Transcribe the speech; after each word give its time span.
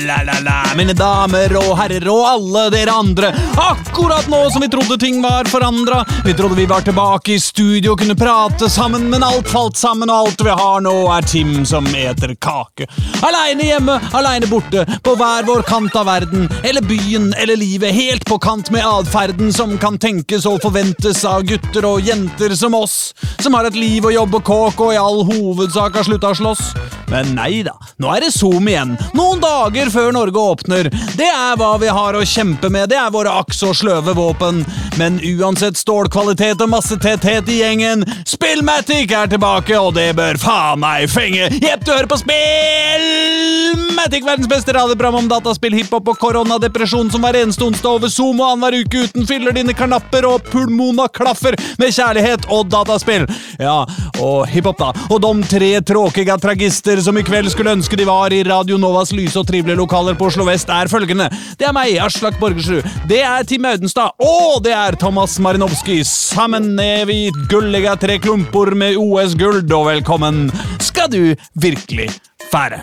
la, 0.00 0.74
mine 0.76 0.94
damer 0.96 1.52
og 1.60 1.72
herrer 1.76 2.06
og 2.10 2.22
alle 2.26 2.62
dere 2.72 2.94
andre. 2.96 3.32
Akkurat 3.60 4.28
nå 4.30 4.40
som 4.50 4.62
vi 4.64 4.68
trodde 4.72 4.98
ting 5.00 5.20
var 5.22 5.48
forandra. 5.50 6.04
Vi 6.24 6.34
trodde 6.34 6.56
vi 6.56 6.66
var 6.66 6.80
tilbake 6.80 7.34
i 7.34 7.40
studio 7.40 7.92
og 7.92 8.00
kunne 8.00 8.16
prate 8.16 8.70
sammen, 8.70 9.08
men 9.10 9.24
alt 9.26 9.50
falt 9.50 9.76
sammen, 9.76 10.10
og 10.10 10.28
alt 10.28 10.44
vi 10.44 10.54
har 10.62 10.80
nå, 10.84 10.94
er 11.12 11.26
Tim 11.28 11.64
som 11.68 11.86
eter 11.96 12.34
kake. 12.34 12.88
Aleine 13.22 13.66
hjemme, 13.68 13.98
aleine 14.12 14.48
borte, 14.50 14.86
på 15.02 15.16
hver 15.18 15.46
vår 15.48 15.66
kant 15.68 15.96
av 15.98 16.08
verden, 16.08 16.48
eller 16.62 16.84
byen 16.86 17.32
eller 17.38 17.56
livet, 17.56 17.92
helt 17.94 18.24
på 18.28 18.38
kant 18.42 18.70
med 18.72 18.86
atferden 18.86 19.52
som 19.52 19.76
kan 19.82 19.98
tenkes 20.00 20.46
og 20.48 20.62
forventes 20.64 21.24
av 21.28 21.44
gutter 21.48 21.86
og 21.88 22.00
jenter 22.06 22.56
som 22.56 22.76
oss, 22.78 23.12
som 23.42 23.54
har 23.58 23.68
et 23.68 23.78
liv 23.78 24.06
og 24.06 24.14
jobb 24.14 24.40
og 24.40 24.46
kåk 24.48 24.86
og 24.86 24.94
i 24.94 25.00
all 25.00 25.22
hovedsak 25.28 25.98
har 25.98 26.08
slutta 26.08 26.32
å 26.32 26.38
slåss. 26.38 26.64
Men 27.12 27.34
nei 27.36 27.60
da, 27.66 27.74
nå 28.00 28.08
er 28.14 28.24
det 28.24 28.32
Zoom 28.32 28.68
igjen. 28.70 28.94
Noen 29.16 29.42
dager 29.42 29.81
før 29.90 30.12
Norge 30.14 30.38
åpner. 30.38 30.90
Det 31.18 31.26
er 31.26 31.56
hva 31.58 31.72
vi 31.80 31.88
har 31.88 32.14
å 32.14 32.22
kjempe 32.26 32.68
med, 32.70 32.90
det 32.92 32.98
er 33.00 33.10
våre 33.14 33.32
aks 33.40 33.62
og 33.66 33.74
sløve 33.76 34.14
våpen. 34.14 34.64
Men 35.00 35.18
uansett 35.24 35.76
stålkvalitet 35.80 36.60
og 36.62 36.70
massetetthet 36.74 37.48
i 37.48 37.62
gjengen, 37.62 38.04
Spillmatic 38.28 39.12
er 39.16 39.30
tilbake, 39.32 39.78
og 39.78 39.94
det 39.96 40.12
bør 40.18 40.36
faen 40.40 40.82
meg 40.82 41.08
fenge. 41.10 41.48
Jepp, 41.62 41.84
du 41.86 41.92
hører 41.94 42.10
på 42.10 42.18
Spillmatic, 42.20 44.26
verdens 44.26 44.50
beste 44.50 44.74
radioprogram 44.76 45.22
om 45.22 45.30
dataspill, 45.30 45.76
hiphop 45.78 46.12
og 46.12 46.20
koronadepresjon 46.20 47.10
som 47.12 47.24
hver 47.24 47.40
eneste 47.42 47.64
onsdag 47.66 47.96
over 47.96 48.12
Zoom 48.12 48.42
og 48.42 48.52
annenhver 48.52 48.82
uke 48.82 49.06
uten 49.08 49.26
fyller 49.28 49.56
dine 49.56 49.74
karnapper 49.76 50.26
og 50.28 50.44
pulmona 50.52 51.08
klaffer 51.08 51.56
med 51.80 51.94
kjærlighet 51.94 52.48
og 52.52 52.68
dataspill. 52.72 53.26
Ja, 53.62 53.82
og 54.20 54.46
hiphop, 54.52 54.82
da. 54.82 54.92
Og 55.08 55.22
de 55.22 55.32
tre 55.48 55.72
tråkiga 55.86 56.36
tragister 56.40 57.00
som 57.04 57.18
i 57.18 57.24
kveld 57.26 57.50
skulle 57.52 57.74
ønske 57.76 57.96
de 57.98 58.06
var 58.08 58.32
i 58.34 58.42
Radio 58.46 58.78
Novas 58.80 59.12
lyse 59.16 59.38
og 59.38 59.46
trivelige 59.48 59.71
lokaler 59.78 60.14
på 60.18 60.26
Oslo 60.30 60.44
vest, 60.48 60.68
er 60.72 60.88
følgende. 60.92 61.28
Det 61.58 61.66
er 61.68 61.72
meg, 61.76 61.94
Aslak 62.04 62.38
Borgersrud. 62.40 62.86
Det 63.08 63.20
er 63.26 63.44
Tim 63.48 63.64
Audenstad. 63.68 64.12
Og 64.22 64.62
det 64.64 64.72
er 64.76 64.96
Thomas 65.00 65.38
Marinovskij. 65.42 66.02
Sammen 66.08 66.72
er 66.82 67.04
vi 67.08 67.30
gulliga 67.50 67.94
tre 68.00 68.18
klumper 68.22 68.74
med 68.78 68.96
OS-gull, 69.00 69.62
og 69.72 69.86
velkommen 69.90 70.46
skal 70.82 71.08
du 71.12 71.34
virkelig 71.60 72.10
fære. 72.52 72.82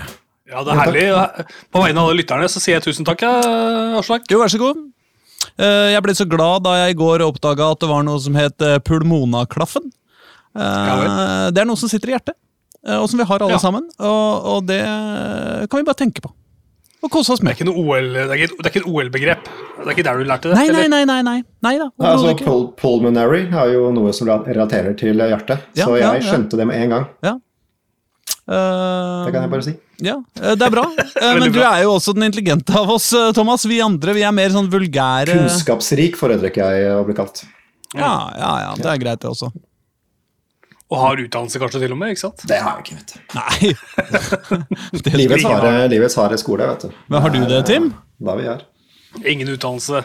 Ja, 0.50 0.64
det 0.66 0.73
er 0.73 0.80
herlig. 0.82 1.08
På 1.70 1.84
vegne 1.84 2.02
av 2.02 2.08
alle 2.10 2.17
lytterne 2.23 2.48
så 2.50 2.58
sier 2.64 2.80
jeg 2.80 2.88
tusen 2.88 3.06
takk, 3.06 3.22
Aslak. 4.00 4.26
Jo, 4.32 4.40
vær 4.42 4.50
så 4.50 4.58
god. 4.62 4.80
Eh, 5.60 5.92
Jeg 5.94 6.02
ble 6.04 6.14
så 6.17 6.26
glad 6.28 6.64
da 6.66 6.73
jeg 6.82 6.95
i 6.95 7.00
går 7.00 7.22
oppdaga 7.23 7.70
at 7.72 7.80
det 7.84 7.90
var 7.92 8.04
noe 8.08 8.20
som 8.20 8.36
het 8.36 8.62
eh, 8.66 8.80
pulmonaklaffen. 8.84 9.86
Eh, 10.58 11.50
Det 11.54 11.62
er 11.62 11.67
noe 11.70 11.78
som 11.80 11.90
sitter 11.92 12.10
i 12.12 12.16
hjertet, 12.17 12.36
og 12.98 13.06
som 13.12 13.20
vi 13.22 13.26
har 13.30 13.42
alle 13.45 13.54
Ja. 13.58 13.62
sammen. 13.62 13.86
Og, 14.00 14.45
og 14.56 14.66
det 14.67 14.82
kan 15.70 15.80
vi 15.80 15.86
bare 15.86 16.00
tenke 16.02 16.22
på. 16.23 16.32
Og 17.00 17.11
kose 17.14 17.31
oss 17.31 17.42
med. 17.45 17.55
det 17.55 18.25
er 18.25 18.33
ikke, 18.36 18.81
et 18.81 18.88
OL-begrep. 18.88 19.45
Det 19.80 19.86
er 19.86 19.94
ikke 19.94 20.03
der 20.03 20.17
du 20.19 20.25
lærte 20.28 20.50
det? 20.52 20.55
Nei, 20.59 20.67
nei, 20.67 20.88
nei. 20.92 21.03
nei, 21.08 21.22
nei. 21.23 21.38
nei 21.64 21.75
da, 21.80 21.88
ja, 21.95 22.09
altså, 22.11 22.33
pul 22.44 22.66
pulmonary 22.80 23.45
er 23.47 23.72
jo 23.73 23.86
noe 23.95 24.11
som 24.16 24.28
relaterer 24.28 24.97
til 25.00 25.16
hjertet, 25.16 25.70
Ja, 25.80 25.86
så 25.88 25.95
jeg 25.95 26.03
ja. 26.03 26.25
skjønte 26.27 26.59
det 26.59 26.67
med 26.67 26.81
en 26.83 26.95
gang. 26.97 27.05
Eh, 28.50 29.25
Det 29.25 29.31
kan 29.31 29.45
jeg 29.45 29.52
bare 29.53 29.64
si. 29.64 29.75
Ja, 30.03 30.17
eh, 30.42 30.55
det 30.58 30.67
er 30.67 30.73
bra. 30.73 30.86
Eh, 31.20 31.33
Men 31.38 31.52
du 31.53 31.61
er 31.61 31.83
jo 31.83 31.95
også 31.95 32.14
den 32.16 32.27
intelligente 32.27 32.75
av 32.75 32.92
oss, 32.92 33.11
eh, 33.14 33.31
Thomas. 33.36 33.64
Vi 33.67 33.80
andre 33.83 34.15
vi 34.17 34.23
er 34.27 34.36
mer 34.36 34.52
sånn 34.54 34.70
vulgære 34.71 35.36
Kunnskapsrik 35.36 36.20
foretrekker 36.20 36.76
jeg 36.76 36.93
å 36.95 37.04
bli 37.08 37.15
kalt. 37.17 37.43
Ja, 37.95 38.30
ja, 38.38 38.52
ja, 38.67 38.76
det 38.77 38.92
er 38.92 39.02
greit, 39.02 39.23
det 39.23 39.32
også. 39.32 39.49
Og 40.89 40.98
har 41.04 41.20
utdannelse 41.22 41.60
kanskje 41.61 41.80
til 41.83 41.92
og 41.94 42.00
med, 42.02 42.16
ikke 42.16 42.23
sant? 42.23 42.42
Det 42.50 42.58
har 42.66 42.80
jeg 42.80 42.86
ikke, 42.86 42.95
vet 42.98 43.10
du. 43.14 43.20
Nei. 43.38 45.14
Livets 45.22 45.45
harde, 45.45 45.73
livets 45.92 46.16
harde 46.17 46.38
skole, 46.42 46.66
vet 46.72 46.88
du. 46.88 46.95
Men 47.14 47.22
har 47.22 47.33
du 47.36 47.39
det, 47.45 47.60
Tim? 47.70 47.92
Hva 48.26 48.33
vi 48.39 48.48
gjør. 48.48 48.64
Ingen 49.26 49.50
utdannelse. 49.54 50.02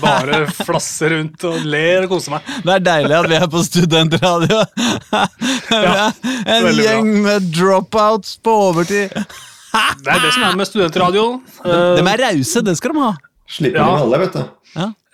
Bare 0.00 0.42
flasser 0.56 1.12
rundt 1.12 1.44
og 1.44 1.64
ler 1.68 2.04
og 2.06 2.12
koser 2.14 2.32
meg. 2.36 2.46
Det 2.64 2.72
er 2.76 2.84
deilig 2.86 3.16
at 3.18 3.28
vi 3.32 3.36
er 3.40 3.48
på 3.52 3.60
studentradio. 3.64 4.60
Er 5.76 6.64
en 6.64 6.78
gjeng 6.78 7.10
bra. 7.10 7.22
med 7.26 7.48
dropouts 7.52 8.36
på 8.44 8.54
overtid. 8.70 9.12
Det 9.12 10.08
er 10.12 10.20
det 10.24 10.32
som 10.32 10.44
er 10.46 10.56
med 10.56 10.68
studentradioen. 10.68 11.40
Eh, 11.64 11.96
De 11.98 12.04
er 12.12 12.22
rause, 12.24 12.62
det 12.64 12.76
skal 12.78 12.94
de 12.96 13.02
ha. 13.04 13.12
Slipper 13.56 13.80
Ja. 13.82 13.88
å 13.92 14.04
alle, 14.06 14.20
vet 14.24 14.36
du. 14.38 14.44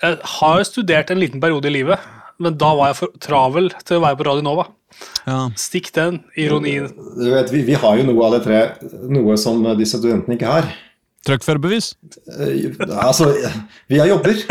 Jeg 0.03 0.19
har 0.39 0.63
studert 0.67 1.11
en 1.15 1.21
liten 1.23 1.41
periode 1.43 1.67
i 1.71 1.75
livet, 1.79 1.99
men 2.43 2.57
da 2.61 2.73
var 2.79 2.93
jeg 2.93 3.01
for 3.01 3.19
travel 3.23 3.71
til 3.83 3.99
å 3.99 4.05
være 4.05 4.19
på 4.19 4.27
Radio 4.29 4.47
Nova. 4.47 4.67
Ja. 5.27 5.39
Stikk 5.59 5.93
den 5.97 6.21
ironien. 6.39 6.91
Du 7.17 7.29
vet, 7.33 7.53
vi, 7.53 7.63
vi 7.67 7.79
har 7.79 8.01
jo 8.01 8.09
noe 8.11 8.33
det 8.35 8.43
tre, 8.47 8.63
noe 9.13 9.39
som 9.41 9.63
disse 9.79 10.01
studentene 10.01 10.37
ikke 10.37 10.51
har. 10.51 10.69
Truckførerbevis. 11.27 11.95
Eh, 12.35 12.75
Altså, 12.99 13.31
vi 13.91 14.03
har 14.03 14.11
jobber. 14.11 14.43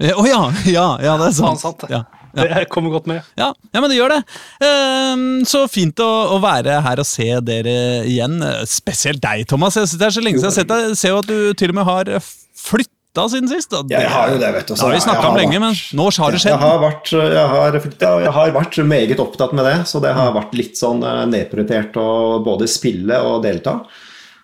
Å 0.00 0.14
oh, 0.16 0.24
ja, 0.28 0.40
ja, 0.70 0.86
ja, 1.04 1.18
det 1.20 1.28
er 1.28 1.36
sant. 1.36 1.60
sant, 1.60 1.84
det. 1.84 1.92
Ja. 1.98 2.04
Det 2.30 2.68
kommer 2.70 2.92
godt 2.94 3.08
med. 3.10 3.26
Ja, 3.34 3.50
ja, 3.74 3.80
men 3.82 3.90
det 3.90 3.96
gjør 3.98 4.12
det. 4.14 4.20
Ehm, 4.62 5.24
så 5.50 5.64
fint 5.68 5.98
å, 5.98 6.08
å 6.36 6.38
være 6.42 6.78
her 6.84 7.02
og 7.02 7.08
se 7.08 7.26
dere 7.42 7.74
igjen. 8.06 8.38
Spesielt 8.70 9.22
deg, 9.24 9.42
Thomas. 9.50 9.76
Jeg 9.76 9.90
sitter 9.90 10.04
det 10.04 10.08
er 10.12 10.16
så 10.16 10.22
lenge 10.22 10.38
siden 10.38 10.46
jeg 10.46 10.54
har 10.54 10.60
sett 10.60 10.70
deg. 10.70 10.86
Jeg 10.92 11.00
ser 11.02 11.14
jo 11.14 11.20
at 11.24 11.30
du 11.30 11.58
til 11.58 11.74
og 11.74 11.80
med 11.80 11.88
har 11.90 12.12
flytta 13.14 13.28
siden 13.28 13.48
sist. 13.48 13.70
Det, 13.70 13.90
Jeg 13.98 14.08
har 14.10 14.28
jo 14.30 14.38
det, 14.38 14.52
vet 14.54 14.66
du. 14.68 14.74
Det 14.74 14.80
har 14.80 14.88
vi 14.90 14.94
jeg 14.96 15.02
snakka 15.02 15.28
om 15.30 15.36
lenge, 15.36 15.58
vært- 15.58 15.60
men 15.60 15.98
nå 15.98 16.04
har 16.16 16.30
det 16.30 16.40
Jeg 16.40 16.52
skjedd. 16.52 16.60
har 16.60 16.78
vært, 16.78 17.10
jeg 17.10 17.48
har, 17.48 18.20
jeg 18.20 18.32
har 18.32 18.50
vært 18.52 18.86
meget 18.86 19.18
opptatt 19.18 19.52
med 19.52 19.64
det, 19.64 19.86
så 19.86 20.00
det 20.00 20.14
har 20.14 20.32
vært 20.32 20.54
litt 20.54 20.74
sånn 20.76 21.02
eh, 21.02 21.26
nedprioritert 21.26 21.92
å 21.96 22.42
både 22.44 22.68
spille 22.68 23.18
og 23.20 23.42
delta 23.42 23.84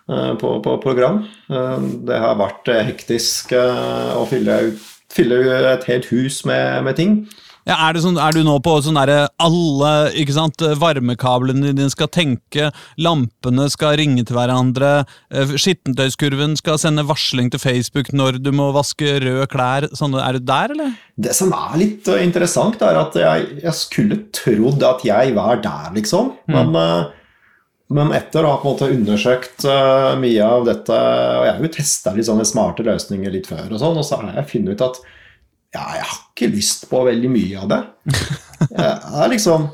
eh, 0.09 0.33
på, 0.35 0.61
på 0.61 0.81
program. 0.81 1.25
Eh, 1.49 1.77
Det 2.05 2.19
har 2.19 2.35
vært 2.35 2.65
hektisk 2.85 3.53
å 3.53 4.27
fylle, 4.27 4.75
fylle 5.09 5.73
et 5.73 5.83
helt 5.85 6.05
hus 6.11 6.43
med, 6.45 6.83
med 6.83 6.95
ting. 6.95 7.27
Ja, 7.67 7.75
er, 7.83 7.97
det 7.97 8.01
sånn, 8.05 8.15
er 8.21 8.31
du 8.31 8.45
nå 8.47 8.53
på 8.63 8.77
sånn 8.83 8.95
derre 8.95 9.25
alle 9.43 9.91
ikke 10.15 10.35
sant, 10.37 10.63
varmekablene 10.79 11.73
dine 11.73 11.91
skal 11.91 12.07
tenke, 12.13 12.69
lampene 13.03 13.65
skal 13.73 13.97
ringe 13.99 14.23
til 14.23 14.37
hverandre, 14.37 14.91
eh, 15.35 15.51
skittentøyskurven 15.59 16.55
skal 16.59 16.79
sende 16.79 17.03
varsling 17.09 17.51
til 17.51 17.59
Facebook 17.59 18.13
når 18.15 18.39
du 18.45 18.53
må 18.55 18.69
vaske 18.75 19.17
røde 19.19 19.49
klær. 19.51 19.89
Sånn, 19.99 20.15
er 20.15 20.37
du 20.37 20.47
der, 20.47 20.71
eller? 20.77 20.95
Det 21.19 21.35
som 21.35 21.51
er 21.57 21.75
litt 21.81 22.07
eh, 22.07 22.23
interessant, 22.23 22.79
er 22.87 23.01
at 23.01 23.19
jeg, 23.19 23.59
jeg 23.65 23.75
skulle 23.75 24.21
trodd 24.35 24.87
at 24.87 25.03
jeg 25.07 25.35
var 25.35 25.59
der, 25.65 25.91
liksom. 25.99 26.37
Men, 26.47 26.71
eh, 26.79 27.11
men 27.99 28.15
etter 28.15 28.47
å 28.47 28.55
ha 28.55 28.61
på 28.63 28.67
en 28.67 28.77
måte 28.77 28.91
undersøkt 28.91 29.67
mye 30.19 30.47
av 30.47 30.65
dette, 30.67 30.95
og 30.95 31.45
jeg 31.47 31.53
har 31.55 31.61
jo 31.63 31.75
testa 31.75 32.11
litt 32.15 32.27
sånne 32.27 32.47
smarte 32.47 32.83
løsninger 32.87 33.31
litt 33.31 33.47
før, 33.47 33.69
og 33.69 33.79
sånn, 33.79 33.99
og 33.99 34.07
så 34.07 34.19
har 34.19 34.35
jeg 34.39 34.51
funnet 34.55 34.75
ut 34.75 34.87
at 34.89 34.99
ja, 35.75 35.83
jeg 35.97 36.05
har 36.05 36.21
ikke 36.21 36.53
lyst 36.53 36.87
på 36.91 37.01
veldig 37.07 37.31
mye 37.33 37.63
av 37.63 37.73
det. 37.73 37.81
Jeg 38.57 38.93
er 39.21 39.29
liksom, 39.29 39.67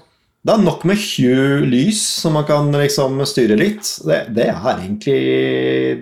det 0.43 0.51
er 0.51 0.63
nok 0.65 0.81
med 0.89 0.99
Hue-lys, 0.99 2.01
som 2.19 2.33
man 2.35 2.43
kan 2.47 2.67
liksom 2.75 3.21
styre 3.29 3.55
litt. 3.55 3.87
Det, 4.03 4.17
det 4.35 4.49
er 4.51 4.65
egentlig 4.73 5.21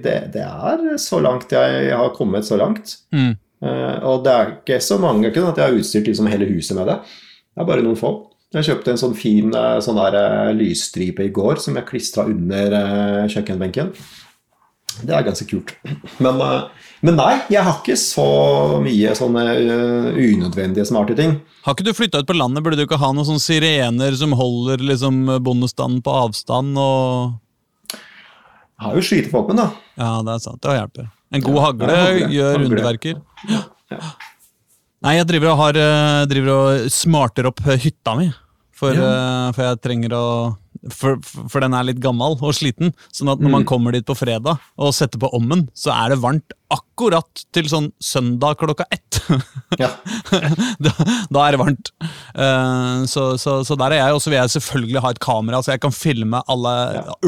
det, 0.02 0.16
det 0.34 0.41
er 0.47 0.81
så 1.02 1.19
langt 1.22 1.53
jeg 1.53 1.91
har 1.94 2.16
kommet 2.16 2.47
så 2.47 2.57
langt. 2.57 2.96
Mm. 3.13 3.35
Uh, 3.62 3.97
og 4.09 4.24
det 4.25 4.34
er 4.34 4.53
ikke 4.56 4.79
så 4.81 4.97
mange 4.97 5.29
ikke 5.29 5.44
sånn 5.44 5.53
at 5.53 5.62
jeg 5.62 5.69
har 5.69 5.78
utstyrt 5.78 6.09
liksom 6.09 6.31
hele 6.34 6.50
huset 6.50 6.79
med 6.79 6.90
det. 6.90 6.97
Det 7.53 7.62
er 7.62 7.69
bare 7.69 7.85
noen 7.85 8.00
få. 8.00 8.16
Jeg 8.52 8.68
kjøpte 8.68 8.91
en 8.91 9.00
sånn 9.00 9.13
fin 9.16 9.53
eh, 9.56 9.78
sånn 9.84 9.96
der, 9.96 10.18
eh, 10.19 10.50
lysstripe 10.58 11.23
i 11.23 11.32
går 11.32 11.61
som 11.64 11.78
jeg 11.79 11.87
klistra 11.87 12.26
under 12.28 12.73
uh, 12.76 13.29
kjøkkenbenken. 13.32 13.94
Det 15.08 15.16
er 15.16 15.23
ganske 15.23 15.47
kult. 15.47 15.72
Men, 16.20 16.41
eh, 16.44 16.90
men 17.01 17.15
nei, 17.17 17.31
jeg 17.49 17.63
har 17.65 17.79
ikke 17.79 17.95
så 17.97 18.25
mye 18.83 19.13
sånne 19.17 19.43
eh, 19.57 20.09
unødvendige 20.21 20.85
smarte 20.89 21.15
ting. 21.17 21.35
Har 21.65 21.73
ikke 21.75 21.85
du 21.87 21.93
flytta 21.97 22.21
ut 22.21 22.27
på 22.29 22.35
landet, 22.37 22.63
burde 22.65 22.77
du 22.77 22.85
ikke 22.85 22.99
ha 23.01 23.09
noen 23.13 23.25
sånne 23.27 23.41
sirener 23.43 24.15
som 24.17 24.33
holder 24.37 24.83
liksom 24.85 25.23
bondestanden 25.45 26.01
på 26.05 26.13
avstand 26.23 26.77
og 26.81 27.33
Jeg 27.91 28.85
har 28.87 28.95
jo 28.97 29.03
skytevåpen, 29.05 29.59
da. 29.61 29.67
Ja, 30.01 30.11
det 30.25 30.35
er 30.37 30.43
sant. 30.45 30.61
Det 30.65 30.73
hjelper. 30.77 31.09
En 31.31 31.43
god 31.45 31.59
hagle 31.63 31.89
Ja, 31.91 32.05
hagle. 32.07 32.29
gjør 32.33 32.51
Hagle. 32.55 32.69
underverker. 32.69 33.19
Nei, 35.01 35.15
jeg 35.17 35.27
driver 35.29 35.51
og, 35.53 35.57
har, 35.61 35.77
eh, 35.81 36.23
driver 36.29 36.49
og 36.55 36.89
smarter 36.93 37.47
opp 37.49 37.61
hytta 37.65 38.15
mi. 38.17 38.27
For, 38.81 38.93
ja. 38.97 39.51
for 39.53 39.61
jeg 39.67 39.81
trenger 39.85 40.13
å 40.17 40.25
for, 40.89 41.19
for 41.22 41.61
den 41.61 41.75
er 41.78 41.85
litt 41.85 42.01
gammel 42.01 42.37
og 42.39 42.55
sliten. 42.57 42.93
Sånn 43.13 43.29
at 43.33 43.41
når 43.41 43.53
man 43.53 43.67
kommer 43.69 43.93
dit 43.93 44.05
på 44.07 44.16
fredag 44.17 44.57
og 44.81 44.95
setter 44.97 45.22
på 45.22 45.29
ommen, 45.37 45.67
så 45.78 45.93
er 45.93 46.13
det 46.13 46.22
varmt 46.23 46.55
akkurat 46.72 47.43
til 47.53 47.67
sånn 47.69 47.91
søndag 48.01 48.57
klokka 48.61 48.87
ett. 48.89 49.22
Ja. 49.79 49.87
da, 50.83 50.91
da 51.31 51.43
er 51.45 51.55
det 51.55 51.59
varmt. 51.61 51.91
Uh, 52.35 53.07
så, 53.07 53.37
så, 53.39 53.61
så 53.67 53.78
der 53.79 53.95
er 53.95 54.01
jeg. 54.01 54.17
Og 54.17 54.23
så 54.23 54.31
vil 54.31 54.39
jeg 54.41 54.53
selvfølgelig 54.57 55.03
ha 55.05 55.13
et 55.13 55.22
kamera, 55.23 55.61
så 55.63 55.75
jeg 55.75 55.83
kan 55.85 55.95
filme 55.95 56.41
alle 56.51 56.73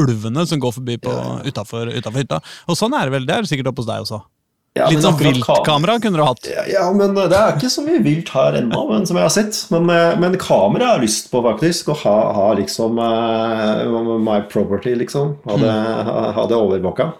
ulvene 0.00 0.44
som 0.48 0.60
går 0.60 0.74
forbi 0.76 0.98
på, 1.02 1.14
utafor, 1.48 1.88
utafor 1.94 2.20
hytta. 2.20 2.42
Og 2.68 2.78
sånn 2.78 2.96
er 2.98 3.08
det 3.08 3.16
vel. 3.16 3.28
Det 3.28 3.36
er 3.36 3.46
det 3.46 3.52
sikkert 3.52 3.72
oppe 3.72 3.84
hos 3.84 3.90
deg 3.90 4.04
også. 4.04 4.20
Ja, 4.74 4.88
Litt 4.90 5.04
sånn 5.04 5.14
viltkamera 5.20 6.00
kunne 6.02 6.18
du 6.18 6.24
hatt. 6.26 6.48
Ja, 6.50 6.64
ja, 6.66 6.84
men 6.90 7.12
det 7.14 7.28
er 7.30 7.52
ikke 7.54 7.70
så 7.70 7.84
mye 7.86 8.00
vilt 8.02 8.32
her 8.34 8.56
ennå, 8.58 8.80
men 8.88 9.04
som 9.06 9.20
jeg 9.20 9.22
har 9.28 9.30
sett. 9.30 9.60
Men, 9.70 9.86
eh, 9.94 10.16
men 10.18 10.34
kamera 10.42 10.88
har 10.88 10.98
jeg 10.98 11.06
lyst 11.06 11.30
på, 11.30 11.44
faktisk. 11.46 11.92
Å 11.94 11.98
ha, 12.00 12.16
ha 12.34 12.48
liksom 12.58 12.98
uh, 12.98 14.18
my 14.18 14.40
property, 14.50 14.96
liksom. 14.98 15.36
Ha 15.46 15.58
det, 15.62 15.70
ha, 16.10 16.24
ha 16.34 16.46
det 16.50 16.58
overvåka. 16.58 17.12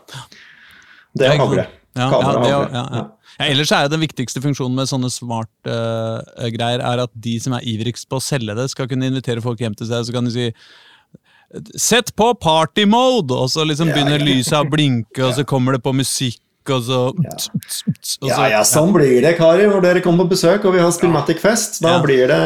Det 1.14 1.30
er 1.30 1.38
hagle. 1.38 1.68
Ja, 1.94 2.08
ja, 2.08 2.10
Kamera 2.10 2.40
det, 2.42 2.50
ja, 2.50 2.64
ja. 2.74 3.04
Ja, 3.38 3.46
ellers 3.46 3.70
er 3.74 3.86
jo 3.86 3.92
den 3.92 4.02
viktigste 4.02 4.42
funksjonen 4.42 4.74
med 4.78 4.90
sånne 4.90 5.10
smart-greier 5.10 6.82
er 6.82 7.02
at 7.02 7.12
de 7.14 7.36
som 7.42 7.54
er 7.54 7.66
ivrigst 7.70 8.08
på 8.10 8.18
å 8.18 8.22
selge 8.22 8.54
det, 8.58 8.66
skal 8.70 8.90
kunne 8.90 9.06
invitere 9.10 9.42
folk 9.42 9.62
hjem 9.62 9.74
til 9.78 9.90
seg. 9.90 10.06
Så 10.06 10.14
kan 10.14 10.26
de 10.26 10.34
si 10.34 10.48
Sett 11.78 12.10
på 12.18 12.32
party 12.34 12.82
mode! 12.90 13.30
Og 13.30 13.46
så 13.52 13.62
liksom 13.62 13.92
Ja, 13.92 13.94
begynner 13.94 14.18
ja. 14.18 14.26
lyset 14.26 14.56
å 14.58 14.66
blinke, 14.66 15.22
og 15.22 15.36
så 15.36 15.44
kommer 15.52 15.76
det 15.76 15.84
på 15.84 15.94
musikk, 15.94 16.40
og 16.70 16.82
så, 16.86 16.98
og 17.12 17.98
så 18.00 18.28
Ja, 18.28 18.46
ja, 18.52 18.60
sånn 18.64 18.92
blir 18.94 19.20
det, 19.24 19.34
karer. 19.38 19.68
Når 19.72 19.82
dere 19.84 20.00
kommer 20.04 20.24
på 20.24 20.34
besøk 20.34 20.64
og 20.64 20.74
vi 20.76 20.80
har 20.82 20.90
Spillmatic-fest, 20.94 21.80
da 21.84 21.96
Ja. 21.96 22.02
blir 22.02 22.26
det, 22.30 22.38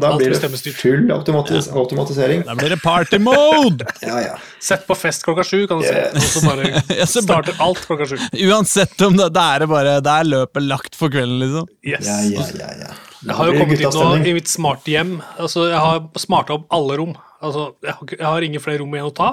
da 0.00 0.12
blir 0.16 0.30
det 0.34 0.74
full 0.76 1.10
automatis 1.10 1.68
automatisering. 1.72 2.44
Da 2.46 2.54
blir 2.54 2.68
det 2.76 2.80
party 2.82 3.18
mode! 3.18 3.86
Ja, 4.02 4.18
ja. 4.20 4.36
Sett 4.60 4.86
på 4.86 4.94
fest 4.96 5.24
klokka 5.24 5.44
sju, 5.44 5.66
kan 5.66 5.80
du 5.80 5.86
si. 5.86 5.94
Og 5.94 6.22
så 6.22 6.42
bare 6.46 6.68
Ja, 7.00 7.06
så 7.06 7.22
bare- 7.26 7.42
starter 7.46 7.62
alt 7.62 7.82
klokka 7.86 8.06
sju. 8.06 8.16
Uansett 8.48 9.00
om 9.06 9.16
det, 9.16 9.30
det 9.34 9.42
er 9.42 9.58
det 9.64 9.68
bare 9.68 9.96
Det 10.04 10.12
er 10.12 10.28
løpet 10.28 10.62
lagt 10.68 10.94
for 10.98 11.08
kvelden, 11.10 11.38
liksom. 11.42 11.66
Yes. 11.82 12.06
Ja, 12.06 12.20
ja, 12.28 12.46
ja, 12.60 12.70
ja. 12.86 12.92
Jeg 13.22 13.36
har 13.38 13.46
jo 13.52 13.58
kommet 13.60 13.78
inn 13.80 13.94
nå 13.94 14.26
i 14.26 14.32
mitt 14.34 14.48
smarte 14.50 14.90
hjem. 14.90 15.12
Altså, 15.38 15.68
jeg 15.70 15.78
har 15.78 16.00
smarta 16.18 16.56
opp 16.56 16.64
alle 16.74 16.96
rom. 16.98 17.12
Altså, 17.42 17.68
jeg, 17.82 17.94
har, 17.94 18.08
jeg 18.18 18.26
har 18.26 18.42
ingen 18.48 18.62
flere 18.64 18.80
rom 18.82 18.94
igjen 18.96 19.10
å 19.10 19.14
ta. 19.14 19.28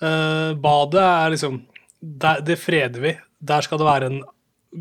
Uh, 0.00 0.54
badet 0.56 1.02
er 1.04 1.34
liksom 1.34 1.58
det, 2.00 2.38
Det 2.48 2.56
freder 2.56 3.00
vi. 3.04 3.12
Der 3.42 3.64
skal 3.66 3.78
det 3.80 3.86
være 3.88 4.10
en 4.10 4.20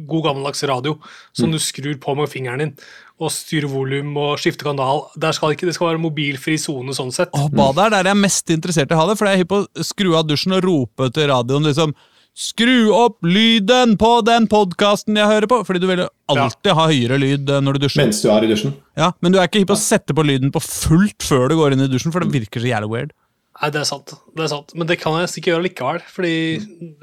god 0.05 0.23
gammeldags 0.27 0.61
radio 0.69 0.99
som 1.33 1.49
Mm. 1.49 1.53
du 1.55 1.59
skrur 1.59 1.95
på 1.99 2.15
med 2.15 2.29
fingeren 2.29 2.59
din. 2.59 2.73
Og 3.19 3.31
styre 3.33 3.67
volum 3.71 4.15
og 4.17 4.37
skifte 4.37 4.63
kanal. 4.63 5.07
Der 5.17 5.31
skal 5.33 5.51
ikke, 5.55 5.65
det 5.65 5.73
skal 5.75 5.87
være 5.93 5.99
mobilfri 6.03 6.57
sone 6.61 6.93
sånn 6.93 7.11
sett. 7.11 7.29
Åh, 7.33 7.49
badet 7.49 7.85
er 7.87 7.89
der 7.89 8.03
jeg 8.11 8.15
er 8.15 8.21
mest 8.21 8.49
interessert 8.53 8.91
i 8.91 8.95
å 8.95 9.01
ha 9.01 9.07
det, 9.09 9.17
for 9.17 9.25
jeg 9.25 9.33
er 9.39 9.43
hypp 9.43 9.49
på 9.49 9.65
å 9.65 9.83
skru 9.83 10.13
av 10.15 10.27
dusjen 10.29 10.53
og 10.55 10.63
rope 10.63 11.09
til 11.11 11.27
radioen 11.27 11.63
liksom 11.65 11.95
Skru 12.39 12.93
opp 12.93 13.17
lyden 13.25 13.97
på 13.99 14.23
den 14.23 14.45
podkasten 14.47 15.17
jeg 15.17 15.27
hører 15.27 15.47
på! 15.49 15.57
Fordi 15.65 15.79
du 15.81 15.87
vil 15.89 16.03
alltid 16.05 16.43
alltid 16.45 16.75
ha 16.77 16.85
høyere 16.87 17.17
lyd 17.19 17.49
eh, 17.49 17.59
når 17.59 17.75
du 17.75 17.79
dusjer. 17.87 18.05
Mens 18.05 18.21
du 18.21 18.29
er 18.31 18.45
i 18.45 18.51
dusjen. 18.53 18.75
Ja, 18.95 19.09
Men 19.19 19.33
du 19.33 19.39
er 19.41 19.49
ikke 19.49 19.59
hypp 19.59 19.71
på 19.73 19.75
å 19.75 19.81
sette 19.81 20.15
på 20.15 20.23
lyden 20.23 20.53
på 20.53 20.61
fullt 20.63 21.25
før 21.25 21.49
du 21.49 21.57
går 21.59 21.73
inn 21.75 21.81
i 21.83 21.89
dusjen, 21.91 22.13
for 22.13 22.23
det 22.23 22.31
virker 22.31 22.61
så 22.63 22.69
jævlig 22.69 22.91
weird. 22.93 23.11
Nei, 23.59 23.69
det 23.75 23.81
er 23.81 23.87
sant. 23.89 24.13
det 24.37 24.43
er 24.45 24.51
sant. 24.53 24.71
Men 24.79 24.87
det 24.87 24.95
kan 25.01 25.17
jeg 25.19 25.29
ikke 25.41 25.51
gjøre 25.51 25.65
likevel. 25.65 25.99
Fordi 26.07 26.33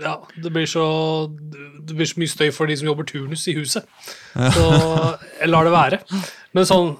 ja, 0.01 0.15
det 0.41 0.53
blir 0.55 0.65
så 0.71 0.87
Det 1.29 1.97
blir 1.99 2.09
så 2.09 2.19
mye 2.23 2.33
støy 2.33 2.49
for 2.57 2.67
de 2.71 2.77
som 2.81 2.89
jobber 2.89 3.05
turnus 3.09 3.45
i 3.53 3.57
huset. 3.59 3.85
Så 4.35 4.65
jeg 5.43 5.51
lar 5.51 5.69
det 5.69 5.75
være. 5.75 5.99
Men 6.57 6.65
sånn 6.69 6.95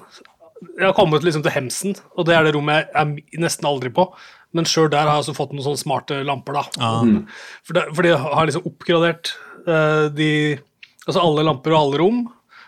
Jeg 0.77 0.87
har 0.87 0.93
kommet 0.97 1.21
liksom 1.25 1.43
til 1.45 1.53
Hemsen, 1.53 1.95
og 2.17 2.25
det 2.25 2.33
er 2.33 2.45
det 2.47 2.53
rommet 2.55 2.87
jeg 2.87 2.93
er 2.97 3.41
nesten 3.43 3.65
aldri 3.69 3.91
på. 3.93 4.07
Men 4.57 4.65
sjøl 4.65 4.87
der 4.89 5.05
har 5.05 5.17
jeg 5.19 5.25
også 5.27 5.35
fått 5.37 5.51
noen 5.53 5.65
sånne 5.67 5.81
smarte 5.81 6.21
lamper, 6.25 6.53
da. 6.57 6.63
For, 7.67 7.77
for 7.93 8.01
de 8.07 8.13
har 8.17 8.47
liksom 8.49 8.65
oppgradert 8.65 9.33
eh, 9.67 10.07
de 10.17 10.31
Altså 11.07 11.21
alle 11.23 11.43
lamper 11.47 11.71
og 11.71 11.79
alle 11.79 11.99
rom. 12.01 12.17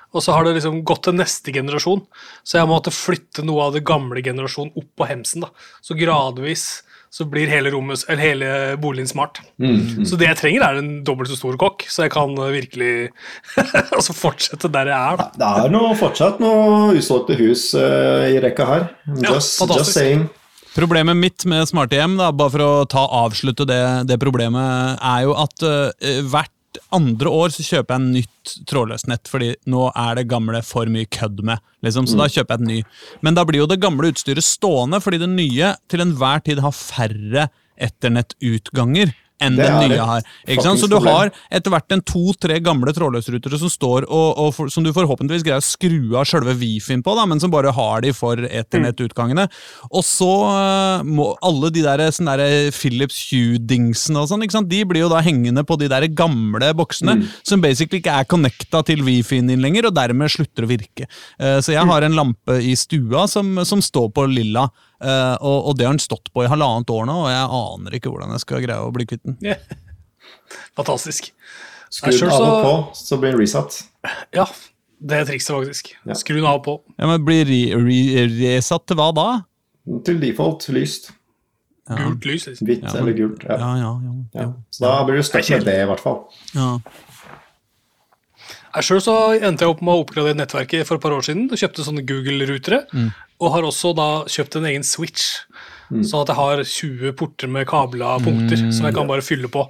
Og 0.10 0.26
så 0.26 0.34
har 0.34 0.46
det 0.46 0.56
liksom 0.58 0.82
gått 0.88 1.04
til 1.06 1.18
neste 1.20 1.54
generasjon. 1.54 2.02
Så 2.44 2.58
jeg 2.58 2.70
måtte 2.70 2.94
flytte 2.94 3.46
noe 3.46 3.68
av 3.68 3.76
det 3.76 3.86
gamle 3.88 4.24
generasjonen 4.26 4.74
opp 4.80 4.90
på 4.98 5.10
hemsen. 5.10 5.46
da. 5.46 5.52
Så 5.86 5.98
gradvis 6.00 6.82
så 7.10 7.26
blir 7.26 7.50
hele, 7.50 7.72
rommet, 7.74 8.04
eller 8.08 8.22
hele 8.22 8.50
boligen 8.82 9.10
smart. 9.10 9.40
Så 10.06 10.18
det 10.20 10.28
jeg 10.28 10.38
trenger, 10.38 10.66
er 10.66 10.82
en 10.82 10.92
dobbelt 11.06 11.32
så 11.32 11.40
stor 11.40 11.58
kokk, 11.62 11.88
så 11.90 12.06
jeg 12.06 12.14
kan 12.14 12.36
eh, 12.38 12.52
virkelig 12.54 12.92
altså 13.98 14.14
fortsette 14.14 14.70
der 14.70 14.92
jeg 14.92 15.14
er. 15.14 15.18
da. 15.18 15.30
Det 15.40 15.50
er 15.64 15.74
noe, 15.74 15.96
fortsatt 15.98 16.42
noe 16.44 16.94
usolgte 16.98 17.38
hus 17.40 17.72
uh, 17.74 18.30
i 18.30 18.38
rekka 18.44 18.70
her. 18.70 18.86
Just, 19.26 19.58
ja, 19.58 19.80
just 19.80 19.98
saying. 19.98 20.28
Problemet 20.76 21.18
mitt 21.18 21.48
med 21.50 21.66
smarte 21.66 21.98
hjem, 21.98 22.20
da, 22.22 22.30
bare 22.30 22.54
for 22.54 22.66
å 22.68 22.72
ta 22.90 23.08
avslutte 23.24 23.66
det, 23.68 23.82
det 24.10 24.20
problemet, 24.22 25.02
er 25.02 25.26
jo 25.26 25.34
at 25.34 25.66
uh, 25.66 25.90
hvert 26.30 26.54
andre 26.96 27.32
år 27.34 27.54
så 27.54 27.64
kjøper 27.66 27.96
jeg 27.96 28.02
en 28.02 28.12
nytt 28.14 28.54
trådløst 28.70 29.10
nett, 29.10 29.30
fordi 29.32 29.54
nå 29.70 29.88
er 29.98 30.20
det 30.20 30.28
gamle 30.30 30.62
for 30.66 30.90
mye 30.92 31.10
kødd 31.10 31.42
med. 31.48 31.64
Liksom, 31.86 32.08
så 32.10 32.20
da 32.20 32.28
kjøper 32.30 32.56
jeg 32.56 32.62
et 32.62 32.70
ny. 32.70 32.80
Men 33.26 33.38
da 33.38 33.46
blir 33.48 33.64
jo 33.64 33.70
det 33.70 33.80
gamle 33.82 34.12
utstyret 34.14 34.46
stående, 34.46 35.02
fordi 35.04 35.22
det 35.22 35.32
nye 35.32 35.74
til 35.90 36.04
enhver 36.06 36.44
tid 36.46 36.62
har 36.66 36.76
færre 36.76 37.48
etternettutganger 37.80 39.14
enn 39.44 39.60
er 39.60 39.76
nye 39.80 40.06
har. 40.12 40.26
Ikke 40.48 40.66
sant? 40.66 40.82
Så 40.82 40.90
du 40.92 40.98
har 41.04 41.32
etter 41.54 41.74
hvert 41.74 41.96
en 41.96 42.04
to-tre 42.06 42.60
gamle 42.64 42.94
trådløsrutere 42.96 43.60
som 43.62 43.72
står 43.72 44.08
og, 44.08 44.28
og 44.42 44.52
for, 44.56 44.72
som 44.74 44.86
du 44.86 44.92
forhåpentligvis 44.96 45.46
greier 45.48 45.64
å 45.64 45.66
skru 45.66 46.18
av 46.20 46.28
sjølve 46.30 46.56
wifien 46.60 47.04
på, 47.06 47.16
da, 47.18 47.26
men 47.30 47.42
som 47.42 47.54
bare 47.54 47.74
har 47.76 48.04
de 48.06 48.14
for 48.16 48.40
ethernettutgangene. 48.46 49.48
Og 49.90 50.06
så 50.06 50.32
øh, 50.50 51.08
må 51.08 51.32
alle 51.46 51.72
de 51.76 51.86
der, 51.86 52.06
sånne 52.16 52.38
der 52.40 52.74
Philips 52.76 53.22
Hue-dingsene 53.30 54.24
og 54.24 54.32
sånn, 54.32 54.46
ikke 54.46 54.60
sant? 54.60 54.70
de 54.70 54.84
blir 54.86 55.06
jo 55.06 55.12
da 55.12 55.22
hengende 55.26 55.64
på 55.68 55.80
de 55.80 55.90
der 55.92 56.06
gamle 56.14 56.74
boksene 56.78 57.16
som 57.48 57.64
basically 57.64 58.04
ikke 58.04 58.20
er 58.22 58.28
connecta 58.30 58.84
til 58.88 59.04
wifien 59.08 59.50
din 59.50 59.64
lenger, 59.64 59.90
og 59.90 59.98
dermed 59.98 60.32
slutter 60.32 60.68
å 60.68 60.72
virke. 60.72 61.10
Eh, 61.40 61.58
så 61.64 61.76
jeg 61.76 61.88
har 61.90 62.06
en 62.06 62.18
lampe 62.18 62.60
i 62.62 62.76
stua 62.80 63.26
som, 63.32 63.58
som 63.68 63.84
står 63.84 64.12
på 64.16 64.28
lilla. 64.30 64.68
Eh, 65.02 65.36
og, 65.42 65.70
og 65.72 65.78
det 65.80 65.86
har 65.88 65.94
den 65.96 66.04
stått 66.04 66.32
på 66.34 66.44
i 66.46 66.50
halvannet 66.52 66.90
år 66.94 67.06
nå, 67.10 67.18
og 67.26 67.30
jeg 67.32 67.52
aner 67.60 67.98
ikke 68.00 68.12
hvordan 68.14 68.34
jeg 68.36 68.44
skal 68.46 68.64
greie 68.66 68.80
å 68.88 68.92
bli 68.96 69.06
kvitt 69.10 69.24
den. 69.28 69.38
Fantastisk. 70.80 71.32
Skru 71.90 72.12
den 72.14 72.30
av 72.30 72.44
og 72.46 72.60
på, 72.66 72.74
så 73.00 73.18
blir 73.18 73.34
den 73.34 73.42
resatt. 73.42 73.80
Ja, 74.36 74.46
det 75.02 75.22
er 75.24 75.30
trikset, 75.30 75.56
faktisk. 75.56 75.94
Ja. 76.06 76.18
Skru 76.20 76.36
den 76.38 76.46
av 76.50 76.60
og 76.60 76.66
på. 76.68 76.76
Ja, 77.00 77.08
men 77.10 77.24
Blir 77.26 77.48
re 77.50 77.62
re 77.82 78.26
resatt 78.36 78.86
til 78.90 79.00
hva 79.00 79.10
da? 79.18 79.30
Til 80.06 80.20
default 80.22 80.68
lyst. 80.76 81.10
Gult 81.90 82.26
lys. 82.30 82.44
liksom. 82.46 82.68
Hvitt 82.70 82.84
Ja, 82.86 82.92
men- 82.94 83.02
eller 83.02 83.14
gult. 83.18 83.44
Ja. 83.48 83.56
Ja, 83.58 83.70
ja, 83.82 83.94
ja. 84.06 84.42
Ja. 84.44 84.54
Så 84.70 84.84
da 84.86 84.92
blir 85.08 85.18
du 85.18 85.24
stuck 85.26 85.50
med 85.50 85.66
det, 85.66 85.80
i 85.82 85.88
hvert 85.90 86.04
fall. 86.04 86.20
ja. 86.54 86.76
Jeg 88.76 88.86
Sjøl 88.86 89.02
så 89.02 89.16
endte 89.40 89.66
jeg 89.66 89.74
opp 89.74 89.82
med 89.82 89.94
å 89.96 90.04
oppgradere 90.04 90.38
nettverket 90.38 90.86
for 90.88 91.00
et 91.00 91.04
par 91.04 91.16
år 91.16 91.26
siden. 91.26 91.48
og 91.52 91.58
Kjøpte 91.58 91.86
sånne 91.88 92.06
Google-rutere. 92.06 92.84
Og 93.40 93.54
har 93.56 93.64
også 93.68 93.94
da 93.98 94.10
kjøpt 94.30 94.60
en 94.60 94.68
egen 94.70 94.84
switch. 94.84 95.30
Sånn 95.90 96.22
at 96.22 96.30
jeg 96.30 96.38
har 96.38 96.60
20 96.64 97.16
porter 97.18 97.50
med 97.50 97.66
kabla 97.70 98.18
punkter 98.22 98.60
som 98.70 98.86
jeg 98.86 98.94
kan 98.94 99.08
bare 99.10 99.26
fylle 99.26 99.50
på. 99.50 99.64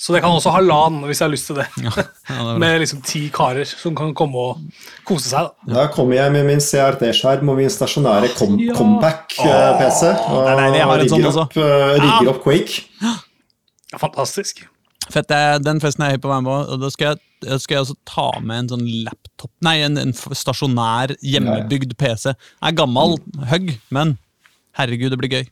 Så 0.00 0.14
det 0.14 0.22
kan 0.24 0.32
også 0.32 0.48
ha 0.54 0.62
LAN 0.64 1.02
hvis 1.04 1.18
jeg 1.20 1.26
har 1.26 1.32
lyst 1.34 1.46
til 1.50 1.58
det. 1.60 1.66
ja 1.84 1.90
det 1.92 2.54
med 2.62 2.78
liksom 2.80 3.02
ti 3.04 3.26
karer 3.34 3.68
som 3.68 3.92
kan 3.94 4.14
komme 4.16 4.40
og 4.40 4.62
kose 5.04 5.28
seg. 5.28 5.50
da. 5.68 5.74
Da 5.76 5.84
kommer 5.92 6.16
jeg 6.16 6.32
med 6.32 6.48
min 6.48 6.62
CRT-skjerm 6.64 7.52
og 7.52 7.60
min 7.60 7.68
stasjonære 7.70 8.32
com 8.38 8.56
Ja. 8.58 8.72
Compact-PC. 8.78 10.14
Og 10.32 10.48
er 10.48 10.62
jeg 10.78 10.88
har 10.88 11.04
en 11.04 11.12
sånn 11.12 11.20
rigger 11.20 11.40
opp, 11.44 11.56
eh, 11.60 12.00
rigger 12.00 12.32
opp 12.32 12.42
Quake. 12.46 12.86
Ja, 13.04 13.14
Fantastisk. 14.00 14.64
Er 15.10 15.62
den 15.62 15.80
festen 15.82 16.04
er 16.06 16.14
jeg 16.14 16.22
på 16.24 16.30
vei 16.30 16.40
med. 16.46 16.72
Og 16.72 16.82
da 16.82 16.90
skal 16.92 17.14
jeg, 17.14 17.60
skal 17.62 17.76
jeg 17.76 17.86
også 17.86 17.96
ta 18.08 18.28
med 18.40 18.64
en 18.64 18.72
sånn 18.74 18.88
laptop 19.06 19.52
Nei, 19.64 19.78
en, 19.86 19.96
en 20.00 20.12
stasjonær, 20.14 21.14
hjemmebygd 21.24 21.96
PC. 22.00 22.34
Jeg 22.34 22.72
er 22.72 22.76
gammel, 22.76 23.16
høgg, 23.50 23.72
men 23.94 24.18
herregud, 24.78 25.10
det 25.12 25.20
blir 25.20 25.32
gøy. 25.38 25.48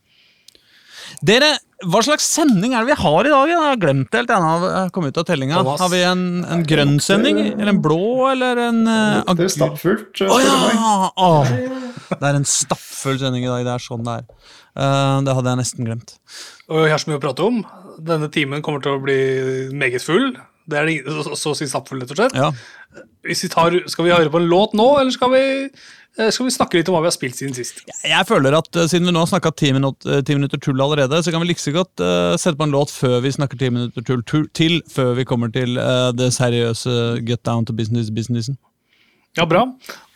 Dere, 1.24 1.54
hva 1.88 2.02
slags 2.04 2.26
sending 2.28 2.74
er 2.74 2.84
det 2.84 2.92
vi 2.92 2.98
har 3.00 3.26
i 3.26 3.32
dag? 3.32 3.50
Jeg 3.50 3.62
har 3.64 3.80
glemt 3.80 4.10
det 4.12 4.20
helt. 4.20 4.32
Jeg 4.34 4.44
har 4.44 4.90
kommet 4.94 5.14
ut 5.14 5.20
av 5.22 5.28
tellinga. 5.28 5.62
Har 5.64 5.92
vi 5.92 6.02
en, 6.04 6.24
en 6.44 6.64
grønn 6.68 6.98
sending? 7.02 7.40
Eller 7.54 7.72
en 7.72 7.82
blå? 7.84 8.28
Eller 8.32 8.60
en 8.68 8.82
uh, 8.84 9.34
Det 9.38 9.48
er 9.48 9.54
stappfullt. 9.56 10.24
meg. 10.28 10.48
ja! 10.76 11.12
Åh. 11.16 11.88
Det 12.10 12.24
er 12.24 12.38
en 12.38 12.48
stappfull 12.48 13.18
sending 13.20 13.46
i 13.46 13.50
dag. 13.50 13.64
Det 13.66 13.74
er 13.74 13.84
sånn 13.84 14.06
det 14.06 14.20
er. 14.20 14.28
Eh, 14.78 15.16
det 15.26 15.34
hadde 15.38 15.54
jeg 15.54 15.62
nesten 15.62 15.88
glemt. 15.88 16.14
Og 16.68 16.84
vi 16.84 16.92
har 16.92 17.02
så 17.02 17.10
mye 17.10 17.20
å 17.20 17.24
prate 17.24 17.48
om. 17.48 17.62
Denne 17.98 18.30
timen 18.32 18.64
kommer 18.64 18.84
til 18.84 18.96
å 18.96 19.02
bli 19.02 19.18
meget 19.76 20.04
full. 20.04 20.32
Det 20.68 20.76
er 20.76 20.88
det, 20.88 20.98
så, 21.08 21.36
så 21.38 21.54
å 21.54 21.56
si 21.56 21.68
stappfull, 21.68 22.02
rett 22.02 22.12
og 22.12 22.18
slett. 22.20 22.34
Ja. 22.36 22.50
Vi 23.24 23.36
tar, 23.48 23.76
skal 23.88 24.06
vi 24.06 24.12
høre 24.12 24.32
på 24.32 24.40
en 24.40 24.50
låt 24.50 24.74
nå, 24.76 24.86
eller 25.00 25.14
skal 25.14 25.32
vi, 25.32 25.44
eh, 25.64 26.28
skal 26.34 26.48
vi 26.48 26.52
snakke 26.52 26.76
litt 26.76 26.90
om 26.90 26.96
hva 26.96 27.00
vi 27.06 27.08
har 27.08 27.16
spilt 27.16 27.38
siden 27.38 27.56
sist? 27.56 27.80
Jeg 28.04 28.28
føler 28.28 28.56
at 28.58 28.68
uh, 28.76 28.84
Siden 28.90 29.08
vi 29.08 29.14
nå 29.16 29.22
har 29.22 29.30
snakka 29.30 29.54
ti, 29.56 29.72
minutt, 29.76 30.04
eh, 30.04 30.20
ti 30.28 30.36
minutter 30.36 30.60
tull 30.60 30.80
allerede, 30.84 31.22
så 31.24 31.32
kan 31.32 31.40
vi 31.44 31.50
like 31.50 31.64
så 31.64 31.72
godt 31.76 32.04
uh, 32.04 32.36
sette 32.36 32.60
på 32.60 32.68
en 32.68 32.76
låt 32.76 32.92
før 32.92 33.22
vi 33.24 33.32
snakker 33.32 33.60
ti 33.60 33.70
minutter 33.72 34.04
tull, 34.04 34.24
tull 34.28 34.44
til, 34.56 34.80
før 34.92 35.14
vi 35.16 35.26
kommer 35.28 35.52
til 35.54 35.80
uh, 35.80 36.10
det 36.16 36.34
seriøse 36.36 36.98
get 37.28 37.44
down 37.48 37.64
to 37.68 37.76
business-businessen. 37.76 38.60
Ja, 39.40 39.48
bra. 39.48 39.64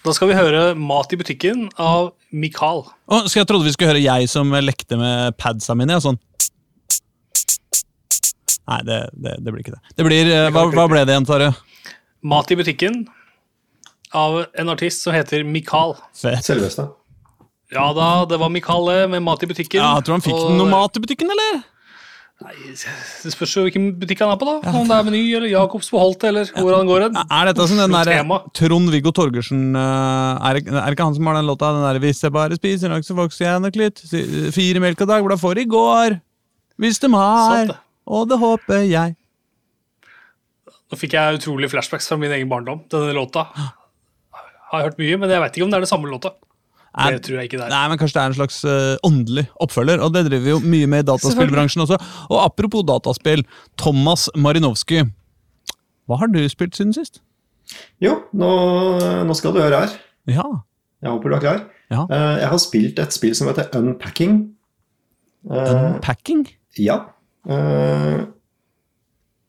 Da 0.02 0.12
skal 0.16 0.32
vi 0.32 0.35
høre 0.35 0.62
Mat 0.78 1.12
i 1.14 1.18
butikken 1.21 1.68
av 1.80 2.12
Mikael. 2.35 2.82
Oh, 3.06 3.26
så 3.30 3.38
jeg 3.42 3.47
trodde 3.50 3.68
vi 3.68 3.75
skulle 3.75 3.92
høre 3.92 4.02
jeg 4.02 4.30
som 4.32 4.50
lekte 4.64 4.99
med 4.99 5.37
padsa 5.38 5.76
mine. 5.78 5.94
Ja, 5.94 6.02
sånn. 6.02 6.18
Nei, 8.66 8.78
det, 8.87 8.99
det, 9.12 9.37
det 9.42 9.52
blir 9.52 9.62
ikke 9.62 9.75
det. 9.76 9.82
Det 9.99 10.06
blir, 10.06 10.30
eh, 10.30 10.49
hva, 10.54 10.66
hva 10.73 10.87
ble 10.90 11.02
det 11.06 11.14
igjen, 11.14 11.26
Tarjei? 11.28 11.52
Mat 12.32 12.50
i 12.54 12.59
butikken 12.59 13.02
av 14.14 14.42
en 14.59 14.71
artist 14.73 15.02
som 15.04 15.14
heter 15.16 15.42
Mikael. 15.47 15.97
Selveste. 16.16 16.88
Ja 17.73 17.87
da, 17.97 18.09
det 18.28 18.38
var 18.42 18.50
Mikael 18.52 19.09
med 19.11 19.23
Mat 19.25 19.42
i 19.42 19.49
butikken. 19.50 19.80
Ja, 19.82 19.97
jeg 19.99 20.06
tror 20.06 20.18
han 20.18 20.25
fikk 20.25 20.37
Og- 20.38 20.56
noe 20.59 20.68
mat 20.71 20.99
i 20.99 21.02
butikken, 21.02 21.30
eller? 21.32 21.62
Nei, 22.42 22.75
Det 23.22 23.32
spørs 23.34 23.52
jo 23.56 23.62
hvilken 23.66 23.87
butikk 24.00 24.22
han 24.25 24.32
er 24.34 24.38
på, 24.40 24.46
da. 24.49 24.72
Om 24.72 24.88
det 24.90 24.96
er 24.96 25.06
Meny 25.08 25.22
eller 25.38 25.49
Jacobs 25.52 25.88
på 25.92 26.00
Holte, 26.02 26.28
eller 26.32 26.50
hvor 26.56 26.75
han 26.76 26.88
går 26.90 27.06
hen. 27.06 27.18
Er 27.22 27.49
dette 27.50 27.66
sånn 27.70 27.80
den 27.84 27.94
derre 27.94 28.16
der. 28.22 28.50
Trond-Viggo 28.58 29.12
Torgersen 29.14 29.62
eh, 29.78 30.49
er, 30.50 30.61
det- 30.61 30.75
er 30.82 30.96
ikke 30.96 31.06
han 31.08 31.14
som 31.18 31.26
har 31.30 31.38
den 31.38 31.46
låta? 31.50 31.72
Den 31.76 31.87
der 31.87 32.00
'Hvis 32.02 32.22
jeg 32.22 32.32
bare 32.32 32.56
spiser 32.58 32.88
nok, 32.92 33.04
så 33.06 33.14
vokser 33.14 33.44
jeg 33.46 33.61
nok 33.62 33.75
litt'. 33.78 34.52
Fire 34.52 34.80
melk 34.80 35.00
av 35.00 35.08
dag, 35.08 35.22
hvordan 35.22 35.38
får 35.40 35.58
i 35.62 35.64
går. 35.64 36.20
Hvis 36.80 36.99
de 37.00 37.08
har, 37.14 37.78
og 38.06 38.28
det 38.28 38.38
håper 38.38 38.82
jeg. 38.88 39.16
Nå 40.92 40.99
fikk 40.99 41.12
jeg 41.16 41.38
utrolig 41.38 41.70
flashbacks 41.72 42.08
fra 42.08 42.16
min 42.20 42.30
egen 42.32 42.49
barndom. 42.50 42.82
Denne 42.90 43.14
låta 43.16 43.46
har 43.54 44.80
jeg 44.80 44.90
hørt 44.90 44.99
mye, 44.99 45.18
men 45.20 45.30
jeg 45.30 45.40
vet 45.40 45.52
ikke 45.56 45.64
om 45.64 45.70
det 45.70 45.76
er 45.78 45.84
det 45.87 45.88
samme 45.92 46.11
låta. 46.11 46.32
Er, 46.92 47.14
Det 47.16 47.22
tror 47.25 47.38
jeg 47.40 47.49
ikke 47.49 47.56
det 47.61 47.64
er. 47.66 47.72
Nei, 47.72 47.82
men 47.88 47.99
Kanskje 48.00 48.18
det 48.18 48.22
er 48.22 48.30
en 48.32 48.37
slags 48.37 48.58
uh, 48.68 48.96
åndelig 49.08 49.46
oppfølger, 49.64 50.02
og 50.04 50.12
det 50.12 50.26
driver 50.28 50.44
vi 50.44 50.50
jo 50.52 50.58
mye 50.61 50.88
med 50.92 51.04
i 51.04 51.08
dataspillbransjen 51.08 51.84
også. 51.87 51.96
Og 52.28 52.38
apropos 52.44 52.84
dataspill, 52.84 53.44
Thomas 53.80 54.26
Marinovsky. 54.37 55.06
Hva 56.11 56.18
har 56.20 56.28
du 56.34 56.40
spilt 56.52 56.76
siden 56.76 56.92
sist? 56.92 57.22
Jo, 58.02 58.18
nå, 58.37 58.50
nå 59.25 59.37
skal 59.38 59.54
du 59.56 59.62
høre 59.62 59.84
her. 59.87 59.94
Ja. 60.28 60.44
Jeg 61.02 61.14
håper 61.14 61.32
du 61.32 61.37
er 61.38 61.44
klar. 61.46 61.62
ja. 61.94 62.02
Uh, 62.11 62.37
Jeg 62.42 62.50
har 62.52 62.61
spilt 62.61 63.00
et 63.00 63.16
spill 63.16 63.32
som 63.38 63.49
heter 63.49 63.72
Unpacking. 63.78 64.37
Uh, 65.49 65.94
Unpacking? 65.94 66.44
Ja. 66.78 67.00
Eh, 67.49 68.20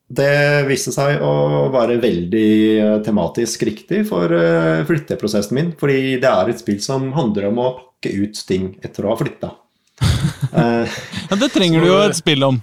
Det 0.08 0.66
viste 0.68 0.92
seg 0.94 1.22
å 1.24 1.70
være 1.74 1.96
veldig 2.04 2.50
eh, 2.78 2.98
tematisk 3.06 3.64
riktig 3.66 4.04
for 4.10 4.32
eh, 4.36 4.84
flytteprosessen 4.88 5.58
min. 5.58 5.72
Fordi 5.80 6.18
det 6.22 6.30
er 6.30 6.52
et 6.52 6.62
spill 6.62 6.82
som 6.84 7.08
handler 7.16 7.48
om 7.50 7.62
å 7.64 7.70
pakke 7.78 8.12
ut 8.20 8.42
ting 8.48 8.74
etter 8.84 9.06
å 9.08 9.14
ha 9.14 9.20
flytta. 9.24 9.54
Eh, 10.54 10.92
Ja, 11.30 11.38
det 11.40 11.48
trenger 11.54 11.82
du 11.82 11.88
jo 11.88 11.96
et 12.04 12.18
spill 12.18 12.44
om. 12.46 12.60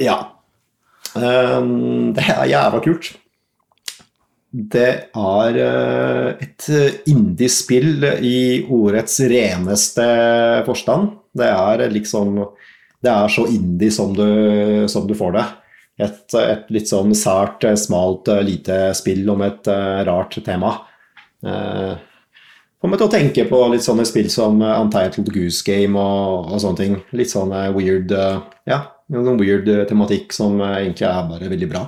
Ja. 0.00 0.14
Ehm, 1.18 2.14
det 2.16 2.24
er 2.24 2.46
jævla 2.48 2.80
kult. 2.84 3.10
Det 4.54 4.88
er 5.12 5.58
et 5.60 6.68
et 6.70 7.10
indiespill 7.10 8.06
i 8.22 8.64
ordets 8.72 9.18
reneste 9.28 10.06
forstand. 10.66 11.10
Det 11.36 11.50
er 11.50 11.84
liksom 11.92 12.38
Det 13.04 13.12
er 13.12 13.28
så 13.28 13.44
indie 13.50 13.90
som 13.92 14.14
du, 14.16 14.88
som 14.88 15.06
du 15.06 15.14
får 15.18 15.32
det. 15.36 15.44
Et, 15.98 16.34
et 16.40 16.72
litt 16.74 16.90
sånn 16.90 17.14
sært, 17.14 17.62
smalt, 17.78 18.30
lite 18.42 18.88
spill 18.98 19.28
om 19.30 19.44
et 19.46 19.68
eh, 19.70 20.00
rart 20.08 20.40
tema. 20.42 20.72
Uh, 21.44 21.94
Får 22.84 22.90
meg 22.92 23.00
til 23.00 23.08
å 23.08 23.12
tenke 23.14 23.44
på 23.48 23.58
litt 23.72 23.80
sånne 23.80 24.04
spill 24.04 24.26
som 24.28 24.58
eh, 24.60 24.74
Untitled 24.76 25.30
Goose 25.32 25.64
Game 25.64 25.96
og, 25.96 26.50
og 26.52 26.58
sånne 26.60 26.76
ting. 26.82 26.96
Litt 27.16 27.30
sånn 27.32 27.54
eh, 27.56 27.70
weird 27.72 28.12
eh, 28.12 28.42
Ja, 28.68 28.76
noen 29.14 29.38
weird 29.40 29.70
eh, 29.72 29.86
tematikk 29.88 30.34
som 30.36 30.58
eh, 30.60 30.82
egentlig 30.82 31.06
er 31.08 31.30
bare 31.30 31.48
veldig 31.48 31.68
bra. 31.70 31.86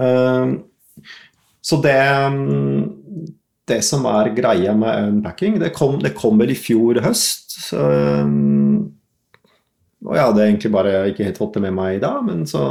Eh, 0.00 0.54
så 1.60 1.80
det 1.84 1.98
Det 3.68 3.82
som 3.84 4.08
er 4.08 4.32
greia 4.32 4.72
med 4.72 5.10
unpacking, 5.10 5.60
det 5.60 5.74
kom, 5.76 5.98
det 6.00 6.14
kom 6.16 6.40
vel 6.40 6.54
i 6.54 6.56
fjor 6.56 7.02
høst. 7.04 7.52
Så, 7.66 7.84
og 10.06 10.14
jeg 10.14 10.24
hadde 10.28 10.44
egentlig 10.46 10.70
bare 10.74 10.94
ikke 11.10 11.26
helt 11.26 11.38
fått 11.40 11.56
det 11.58 11.62
med 11.66 11.74
meg 11.76 12.00
da, 12.04 12.14
men 12.22 12.44
så 12.46 12.64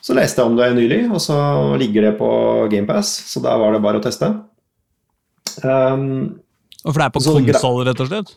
så 0.00 0.14
leste 0.16 0.40
jeg 0.40 0.48
om 0.48 0.54
det 0.56 0.70
nylig, 0.78 1.00
og 1.12 1.20
så 1.20 1.36
ligger 1.80 2.06
det 2.06 2.12
på 2.16 2.28
GamePass, 2.72 3.10
så 3.28 3.40
da 3.44 3.52
var 3.60 3.74
det 3.76 3.82
bare 3.84 4.00
å 4.00 4.04
teste. 4.04 4.30
Um, 5.62 6.40
Og 6.84 6.92
For 6.92 7.00
det 7.00 7.06
er 7.06 7.12
på 7.14 7.20
Så 7.24 7.34
konsoll, 7.36 7.82
rett 7.88 8.00
og 8.00 8.08
slett? 8.08 8.32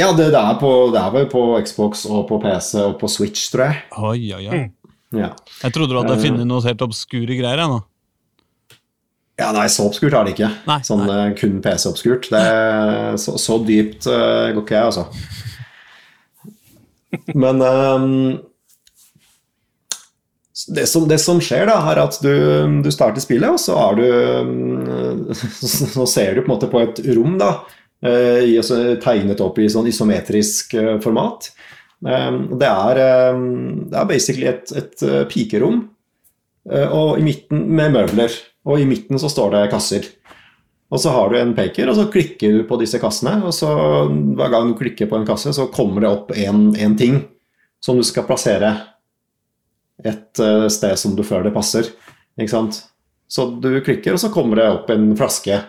ja, 0.00 0.08
det, 0.16 0.30
det, 0.32 0.40
er 0.40 0.56
på, 0.60 0.70
det 0.94 1.00
er 1.02 1.12
vel 1.12 1.26
på 1.32 1.42
Xbox 1.66 2.06
og 2.08 2.24
på 2.30 2.38
PC 2.40 2.80
og 2.80 2.96
på 3.00 3.08
Switch, 3.12 3.50
tror 3.52 3.66
jeg. 3.68 3.82
Oi, 4.00 4.32
oi, 4.36 4.42
oi. 4.48 4.58
Mm. 4.64 5.20
Ja, 5.20 5.30
Jeg 5.64 5.74
trodde 5.74 5.92
du 5.92 5.98
hadde 6.00 6.16
uh, 6.16 6.22
funnet 6.22 6.46
noe 6.48 6.64
helt 6.64 6.82
obskure 6.86 7.36
greier. 7.36 7.60
Jeg, 7.60 7.68
nå. 7.68 7.80
ja 9.40 9.50
nei, 9.56 9.66
så 9.72 9.84
obskurt 9.90 10.14
er 10.16 10.24
det 10.28 10.34
ikke. 10.36 10.50
Nei, 10.68 10.80
sånn 10.86 11.04
nei. 11.04 11.18
eh, 11.26 11.32
kun 11.40 11.60
PC-obskurt. 11.64 12.28
Det 12.32 12.40
er 12.40 13.16
Så, 13.20 13.36
så 13.42 13.58
dypt 13.68 14.08
uh, 14.08 14.48
går 14.54 14.64
ikke 14.64 14.78
jeg, 14.80 14.92
altså. 14.94 15.06
Men 17.34 17.62
um, 17.62 18.38
det, 20.74 20.86
som, 20.86 21.06
det 21.08 21.18
som 21.22 21.40
skjer, 21.42 21.66
da, 21.70 21.78
er 21.90 22.00
at 22.02 22.18
du, 22.22 22.32
du 22.84 22.90
starter 22.92 23.22
spillet, 23.24 23.48
og 23.54 23.60
så 23.62 23.76
du 23.96 24.04
ehm, 24.04 25.30
Så 25.94 26.06
ser 26.10 26.34
du 26.36 26.42
på 26.42 26.50
en 26.50 26.54
måte 26.54 26.68
på 26.70 26.82
et 26.82 27.00
rom, 27.16 27.38
da. 27.40 27.52
eh, 28.04 28.42
i- 28.50 28.58
altså 28.60 28.80
tegnet 29.02 29.40
opp 29.44 29.58
i 29.62 29.68
sånn 29.72 29.88
isometrisk 29.90 30.74
eh, 30.80 30.96
format. 31.04 31.50
Ehm, 32.06 32.42
Det 32.60 32.68
er, 32.68 33.00
det 33.90 33.96
er 34.02 34.10
basically 34.10 34.46
et, 34.52 34.72
et 34.76 35.02
eh, 35.08 35.24
pikerom 35.30 35.82
med 37.50 37.94
møbler. 37.94 38.34
Og 38.68 38.82
i 38.82 38.84
midten 38.84 39.16
så 39.18 39.30
står 39.32 39.54
det 39.54 39.62
kasser. 39.72 40.04
Og 40.90 40.98
så 40.98 41.12
har 41.14 41.30
du 41.30 41.36
en 41.38 41.52
peker, 41.54 41.88
og 41.88 41.94
så 41.94 42.08
klikker 42.10 42.50
du 42.56 42.62
på 42.66 42.78
disse 42.80 42.98
kassene. 42.98 43.36
Og 43.46 43.54
så 43.54 43.68
hver 44.10 44.50
gang 44.50 44.72
du 44.72 44.78
klikker 44.80 45.06
på 45.10 45.20
en 45.20 45.26
kasse, 45.28 45.52
så 45.54 45.68
kommer 45.70 46.02
det 46.02 46.10
opp 46.10 46.32
en 46.34 46.96
ting 46.98 47.20
som 47.80 47.96
du 47.96 48.02
skal 48.04 48.26
plassere 48.26 48.72
et 50.04 50.40
eh, 50.40 50.66
sted 50.72 50.96
som 50.98 51.14
du 51.16 51.22
føler 51.26 51.50
det 51.50 51.54
passer. 51.54 51.90
Ikke 52.40 52.50
sant? 52.54 52.80
Så 53.30 53.46
du 53.62 53.68
klikker, 53.86 54.16
og 54.16 54.20
så 54.22 54.30
kommer 54.34 54.58
det 54.58 54.66
opp 54.72 54.90
en 54.90 55.12
flaske. 55.18 55.60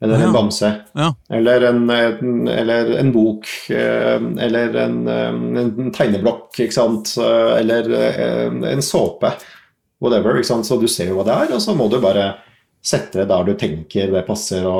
Eller 0.00 0.20
Ja. 0.20 0.26
en 0.28 0.32
bamse. 0.36 0.68
Ja. 0.94 1.08
Eller 1.34 1.64
en, 1.72 1.90
eller 2.48 2.92
en 3.00 3.10
bok. 3.12 3.48
eh, 3.70 4.20
Eller 4.46 4.76
en, 4.84 5.08
eh, 5.08 5.62
en 5.62 5.90
tegneblokk, 5.90 6.52
ikke 6.60 6.72
sant. 6.76 7.16
Eller 7.18 7.90
en 8.70 8.82
såpe. 8.82 9.32
Whatever. 10.00 10.36
Ikke 10.38 10.46
sant? 10.52 10.66
Så 10.66 10.78
du 10.80 10.86
ser 10.86 11.08
jo 11.10 11.16
hva 11.18 11.24
det 11.26 11.34
er, 11.48 11.54
og 11.56 11.60
så 11.60 11.74
må 11.74 11.88
du 11.90 11.98
bare 12.00 12.36
sette 12.84 13.20
det 13.20 13.28
der 13.28 13.44
du 13.44 13.52
tenker 13.58 14.12
det 14.12 14.22
passer 14.26 14.64
å, 14.68 14.78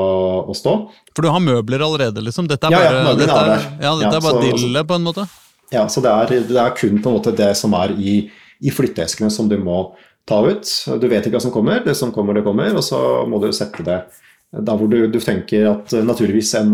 å 0.49 0.55
stå. 0.55 0.73
For 1.15 1.25
du 1.25 1.29
har 1.33 1.43
møbler 1.43 1.83
allerede, 1.85 2.23
liksom? 2.25 2.47
Dette 2.49 2.69
er 2.69 2.73
Ja, 2.73 2.79
ja, 2.81 2.91
bare, 2.91 3.03
møblene 3.09 3.25
dette 3.27 3.39
er 3.39 3.49
ja, 3.49 3.93
dette 3.99 4.05
Ja, 4.07 4.11
er 4.17 4.25
bare 4.25 4.43
så- 4.43 4.57
dille, 4.61 4.83
på 4.87 4.95
en 4.99 5.07
måte? 5.09 5.27
Ja, 5.69 5.83
så 5.87 6.01
det 6.01 6.09
er, 6.09 6.45
det 6.49 6.57
er 6.57 6.71
kun 6.77 7.01
på 7.03 7.11
en 7.11 7.17
måte 7.19 7.35
det 7.37 7.51
som 7.59 7.73
er 7.77 7.91
i, 7.99 8.13
i 8.61 8.71
flytteeskene 8.73 9.29
som 9.31 9.49
du 9.51 9.57
må 9.61 9.81
ta 10.29 10.39
ut. 10.47 10.65
Du 11.01 11.07
vet 11.09 11.25
ikke 11.27 11.37
hva 11.37 11.41
som 11.43 11.51
kommer, 11.53 11.83
det 11.85 11.95
som 11.97 12.11
kommer, 12.15 12.33
det 12.37 12.43
kommer, 12.47 12.71
og 12.73 12.85
så 12.85 12.99
må 13.29 13.37
du 13.43 13.51
sette 13.53 13.83
det 13.85 13.99
der 14.49 14.79
hvor 14.79 14.89
du, 14.89 15.03
du 15.13 15.19
tenker 15.21 15.67
at 15.69 15.93
naturligvis 16.05 16.55
en, 16.57 16.71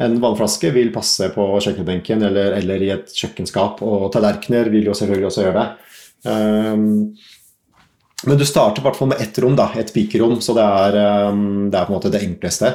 en 0.00 0.14
vannflaske 0.22 0.70
vil 0.72 0.88
passe 0.94 1.28
på 1.34 1.44
kjøkkenbenken 1.60 2.22
eller, 2.24 2.54
eller 2.56 2.80
i 2.86 2.88
et 2.94 3.12
kjøkkenskap, 3.12 3.82
og 3.84 4.06
tallerkener 4.14 4.70
vil 4.72 4.88
jo 4.88 4.94
selvfølgelig 4.96 5.28
også 5.28 5.44
gjøre 5.44 5.60
det. 5.60 5.68
Um, 6.30 6.86
men 8.26 8.38
du 8.38 8.44
starter 8.44 8.82
i 8.82 8.84
hvert 8.84 8.98
fall 8.98 9.08
med 9.12 9.20
ett 9.22 9.38
rom, 9.40 9.54
da, 9.56 9.70
et 9.80 9.92
pikerom, 9.94 10.40
så 10.44 10.54
det 10.56 10.64
er, 10.64 10.98
um, 11.30 11.68
det 11.72 11.78
er 11.78 11.86
på 11.86 11.92
en 11.92 11.96
måte 11.96 12.12
det 12.12 12.22
enkleste. 12.26 12.74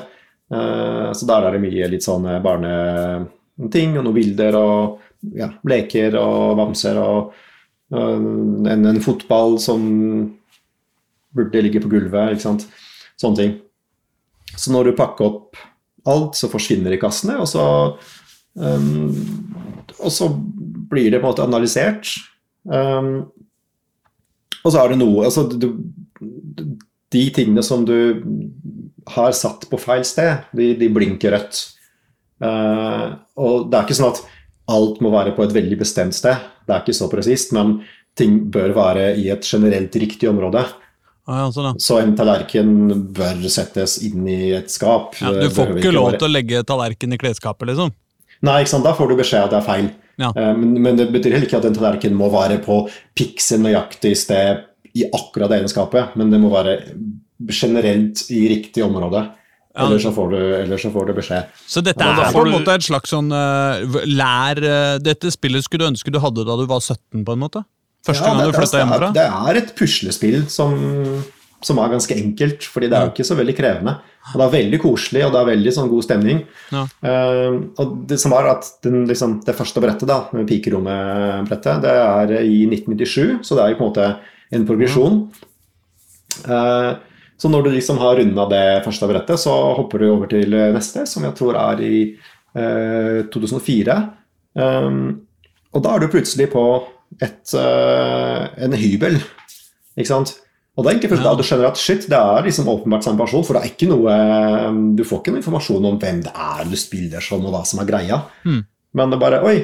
Uh, 0.49 1.11
så 1.13 1.27
der 1.29 1.45
er 1.45 1.55
det 1.55 1.61
mye 1.63 1.89
litt 1.91 2.05
sånn 2.05 2.25
barneting 2.45 3.97
og 3.97 4.07
noen 4.07 4.15
bilder 4.15 4.57
og 4.59 5.35
ja, 5.37 5.51
leker 5.65 6.17
og 6.21 6.57
bamser 6.57 6.97
og 7.01 7.35
uh, 7.93 8.17
en, 8.17 8.89
en 8.89 9.03
fotball 9.05 9.59
som 9.61 9.85
burde 11.35 11.63
ligge 11.65 11.83
på 11.83 11.91
gulvet, 11.91 12.33
ikke 12.33 12.47
sant. 12.47 12.67
Sånne 13.21 13.41
ting. 13.41 13.55
Så 14.55 14.73
når 14.73 14.89
du 14.89 14.97
pakker 14.97 15.27
opp 15.27 15.61
alt, 16.09 16.37
så 16.37 16.49
forsvinner 16.49 16.93
de 16.93 17.01
kassene, 17.01 17.37
og 17.41 17.49
så 17.49 17.65
um, 18.53 19.09
Og 19.99 20.11
så 20.13 20.27
blir 20.89 21.11
det 21.11 21.19
på 21.19 21.25
en 21.25 21.31
måte 21.31 21.45
analysert. 21.45 22.09
Um, 22.65 23.27
og 24.65 24.73
så 24.73 24.81
er 24.81 24.91
det 24.91 24.99
noe 24.99 25.27
altså, 25.27 25.45
du, 25.45 25.69
De 27.13 27.23
tingene 27.35 27.63
som 27.63 27.85
du 27.87 27.95
har 29.13 29.35
satt 29.37 29.67
på 29.69 29.77
feil 29.77 30.03
sted, 30.07 30.47
de, 30.57 30.71
de 30.79 30.89
blinker 30.89 31.35
rødt. 31.35 31.59
Uh, 32.41 33.13
og 33.37 33.69
det 33.69 33.77
er 33.77 33.85
ikke 33.85 33.97
sånn 33.99 34.15
at 34.15 34.23
alt 34.73 34.97
må 35.05 35.11
være 35.13 35.35
på 35.37 35.45
et 35.45 35.53
veldig 35.53 35.77
bestemt 35.83 36.17
sted. 36.17 36.41
Det 36.65 36.73
er 36.73 36.81
ikke 36.81 36.97
så 36.97 37.09
presist, 37.11 37.53
men 37.53 37.77
ting 38.17 38.39
bør 38.51 38.73
være 38.73 39.11
i 39.21 39.27
et 39.29 39.45
generelt 39.45 39.93
riktig 40.01 40.31
område. 40.31 40.63
Ah, 41.25 41.43
ja, 41.43 41.51
sånn. 41.53 41.77
Så 41.81 41.99
en 42.01 42.13
tallerken 42.17 42.73
bør 43.15 43.45
settes 43.49 43.97
inn 44.05 44.25
i 44.29 44.51
et 44.57 44.73
skap. 44.73 45.15
Ja, 45.21 45.33
du 45.37 45.53
får 45.53 45.75
ikke 45.77 45.93
lov 45.93 46.17
til 46.17 46.27
å 46.27 46.33
legge 46.33 46.65
tallerken 46.67 47.13
i 47.13 47.21
klesskapet, 47.21 47.69
liksom? 47.71 47.93
Nei, 48.43 48.61
ikke 48.61 48.69
sant? 48.75 48.83
da 48.83 48.93
får 48.93 49.09
du 49.09 49.15
beskjed 49.15 49.43
at 49.43 49.49
det 49.51 49.57
er 49.61 49.67
feil. 49.69 49.89
Ja. 50.19 50.31
Eh, 50.35 50.53
Men, 50.55 50.73
men 50.81 50.95
det 50.97 51.09
betyr 51.11 51.31
heller 51.33 51.47
ikke 51.47 51.57
at 51.57 51.65
en 51.65 51.73
tallerken 51.75 52.13
må 52.15 52.29
være 52.31 52.59
på 52.63 52.89
piksel 53.15 53.59
nøyaktig 53.63 54.15
sted 54.17 54.63
i 54.95 55.03
akkurat 55.13 55.49
det 55.51 55.59
egenskapet, 55.61 56.15
men 56.15 56.29
det 56.31 56.39
må 56.39 56.49
være 56.53 56.77
generelt 57.51 58.21
i 58.31 58.45
riktig 58.47 58.83
område. 58.85 59.25
Ja. 59.75 59.85
Eller 59.89 59.99
så, 59.99 60.11
får 60.15 60.29
du, 60.31 60.37
eller 60.55 60.77
så 60.79 60.87
får 60.93 61.09
du 61.09 61.13
beskjed. 61.17 61.49
Så 61.67 61.81
dette 61.83 61.99
er 61.99 62.31
på 62.31 62.45
en 62.45 62.53
måte 62.53 62.71
et 62.77 62.85
slags 62.85 63.11
sånn 63.11 63.27
uh, 63.27 63.83
lær 64.07 64.61
uh, 64.63 64.93
Dette 65.03 65.27
spillet 65.35 65.65
skulle 65.65 65.83
du 65.83 65.89
ønske 65.91 66.13
du 66.15 66.21
hadde 66.23 66.45
da 66.47 66.55
du 66.55 66.63
var 66.69 66.79
17, 66.79 67.25
på 67.27 67.35
en 67.35 67.41
måte? 67.43 67.65
Første 68.07 68.23
Ja, 68.23 68.29
gang 68.31 68.39
det- 68.39 68.53
du 68.53 68.59
flytta 68.61 68.79
hjemmefra? 68.79 69.09
Det 69.17 69.25
er 69.25 69.59
et 69.59 69.75
puslespill 69.75 70.45
som, 70.47 70.77
som 71.65 71.79
er 71.81 71.93
ganske 71.95 72.15
enkelt, 72.15 72.67
fordi 72.69 72.89
det 72.91 72.97
er 72.97 73.07
jo 73.07 73.13
ikke 73.13 73.25
så 73.27 73.37
veldig 73.37 73.55
krevende. 73.57 73.95
Og 74.31 74.37
det 74.39 74.45
er 74.45 74.53
veldig 74.55 74.79
koselig, 74.81 75.23
og 75.25 75.33
det 75.33 75.39
er 75.41 75.49
veldig 75.51 75.73
sånn 75.73 75.89
god 75.89 76.05
stemning. 76.05 76.43
Ja. 76.73 76.83
Uh, 77.05 77.57
og 77.81 77.97
det 78.09 78.19
som 78.21 78.33
var 78.33 78.49
at 78.51 78.69
den, 78.85 79.03
liksom, 79.09 79.39
det 79.45 79.57
første 79.57 79.83
brettet, 79.83 80.07
da, 80.09 80.21
med 80.35 80.47
pikerommet-brettet, 80.49 81.83
det 81.85 81.97
er 82.05 82.35
i 82.41 82.63
1997, 82.69 83.43
så 83.45 83.57
det 83.57 83.65
er 83.65 83.73
jo 83.73 83.79
på 83.81 83.85
en 83.85 83.91
måte 83.91 84.07
en 84.55 84.69
progresjon. 84.69 85.19
Uh, 86.45 86.95
så 87.41 87.51
når 87.51 87.65
du 87.65 87.73
liksom 87.75 87.99
har 87.99 88.17
runda 88.21 88.47
det 88.53 88.65
første 88.85 89.09
brettet, 89.11 89.41
så 89.41 89.53
hopper 89.77 90.01
du 90.01 90.09
over 90.13 90.31
til 90.31 90.55
neste, 90.73 91.03
som 91.09 91.25
jeg 91.27 91.35
tror 91.37 91.57
er 91.59 91.83
i 91.83 91.95
uh, 92.55 93.25
2004. 93.33 94.01
Um, 94.55 94.99
og 95.75 95.83
da 95.83 95.95
er 95.95 96.05
du 96.05 96.13
plutselig 96.13 96.47
på 96.53 96.65
et, 97.21 97.53
eh, 97.53 98.63
en 98.65 98.75
hybel, 98.75 99.19
ikke 99.95 100.09
sant? 100.09 100.35
Og 100.75 100.83
det 100.83 100.91
er 100.91 100.97
ikke 100.99 101.09
først 101.13 101.23
da 101.23 101.31
du 101.39 101.43
skjønner 101.47 101.69
at 101.69 101.79
shit, 101.79 102.07
det 102.11 102.17
er 102.19 102.43
liksom 102.43 102.67
åpenbart 102.67 103.05
samme 103.05 103.21
person, 103.21 103.43
for 103.47 103.55
det 103.55 103.61
er 103.63 103.71
ikke 103.71 103.87
noe 103.87 104.15
Du 104.97 105.03
får 105.07 105.21
ikke 105.21 105.31
noe 105.31 105.39
informasjon 105.39 105.85
om 105.87 105.99
hvem 106.01 106.19
det 106.25 106.33
er 106.35 106.65
du 106.67 106.75
spiller 106.79 107.23
som, 107.23 107.45
og 107.47 107.53
hva 107.55 107.61
som 107.67 107.79
er 107.79 107.87
greia. 107.87 108.17
Mm. 108.43 108.59
Men 108.95 109.13
det 109.13 109.15
er 109.17 109.23
bare 109.23 109.39
Oi, 109.47 109.55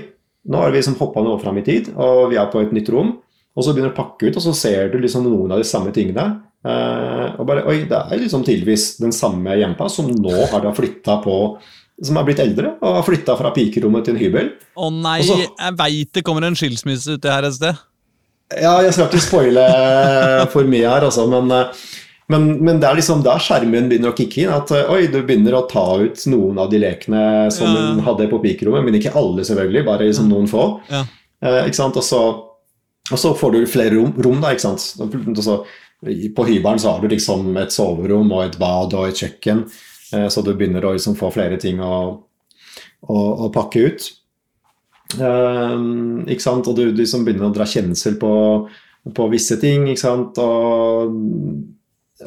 nå 0.48 0.62
har 0.62 0.72
vi 0.72 0.80
liksom 0.80 0.96
hoppa 1.02 1.24
noe 1.26 1.40
fram 1.42 1.60
i 1.60 1.66
tid, 1.68 1.92
og 2.00 2.30
vi 2.32 2.40
er 2.40 2.48
på 2.54 2.64
et 2.64 2.72
nytt 2.76 2.90
rom. 2.94 3.18
Og 3.52 3.66
så 3.66 3.74
begynner 3.76 3.92
du 3.92 3.98
å 3.98 4.00
pakke 4.00 4.30
ut, 4.30 4.40
og 4.40 4.46
så 4.46 4.54
ser 4.56 4.88
du 4.94 4.98
liksom 5.04 5.26
noen 5.28 5.52
av 5.52 5.60
de 5.60 5.68
samme 5.68 5.92
tingene. 5.92 6.24
Eh, 6.64 7.28
og 7.36 7.44
bare 7.50 7.66
Oi, 7.68 7.82
det 7.90 8.00
er 8.00 8.22
liksom 8.24 8.46
tydeligvis 8.48 8.94
den 9.02 9.12
samme 9.16 9.60
jenta 9.60 9.90
som 9.92 10.08
nå 10.14 10.34
har 10.54 10.62
da 10.64 10.72
flytta 10.78 11.16
på 11.24 11.36
Som 12.06 12.18
er 12.18 12.26
blitt 12.28 12.40
eldre 12.42 12.76
og 12.82 12.96
har 13.00 13.04
flytta 13.06 13.34
fra 13.38 13.52
pikerommet 13.54 14.06
til 14.08 14.16
en 14.16 14.22
hybel. 14.22 14.48
Å 14.78 14.88
nei, 14.94 15.20
så- 15.28 15.38
jeg 15.38 15.76
veit 15.78 16.14
det 16.14 16.24
kommer 16.24 16.48
en 16.48 16.56
skilsmisse 16.56 17.18
uti 17.20 17.30
her 17.30 17.44
et 17.46 17.54
sted. 17.54 17.78
Ja, 18.60 18.74
jeg 18.84 18.94
skal 18.96 19.08
ikke 19.08 19.22
spoile 19.24 19.66
for 20.52 20.68
mye 20.68 20.88
her, 20.90 21.06
altså, 21.08 21.24
men, 21.32 21.52
eh, 21.56 21.82
men, 22.32 22.48
men 22.64 22.80
det 22.82 22.88
er 22.90 22.98
liksom 23.00 23.24
der 23.26 23.40
skjermen 23.44 23.88
begynner 23.92 24.12
å 24.12 24.18
kicke 24.18 24.44
inn. 24.44 24.54
At 24.56 24.72
eh, 24.76 24.90
oi, 24.92 25.06
du 25.12 25.20
begynner 25.24 25.56
å 25.60 25.66
ta 25.72 25.86
ut 26.02 26.26
noen 26.32 26.60
av 26.64 26.72
de 26.72 26.80
lekene 26.84 27.24
som 27.54 27.68
Ja. 27.70 27.86
hun 27.92 28.02
hadde 28.08 28.30
på 28.32 28.42
pikerommet, 28.44 28.86
men 28.88 28.98
ikke 29.00 29.14
alle, 29.20 29.46
selvfølgelig, 29.48 29.86
bare 29.88 30.08
liksom 30.10 30.30
noen 30.32 30.50
få. 30.52 30.66
Ja. 30.92 31.06
Eh, 31.44 31.62
ikke 31.70 31.80
sant? 31.80 32.00
Og 32.02 32.04
så, 32.08 32.22
og 33.12 33.20
så 33.20 33.34
får 33.38 33.56
du 33.56 33.62
flere 33.68 33.96
rom, 33.98 34.12
rom 34.24 34.42
da, 34.44 34.52
ikke 34.56 34.68
sant. 34.68 34.84
Så, 35.44 35.62
på 36.36 36.46
hybelen 36.48 36.80
så 36.82 36.96
har 36.96 37.02
du 37.04 37.12
liksom 37.12 37.52
et 37.62 37.74
soverom 37.76 38.32
og 38.34 38.46
et 38.48 38.56
bad 38.62 38.96
og 38.98 39.08
et 39.12 39.20
kjøkken, 39.22 39.66
eh, 40.16 40.28
så 40.34 40.42
du 40.44 40.54
begynner 40.56 40.86
å 40.88 40.96
liksom 40.96 41.16
få 41.20 41.30
flere 41.36 41.60
ting 41.62 41.80
å, 41.84 41.94
å, 43.06 43.18
å 43.46 43.52
pakke 43.54 43.84
ut. 43.92 44.08
Um, 45.20 46.24
ikke 46.30 46.44
sant? 46.44 46.68
Og 46.70 46.78
du, 46.78 46.92
du 46.96 47.04
begynner 47.04 47.50
å 47.50 47.54
dra 47.56 47.68
kjensel 47.68 48.18
på, 48.22 48.34
på 49.16 49.30
visse 49.34 49.58
ting. 49.62 49.88
Ikke 49.92 50.04
sant? 50.04 50.38
Og, 50.42 51.16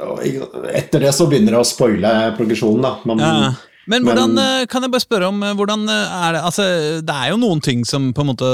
og 0.00 0.24
etter 0.74 1.06
det 1.06 1.14
så 1.14 1.28
begynner 1.30 1.56
det 1.56 1.62
å 1.62 1.68
spoile 1.68 2.16
progresjonen, 2.38 2.84
da. 2.84 2.96
Man, 3.08 3.24
Ja. 3.24 3.54
Men 3.90 4.06
hvordan, 4.06 4.32
Men, 4.38 4.66
kan 4.70 4.84
jeg 4.84 4.92
bare 4.94 5.04
spørre 5.04 5.28
om 5.28 5.42
eh, 5.44 5.54
hvordan 5.58 5.82
eh, 5.92 6.12
er 6.26 6.36
det 6.36 6.42
Altså, 6.48 6.64
det 7.04 7.14
er 7.14 7.32
jo 7.32 7.40
noen 7.40 7.60
ting 7.64 7.82
som 7.88 8.12
på 8.16 8.24
en 8.24 8.30
måte 8.30 8.50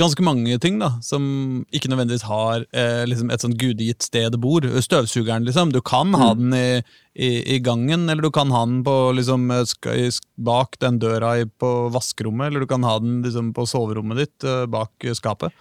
Ganske 0.00 0.24
mange 0.26 0.58
ting, 0.62 0.80
da, 0.82 0.94
som 1.04 1.64
ikke 1.74 1.90
nødvendigvis 1.92 2.26
har 2.26 2.64
eh, 2.72 3.04
liksom 3.08 3.30
et 3.30 3.44
sånt 3.44 3.58
gudegitt 3.60 4.06
sted 4.06 4.32
det 4.34 4.40
bor. 4.42 4.64
Støvsugeren, 4.82 5.46
liksom. 5.46 5.72
Du 5.74 5.80
kan 5.84 6.14
ha 6.18 6.32
den 6.38 6.54
i, 6.56 6.82
i, 7.18 7.56
i 7.56 7.58
gangen, 7.64 8.08
eller 8.08 8.22
du 8.22 8.30
kan 8.34 8.52
ha 8.54 8.64
den 8.66 8.82
på 8.86 8.96
liksom 9.18 9.50
eh, 9.54 10.20
bak 10.36 10.78
den 10.82 11.00
døra 11.02 11.34
i, 11.40 11.46
på 11.46 11.72
vaskerommet, 11.94 12.50
eller 12.50 12.62
du 12.62 12.70
kan 12.70 12.86
ha 12.86 12.98
den 13.02 13.20
liksom 13.26 13.50
på 13.56 13.66
soverommet 13.68 14.22
ditt 14.22 14.46
eh, 14.46 14.66
bak 14.70 15.04
eh, 15.04 15.16
skapet. 15.18 15.54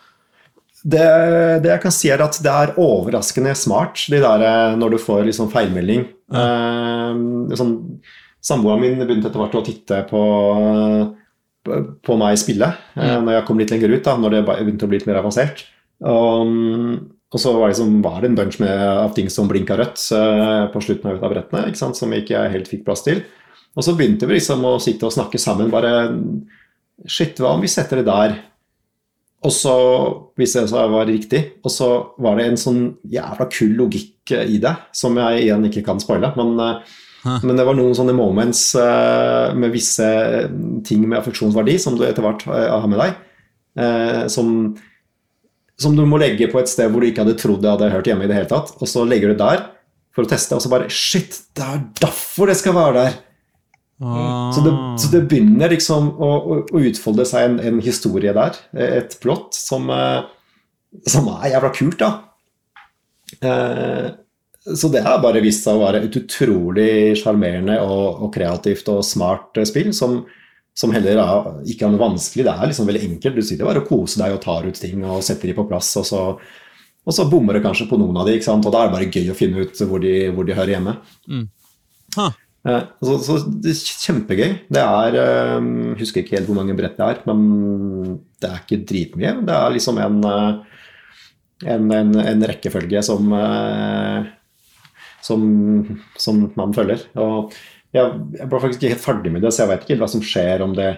det, 0.84 1.08
det 1.64 1.74
jeg 1.74 1.84
kan 1.84 1.96
si, 1.96 2.12
er 2.14 2.24
at 2.24 2.38
det 2.44 2.54
er 2.54 2.78
overraskende 2.82 3.56
smart, 3.58 4.06
de 4.12 4.22
der 4.22 4.46
eh, 4.46 4.78
når 4.78 4.96
du 4.96 5.02
får 5.02 5.26
liksom 5.32 5.52
feilmelding. 5.54 6.06
Um, 6.28 7.48
sånn, 7.56 7.76
Samboeren 8.48 8.84
min 8.84 9.02
begynte 9.02 9.30
etter 9.30 9.42
hvert 9.42 9.58
å 9.60 9.64
titte 9.66 10.02
på, 10.08 10.22
på, 11.68 11.80
på 12.06 12.18
meg 12.20 12.40
spille 12.40 12.70
mm. 12.96 13.26
når 13.26 13.34
jeg 13.34 13.46
kom 13.50 13.60
litt 13.60 13.74
lenger 13.74 13.96
ut, 13.96 14.04
da, 14.06 14.16
når 14.22 14.38
det 14.38 14.44
begynte 14.48 14.88
å 14.88 14.92
bli 14.92 15.02
litt 15.02 15.10
mer 15.10 15.20
avansert. 15.20 15.66
Og, 16.08 16.54
og 17.34 17.42
så 17.42 17.52
var 17.56 17.66
det, 17.66 17.74
liksom, 17.74 17.98
var 18.06 18.22
det 18.22 18.30
en 18.32 18.38
bunch 18.38 18.60
med, 18.64 18.76
av 18.78 19.16
ting 19.18 19.32
som 19.34 19.50
blinka 19.50 19.76
rødt 19.80 20.00
eh, 20.16 20.64
på 20.72 20.84
slutten 20.86 21.10
av 21.10 21.18
et 21.18 21.26
av 21.28 21.34
brettene, 21.34 21.66
ikke 21.68 21.82
sant, 21.82 22.00
som 22.00 22.14
ikke 22.16 22.38
jeg 22.38 22.54
helt 22.54 22.72
fikk 22.72 22.86
plass 22.88 23.04
til. 23.08 23.26
Og 23.78 23.86
så 23.86 23.94
begynte 23.98 24.30
vi 24.30 24.38
liksom 24.38 24.64
å 24.66 24.78
sitte 24.82 25.10
og 25.10 25.14
snakke 25.14 25.42
sammen. 25.42 25.74
bare 25.74 25.92
Shit, 27.06 27.38
hva 27.38 27.54
om 27.54 27.62
vi 27.62 27.70
setter 27.70 28.00
det 28.00 28.08
der? 28.08 28.38
Og 29.46 29.54
så 29.54 29.74
viste 30.40 30.64
det 30.64 30.72
seg 30.72 30.88
å 30.88 30.96
være 30.96 31.12
riktig. 31.12 31.42
Og 31.62 31.74
så 31.74 31.90
var 32.24 32.40
det 32.40 32.48
en 32.48 32.58
sånn 32.58 32.82
jævla 33.06 33.46
kul 33.54 33.76
logikk 33.78 34.34
i 34.34 34.58
det, 34.64 34.74
som 34.98 35.18
jeg 35.22 35.44
igjen 35.44 35.68
ikke 35.70 35.86
kan 35.86 36.02
spoile. 36.02 36.32
Men, 36.40 36.56
eh. 36.64 36.96
Men 37.44 37.60
det 37.60 37.66
var 37.68 37.78
noen 37.78 37.96
sånne 37.98 38.16
moments 38.16 38.64
eh, 38.80 39.56
med 39.58 39.74
visse 39.74 40.08
ting 40.88 41.06
med 41.06 41.20
affeksjonsverdi 41.22 41.78
som 41.82 41.98
du 41.98 42.06
etter 42.08 42.26
hvert 42.26 42.46
eh, 42.48 42.68
har 42.72 42.88
med 42.90 43.02
deg, 43.02 43.16
eh, 43.84 44.24
som, 44.32 44.52
som 45.80 45.98
du 45.98 46.04
må 46.10 46.20
legge 46.22 46.50
på 46.52 46.62
et 46.62 46.72
sted 46.72 46.92
hvor 46.92 47.04
du 47.04 47.10
ikke 47.10 47.26
hadde 47.26 47.38
trodd 47.40 47.64
det 47.64 47.74
hadde 47.74 47.94
hørt 47.94 48.10
hjemme 48.10 48.28
i 48.28 48.32
det 48.32 48.40
hele 48.40 48.52
tatt. 48.52 48.74
Og 48.80 48.90
så 48.90 49.06
legger 49.08 49.34
du 49.34 49.38
det 49.38 49.44
der 49.46 49.66
for 50.18 50.26
å 50.26 50.32
teste, 50.32 50.58
og 50.58 50.64
så 50.64 50.74
bare 50.74 50.90
Shit, 50.94 51.42
det 51.58 51.66
er 51.66 51.82
derfor 52.02 52.50
det 52.50 52.58
skal 52.60 52.76
være 52.78 53.00
der! 53.00 53.18
Ah. 53.98 54.52
Så 54.54 54.62
det, 54.62 54.72
så 55.02 55.10
det 55.10 55.24
begynner 55.30 55.72
liksom 55.74 56.12
å, 56.22 56.32
å, 56.62 56.82
utfolde 56.86 57.26
seg 57.26 57.48
en, 57.48 57.60
en 57.66 57.80
historie 57.82 58.34
der, 58.34 58.58
et 58.78 59.16
plott, 59.24 59.58
som, 59.58 59.90
eh, 59.90 60.22
som 61.10 61.30
er 61.34 61.52
jævla 61.56 61.72
kult, 61.74 62.04
da. 62.04 62.12
Eh, 63.42 64.10
så 64.76 64.90
det 64.92 65.04
har 65.06 65.22
bare 65.24 65.42
vist 65.44 65.64
seg 65.64 65.78
å 65.78 65.86
være 65.86 66.04
et 66.04 66.16
utrolig 66.20 67.16
sjarmerende 67.20 67.78
og, 67.86 68.24
og 68.26 68.34
kreativt 68.36 68.90
og 68.92 69.06
smart 69.06 69.60
eh, 69.60 69.68
spill, 69.70 69.94
som, 69.96 70.20
som 70.78 70.92
heller 70.96 71.22
er, 71.24 71.52
ikke 71.72 71.88
er 71.88 71.94
noe 71.94 72.04
vanskelig. 72.04 72.46
Det 72.48 72.56
er 72.56 72.72
liksom 72.72 72.90
veldig 72.90 73.04
enkelt. 73.12 73.38
Du 73.38 73.46
sitter 73.46 73.70
bare 73.70 73.84
og 73.84 73.92
koser 73.92 74.26
deg 74.26 74.36
og 74.36 74.42
tar 74.44 74.68
ut 74.68 74.82
ting 74.82 75.06
og 75.06 75.24
setter 75.26 75.52
de 75.52 75.56
på 75.58 75.68
plass, 75.70 75.94
og 76.02 76.08
så, 76.10 76.24
og 77.08 77.16
så 77.16 77.28
bommer 77.32 77.58
det 77.58 77.64
kanskje 77.64 77.88
på 77.88 78.00
noen 78.02 78.20
av 78.20 78.28
de, 78.28 78.36
ikke 78.36 78.50
sant? 78.50 78.68
og 78.68 78.76
da 78.76 78.84
er 78.84 78.90
det 78.92 78.98
bare 78.98 79.12
gøy 79.14 79.32
å 79.32 79.38
finne 79.38 79.64
ut 79.64 79.86
hvor 79.88 80.04
de, 80.04 80.18
hvor 80.36 80.48
de 80.48 80.58
hører 80.58 80.76
hjemme. 80.76 80.98
Huh. 82.18 82.30
Eh, 82.68 82.84
Så, 83.00 83.20
så 83.24 83.38
det 83.48 83.72
er 83.72 83.84
kjempegøy. 84.04 84.50
Det 84.74 84.82
er 84.84 85.16
Jeg 85.16 86.00
Husker 86.02 86.24
ikke 86.24 86.40
helt 86.40 86.50
hvor 86.50 86.58
mange 86.60 86.76
brett 86.76 86.98
det 87.00 87.06
er, 87.08 87.22
men 87.30 88.18
det 88.42 88.50
er 88.50 88.64
ikke 88.66 88.84
dritmye. 88.90 89.38
Det 89.48 89.56
er 89.56 89.78
liksom 89.78 90.02
en, 90.04 90.18
eh, 90.28 90.82
en, 91.78 91.88
en, 92.02 92.12
en 92.22 92.50
rekkefølge 92.52 93.06
som, 93.06 93.32
som 95.26 95.44
som 96.20 96.46
man 96.58 96.76
følger. 96.76 97.06
Og 97.20 97.54
jeg, 97.96 98.18
jeg 98.38 98.50
ble 98.50 98.60
faktisk 98.64 98.82
ikke 98.82 98.96
helt 98.96 99.06
ferdig 99.06 99.32
med 99.34 99.46
det, 99.46 99.54
så 99.54 99.64
jeg 99.64 99.72
vet 99.72 99.86
ikke 99.86 99.96
helt 99.96 100.06
hva 100.06 100.12
som 100.12 100.26
skjer 100.26 100.66
om 100.66 100.76
det 100.78 100.92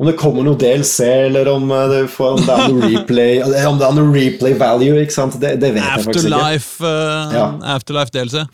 om 0.00 0.08
det 0.08 0.14
kommer 0.18 0.42
noe 0.42 0.56
DLC, 0.58 1.04
eller 1.28 1.46
om 1.52 1.68
eh, 1.70 1.82
det, 1.90 1.98
får, 2.10 2.38
om 2.38 2.40
det 2.42 2.54
er 2.54 2.72
noe 2.72 2.88
replay 2.90 3.42
om 3.44 3.76
det 3.78 3.86
er 3.86 3.96
noe 3.98 4.14
replay 4.14 4.56
value. 4.58 5.02
ikke 5.04 5.14
sant? 5.14 5.36
Det, 5.38 5.52
det 5.62 5.74
vet 5.76 5.84
jeg 5.84 6.06
faktisk 6.08 6.30
ikke. 6.30 6.62
Uh, 6.82 7.34
Ja. 7.36 7.44
Afterlife 7.76 8.14
DLC. 8.14 8.46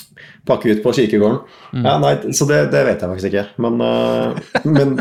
pakke 0.49 0.75
ut 0.75 0.83
på 0.83 0.93
kirkegården. 0.99 1.39
Ja, 1.85 1.95
nei, 2.03 2.17
så 2.37 2.49
det, 2.51 2.59
det 2.75 2.83
vet 2.89 3.05
jeg 3.05 3.13
faktisk 3.15 3.31
ikke. 3.31 3.47
Men, 3.65 3.81
uh, 3.81 4.37
men, 4.67 4.99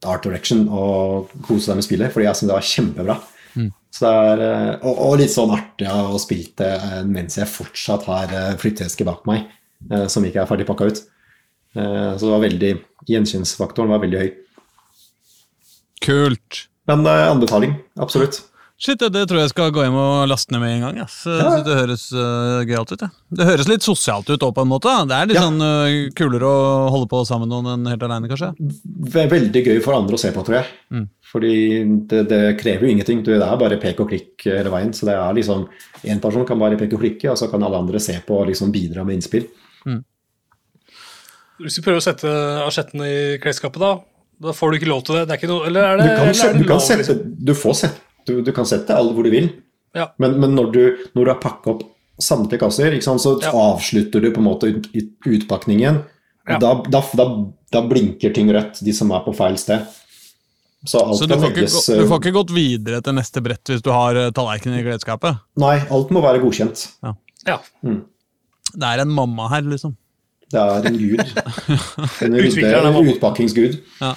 Art 0.06 0.24
Direction 0.24 0.64
og 0.68 1.32
kose 1.44 1.66
seg 1.68 1.80
med 1.80 1.86
spillet, 1.86 2.12
fordi 2.14 2.28
jeg 2.28 2.38
synes 2.38 2.50
det 2.52 2.56
var 2.56 2.70
kjempebra. 2.70 3.20
Så 3.90 4.06
det 4.06 4.10
er, 4.32 4.42
eh, 4.46 4.74
og, 4.86 4.98
og 5.02 5.16
litt 5.18 5.32
sånn 5.34 5.50
artig 5.54 5.88
å 5.90 6.18
spille 6.22 6.52
det 6.60 6.68
eh, 6.78 7.00
mens 7.08 7.36
jeg 7.40 7.50
fortsatt 7.50 8.06
har 8.06 8.34
flytteeske 8.60 9.06
bak 9.06 9.24
meg, 9.28 9.48
uh, 9.90 10.06
som 10.06 10.24
ikke 10.24 10.44
er 10.44 10.50
ferdig 10.50 10.66
pakka 10.68 10.90
ut. 10.90 11.00
Uh, 11.74 12.14
Så 12.14 12.26
det 12.26 12.32
var 12.32 12.44
veldig 12.44 12.70
gjenkjennsfaktoren 13.10 13.90
var 13.90 14.02
veldig 14.04 14.22
høy. 14.22 14.30
Kult. 16.06 16.62
Men 16.88 17.04
anbefaling, 17.06 17.74
absolutt. 18.00 18.40
Shit, 18.80 18.96
det, 18.96 19.10
det 19.12 19.26
tror 19.28 19.42
jeg 19.42 19.50
skal 19.52 19.72
gå 19.76 19.82
hjem 19.84 19.96
og 20.00 20.22
laste 20.30 20.54
ned 20.54 20.62
med 20.62 20.70
en 20.72 20.84
gang. 20.86 20.98
Jeg 21.02 21.10
synes 21.12 21.64
Det 21.66 21.74
høres 21.76 22.04
uh, 22.16 22.62
gøyalt 22.64 22.94
ut. 22.94 23.02
Ja. 23.04 23.08
Det 23.36 23.46
høres 23.50 23.68
litt 23.68 23.84
sosialt 23.84 24.30
ut 24.32 24.46
òg, 24.46 24.54
på 24.56 24.64
en 24.64 24.70
måte. 24.70 24.94
Det 25.10 25.18
er 25.18 25.28
litt 25.28 25.36
Ja. 25.36 25.42
sånn 25.44 25.60
uh, 25.60 26.08
kulere 26.16 26.48
å 26.48 26.86
holde 26.94 27.10
på 27.10 27.20
sammen 27.28 27.44
med 27.44 27.52
noen 27.52 27.68
enn 27.74 27.90
helt 27.92 28.06
aleine, 28.08 28.30
kanskje. 28.30 28.54
Det 28.56 29.20
er 29.26 29.28
Veldig 29.34 29.64
gøy 29.66 29.82
for 29.84 29.98
andre 29.98 30.16
å 30.16 30.22
se 30.22 30.32
på, 30.32 30.44
tror 30.46 30.62
jeg. 30.62 30.72
Mm. 30.96 31.04
Fordi 31.30 31.54
det, 32.08 32.22
det 32.32 32.40
krever 32.62 32.88
jo 32.88 32.94
ingenting. 32.94 33.20
Det 33.26 33.36
er 33.36 33.60
bare 33.60 33.78
pek 33.84 34.00
og 34.00 34.08
klikk 34.14 34.48
hele 34.48 34.72
veien. 34.72 34.96
Så 34.96 35.04
det 35.10 35.18
er 35.20 35.36
liksom 35.36 35.66
én 36.08 36.24
person 36.24 36.48
kan 36.48 36.58
bare 36.64 36.80
peke 36.80 36.96
og 36.96 37.04
klikke, 37.04 37.34
og 37.34 37.36
så 37.36 37.50
kan 37.52 37.68
alle 37.68 37.84
andre 37.84 38.00
se 38.00 38.16
på 38.24 38.40
og 38.40 38.48
liksom 38.48 38.72
bidra 38.72 39.04
med 39.04 39.20
innspill. 39.20 39.44
Hvis 41.60 41.76
vi 41.76 41.84
prøver 41.84 42.00
å 42.00 42.04
sette 42.08 42.30
asjettene 42.64 43.04
i 43.12 43.20
klesskapet, 43.42 43.82
da 43.84 43.98
da 44.40 44.54
får 44.56 44.70
du 44.72 44.76
ikke 44.78 44.88
lov 44.88 45.02
til 45.04 45.18
det. 45.18 45.26
det 45.28 45.34
er 45.34 45.40
ikke 45.42 45.50
noe, 45.50 45.66
eller 45.68 45.84
er 45.84 45.98
det, 46.00 46.04
Du 46.04 46.10
kan, 46.16 46.28
eller 46.30 46.46
er 46.48 46.54
det 46.54 46.60
du 46.62 46.64
kan, 46.64 46.78
lov, 46.78 46.84
sette, 46.86 47.02
liksom? 47.02 47.18
du 47.44 47.50
får 47.60 47.74
sette, 47.76 48.00
du, 48.26 48.40
du 48.42 48.52
kan 48.52 48.64
sette 48.68 48.94
alle 48.96 49.12
hvor 49.16 49.24
du 49.24 49.30
vil, 49.30 49.50
Ja. 49.94 50.08
men, 50.18 50.38
men 50.40 50.54
når, 50.54 50.72
du, 50.72 50.82
når 51.16 51.24
du 51.24 51.30
har 51.32 51.40
pakka 51.42 51.70
opp 51.74 51.82
samtlige 52.20 52.60
kasser, 52.60 52.92
ikke 52.92 53.02
sant, 53.08 53.20
så 53.22 53.38
Ja. 53.42 53.50
avslutter 53.50 54.20
du 54.20 54.30
på 54.30 54.38
en 54.42 54.44
måte 54.46 54.68
ut, 54.70 54.86
ut- 54.94 55.26
utpakningen. 55.26 56.02
Ja. 56.48 56.58
Da, 56.58 56.74
da, 56.90 57.00
da, 57.16 57.24
da 57.72 57.80
blinker 57.86 58.32
ting 58.34 58.50
rødt, 58.52 58.80
de 58.84 58.92
som 58.92 59.10
er 59.12 59.20
på 59.24 59.34
feil 59.36 59.56
sted. 59.60 59.86
Så 60.88 61.00
alt 61.04 61.18
Så 61.18 61.26
du 61.28 61.34
får, 61.34 61.50
ikke, 61.50 61.60
legges 61.60 61.74
gå- 61.88 61.96
du 62.00 62.06
får 62.08 62.14
eh, 62.16 62.20
ikke 62.22 62.32
gått 62.38 62.50
videre 62.56 63.00
til 63.04 63.12
neste 63.18 63.42
brett 63.44 63.64
hvis 63.68 63.82
du 63.84 63.90
har 63.92 64.14
tallerkenen 64.32 64.78
i 64.80 64.84
klesskapet? 64.86 65.40
Nei, 65.60 65.74
alt 65.90 66.10
må 66.14 66.22
være 66.24 66.40
godkjent. 66.40 66.86
Ja. 67.04 67.58
Det 67.82 68.86
er 68.86 69.02
en 69.02 69.10
mamma 69.12 69.48
her, 69.52 69.62
liksom. 69.66 69.96
Det 70.50 70.58
er 70.58 70.86
en 70.88 70.96
gud. 70.98 71.20
En 72.24 72.32
mamma. 72.94 73.02
utpakkingsgud. 73.12 73.76
Ja. 74.00 74.14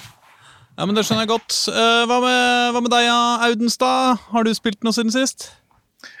Ja, 0.74 0.86
men 0.86 0.94
Det 0.96 1.04
skjønner 1.06 1.24
jeg 1.24 1.32
godt. 1.34 1.58
Eh, 1.70 2.04
hva, 2.10 2.18
med, 2.24 2.72
hva 2.74 2.82
med 2.84 2.92
deg, 2.94 3.10
Audenstad? 3.48 4.24
Har 4.32 4.46
du 4.46 4.52
spilt 4.56 4.82
noe 4.86 4.96
siden 4.96 5.14
sist? 5.14 5.50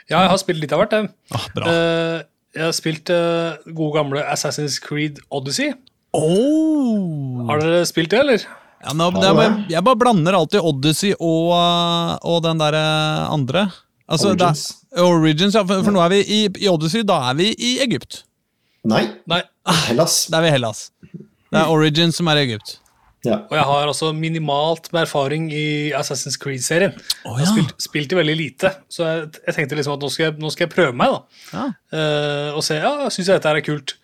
ja, 0.08 0.20
jeg 0.20 0.30
har 0.32 0.40
spilt 0.40 0.60
litt 0.62 0.72
av 0.74 0.82
hvert. 0.82 0.94
jeg. 0.96 1.10
Ah, 1.34 1.46
bra. 1.54 1.70
Eh, 1.70 2.18
jeg 2.54 2.62
har 2.68 2.74
spilt 2.76 3.10
uh, 3.10 3.56
gode 3.74 3.96
gamle 3.96 4.22
Assassin's 4.30 4.76
Creed 4.82 5.18
Odyssey. 5.34 5.72
Oh. 6.14 7.42
Har 7.48 7.58
dere 7.62 7.80
spilt 7.88 8.12
det, 8.12 8.20
eller? 8.22 8.44
Ja, 8.84 8.92
nå, 8.94 9.08
er 9.16 9.32
bare, 9.34 9.48
jeg 9.72 9.82
bare 9.86 9.98
blander 9.98 10.36
alltid 10.38 10.62
Odyssey 10.62 11.14
og, 11.16 11.50
og 12.20 12.38
den 12.44 12.60
derre 12.60 12.84
andre. 13.32 13.64
Altså, 14.04 14.34
Origins. 14.34 14.64
Er, 14.92 15.02
Origins, 15.08 15.56
ja, 15.56 15.64
for, 15.66 15.82
for 15.82 15.96
nå 15.96 16.02
er 16.04 16.12
vi 16.12 16.20
i, 16.22 16.40
i 16.60 16.70
Odyssey, 16.70 17.02
da 17.08 17.16
er 17.30 17.40
vi 17.40 17.48
i 17.56 17.74
Egypt. 17.82 18.22
Nei, 18.86 19.06
Nei. 19.30 19.40
Hellas. 19.88 20.26
Da 20.28 20.38
er 20.38 20.46
vi 20.46 20.52
i 20.52 20.54
Hellas. 20.58 20.86
Det 21.10 21.62
er 21.62 21.72
Origins 21.72 22.20
som 22.20 22.28
er 22.28 22.42
i 22.42 22.46
Egypt. 22.50 22.76
Ja. 23.24 23.40
Og 23.48 23.56
jeg 23.56 23.64
har 23.70 23.88
altså 23.88 24.10
minimalt 24.16 24.90
med 24.92 25.06
erfaring 25.06 25.48
i 25.54 25.66
Assassin's 25.96 26.36
Creed-serien. 26.40 26.94
Å, 27.24 27.34
Jeg 27.38 27.46
har 27.46 27.52
spilt, 27.54 27.74
spilt 27.82 28.12
i 28.12 28.18
veldig 28.20 28.36
lite, 28.38 28.74
så 28.92 29.06
jeg, 29.08 29.26
jeg 29.46 29.56
tenkte 29.58 29.78
liksom 29.80 29.96
at 29.96 30.04
nå 30.04 30.10
skal 30.12 30.26
jeg, 30.28 30.36
nå 30.44 30.52
skal 30.52 30.66
jeg 30.66 30.74
prøve 30.74 30.96
meg. 31.00 31.14
da. 31.14 31.42
Ja. 31.54 31.66
Uh, 31.94 32.48
og 32.58 32.64
se 32.66 32.78
ja, 32.80 32.94
syns 33.08 33.30
jeg 33.30 33.38
dette 33.38 33.54
er 33.54 33.64
kult. 33.64 33.96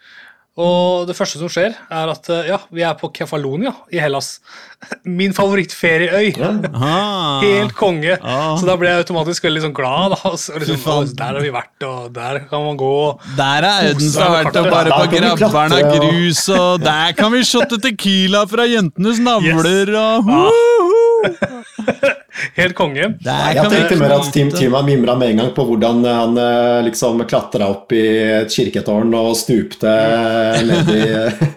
Og 0.58 1.06
det 1.06 1.14
første 1.14 1.38
som 1.38 1.48
skjer, 1.48 1.76
er 1.94 2.10
at 2.10 2.26
eh, 2.34 2.48
ja, 2.50 2.56
vi 2.74 2.82
er 2.82 2.96
på 2.98 3.08
Kefalonia 3.14 3.70
i 3.94 4.00
Hellas. 4.02 4.40
Min 5.20 5.32
favorittferieøy. 5.36 6.32
Ja. 6.36 6.50
Ah. 6.74 7.38
Helt 7.44 7.72
konge. 7.78 8.16
Ah. 8.18 8.56
Så 8.58 8.66
da 8.68 8.74
ble 8.80 8.90
jeg 8.90 9.04
automatisk 9.04 9.46
veldig 9.46 9.62
sånn 9.68 9.76
glad. 9.76 10.16
Da. 10.16 10.32
Så 10.42 10.58
liksom, 10.60 11.14
der 11.16 11.38
har 11.38 11.40
vi 11.46 11.52
vært, 11.54 11.86
og 11.86 12.10
der 12.16 12.42
kan 12.50 12.66
man 12.66 12.80
gå. 12.80 12.92
Der 13.38 13.68
er 13.70 13.90
Audenstad 13.92 14.34
vært 14.34 14.58
og 14.60 14.70
bare 14.74 14.90
på 14.96 15.06
grabberen 15.14 15.76
av 15.78 15.92
grus, 15.96 16.42
og 16.56 16.82
der 16.84 17.14
kan 17.18 17.32
vi 17.36 17.44
shotte 17.46 17.78
tequila 17.86 18.42
fra 18.50 18.66
jentenes 18.68 19.22
navler, 19.22 19.94
og 19.96 20.00
Ah. 20.00 20.50
Woohoo! 20.50 22.16
Helt 22.56 22.74
konge. 22.78 23.08
Der 23.24 23.54
Jeg 23.56 23.70
tenkte 23.72 23.98
mer 24.00 24.14
at 24.18 24.30
Tim. 24.32 24.72
Har 24.76 24.86
mimra 24.86 25.16
med 25.18 25.34
en 25.34 25.42
gang 25.42 25.50
på 25.56 25.64
hvordan 25.68 26.04
han 26.06 26.38
eh, 26.40 26.82
liksom 26.86 27.24
klatra 27.30 27.68
opp 27.72 27.92
i 27.96 28.04
et 28.42 28.54
kirketårn 28.54 29.12
og 29.18 29.34
stupte 29.38 29.90
ned 30.66 30.90
i 30.94 31.02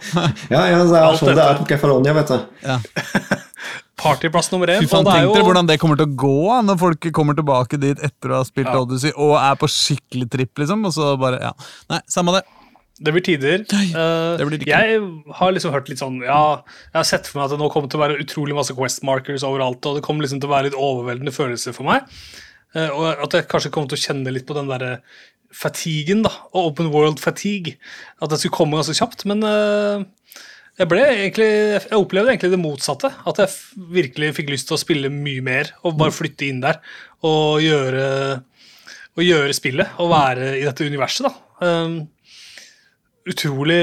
Ja, 0.53 0.65
ja, 0.69 0.83
det 0.83 0.99
er 0.99 1.17
sånn 1.19 1.33
det 1.35 1.45
er 1.45 1.59
på 1.61 1.67
Kefalonia, 1.69 2.13
vet 2.17 2.33
du. 2.33 2.39
Ja. 2.65 2.79
Partyplass 4.03 4.49
nummer 4.51 4.67
én. 4.67 4.81
Det 4.83 5.13
er 5.13 5.23
jo- 5.23 5.43
hvordan 5.45 5.67
det 5.69 5.77
kommer 5.79 5.95
til 5.99 6.09
å 6.09 6.15
gå 6.17 6.63
når 6.67 6.79
folk 6.81 7.11
kommer 7.15 7.37
tilbake 7.37 7.79
dit 7.79 7.99
etter 8.03 8.33
å 8.33 8.41
ha 8.41 8.43
spilt 8.47 8.67
Ja. 8.67 8.81
Odyssey 8.81 9.13
og 9.15 9.37
er 9.39 9.55
på 9.55 9.69
skikkelig 9.69 10.29
tripp, 10.29 10.57
liksom. 10.59 10.83
Og 10.85 10.91
så 10.93 11.13
bare, 11.19 11.39
ja. 11.39 11.53
Nei, 11.89 12.01
samme 12.09 12.33
det. 12.35 12.43
Det 13.03 13.11
blir 13.11 13.25
tider. 13.25 13.65
Eh, 13.67 14.37
det 14.39 14.47
blir 14.47 14.63
jeg 14.67 15.01
har 15.39 15.51
liksom 15.51 15.73
hørt 15.75 15.89
litt 15.91 15.99
sånn 15.99 16.21
Ja, 16.23 16.63
jeg 16.93 16.99
har 17.01 17.07
sett 17.07 17.27
for 17.27 17.39
meg 17.39 17.49
at 17.49 17.55
det 17.55 17.59
nå 17.59 17.67
kommer 17.73 17.91
til 17.91 17.99
å 17.99 18.05
være 18.05 18.21
utrolig 18.23 18.55
masse 18.55 18.75
Quest 18.77 19.03
markers 19.07 19.43
overalt, 19.47 19.83
og 19.89 19.99
det 19.99 20.05
kommer 20.05 20.23
liksom 20.23 20.39
til 20.39 20.49
å 20.49 20.55
være 20.55 20.69
litt 20.69 20.79
overveldende 20.79 21.35
følelser 21.35 21.75
for 21.75 21.89
meg. 21.89 22.07
Eh, 22.73 22.89
og 22.89 23.25
at 23.27 23.37
jeg 23.37 23.49
kanskje 23.51 23.73
kommer 23.73 23.91
til 23.91 23.99
å 23.99 24.05
kjenne 24.07 24.33
litt 24.33 24.47
på 24.47 24.55
den 24.57 24.71
derre 24.71 24.97
fatiguen, 25.53 26.23
da. 26.25 26.31
Og 26.53 26.71
open 26.71 26.91
world 26.93 27.19
fatigue. 27.21 27.75
At 28.23 28.31
det 28.31 28.39
skulle 28.41 28.55
komme 28.55 28.79
ganske 28.79 28.95
kjapt. 28.97 29.27
Men 29.29 29.43
eh, 29.45 30.07
jeg 30.79 30.89
ble 30.89 31.03
egentlig 31.05 31.49
Jeg 31.75 31.99
opplevde 31.99 32.33
egentlig 32.33 32.53
det 32.55 32.63
motsatte. 32.63 33.11
At 33.29 33.43
jeg 33.43 33.83
virkelig 33.99 34.33
fikk 34.39 34.49
lyst 34.53 34.71
til 34.71 34.79
å 34.79 34.81
spille 34.81 35.11
mye 35.13 35.43
mer 35.45 35.75
og 35.83 35.99
bare 35.99 36.15
flytte 36.15 36.47
inn 36.47 36.63
der 36.63 36.81
og 37.23 37.61
gjøre 37.63 38.07
og 39.13 39.21
gjøre 39.21 39.53
spillet 39.53 39.99
og 40.01 40.09
være 40.09 40.55
i 40.57 40.63
dette 40.65 40.87
universet. 40.89 41.27
da. 41.27 41.33
Um, 41.63 41.99
utrolig 43.29 43.79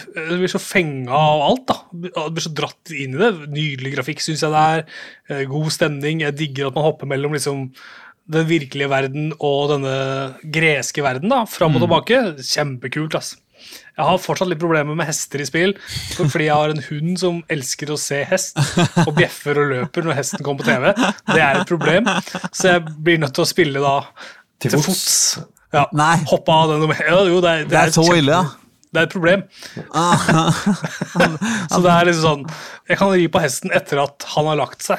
Jeg 0.00 0.38
blir 0.40 0.50
så 0.52 0.60
fenga 0.62 1.14
av 1.14 1.42
alt. 1.46 1.64
da. 1.70 1.76
Jeg 2.10 2.34
blir 2.36 2.44
så 2.46 2.52
dratt 2.56 2.92
inn 2.94 3.14
i 3.16 3.20
det. 3.20 3.30
Nydelig 3.54 3.94
grafikk, 3.96 4.22
syns 4.24 4.42
jeg 4.44 4.54
det 4.54 4.62
er. 4.74 4.84
Eh, 5.30 5.44
God 5.50 5.70
stemning. 5.74 6.22
Jeg 6.24 6.36
digger 6.38 6.70
at 6.70 6.78
man 6.78 6.88
hopper 6.88 7.10
mellom 7.10 7.36
liksom 7.36 7.68
den 8.30 8.46
virkelige 8.46 8.90
verden 8.90 9.32
og 9.42 9.70
denne 9.72 9.94
greske 10.54 11.02
verden. 11.02 11.30
da, 11.32 11.44
Fram 11.50 11.74
og 11.78 11.82
tilbake. 11.86 12.20
Kjempekult. 12.46 13.16
ass. 13.18 13.36
Jeg 13.98 14.06
har 14.06 14.16
fortsatt 14.22 14.48
litt 14.48 14.60
problemer 14.62 14.96
med 14.96 15.04
hester 15.10 15.42
i 15.42 15.44
spill, 15.44 15.74
fordi 16.16 16.46
jeg 16.46 16.54
har 16.56 16.70
en 16.72 16.80
hund 16.86 17.18
som 17.20 17.42
elsker 17.52 17.90
å 17.92 17.98
se 18.00 18.22
hest, 18.24 18.56
og 19.04 19.10
bjeffer 19.18 19.58
og 19.60 19.68
løper 19.74 20.06
når 20.06 20.16
hesten 20.16 20.44
kommer 20.46 20.64
på 20.64 20.70
TV. 20.70 20.94
Det 21.28 21.42
er 21.44 21.58
et 21.60 21.68
problem, 21.68 22.08
så 22.56 22.70
jeg 22.70 22.94
blir 23.04 23.20
nødt 23.20 23.34
til 23.36 23.44
å 23.44 23.50
spille 23.50 23.82
da 23.84 23.98
til 24.64 24.78
fots. 24.78 25.10
Ja, 25.72 25.84
Nei. 25.94 26.16
Hoppe 26.26 26.50
av 26.54 26.72
den 26.72 26.82
ja, 26.90 27.18
jo, 27.30 27.40
det, 27.44 27.50
er, 27.50 27.64
Det 27.70 27.78
er 27.78 27.92
så 27.94 28.02
kjempe- 28.02 28.18
ille, 28.24 28.38
ja. 28.40 28.44
Det 28.90 28.98
er 28.98 29.06
et 29.06 29.12
problem. 29.14 29.42
så 31.70 31.78
det 31.84 31.90
er 31.94 32.08
liksom 32.08 32.24
sånn 32.24 32.40
Jeg 32.90 32.98
kan 32.98 33.12
ri 33.14 33.28
på 33.30 33.42
hesten 33.42 33.70
etter 33.76 34.00
at 34.02 34.26
han 34.32 34.48
har 34.50 34.58
lagt 34.58 34.82
seg. 34.88 34.98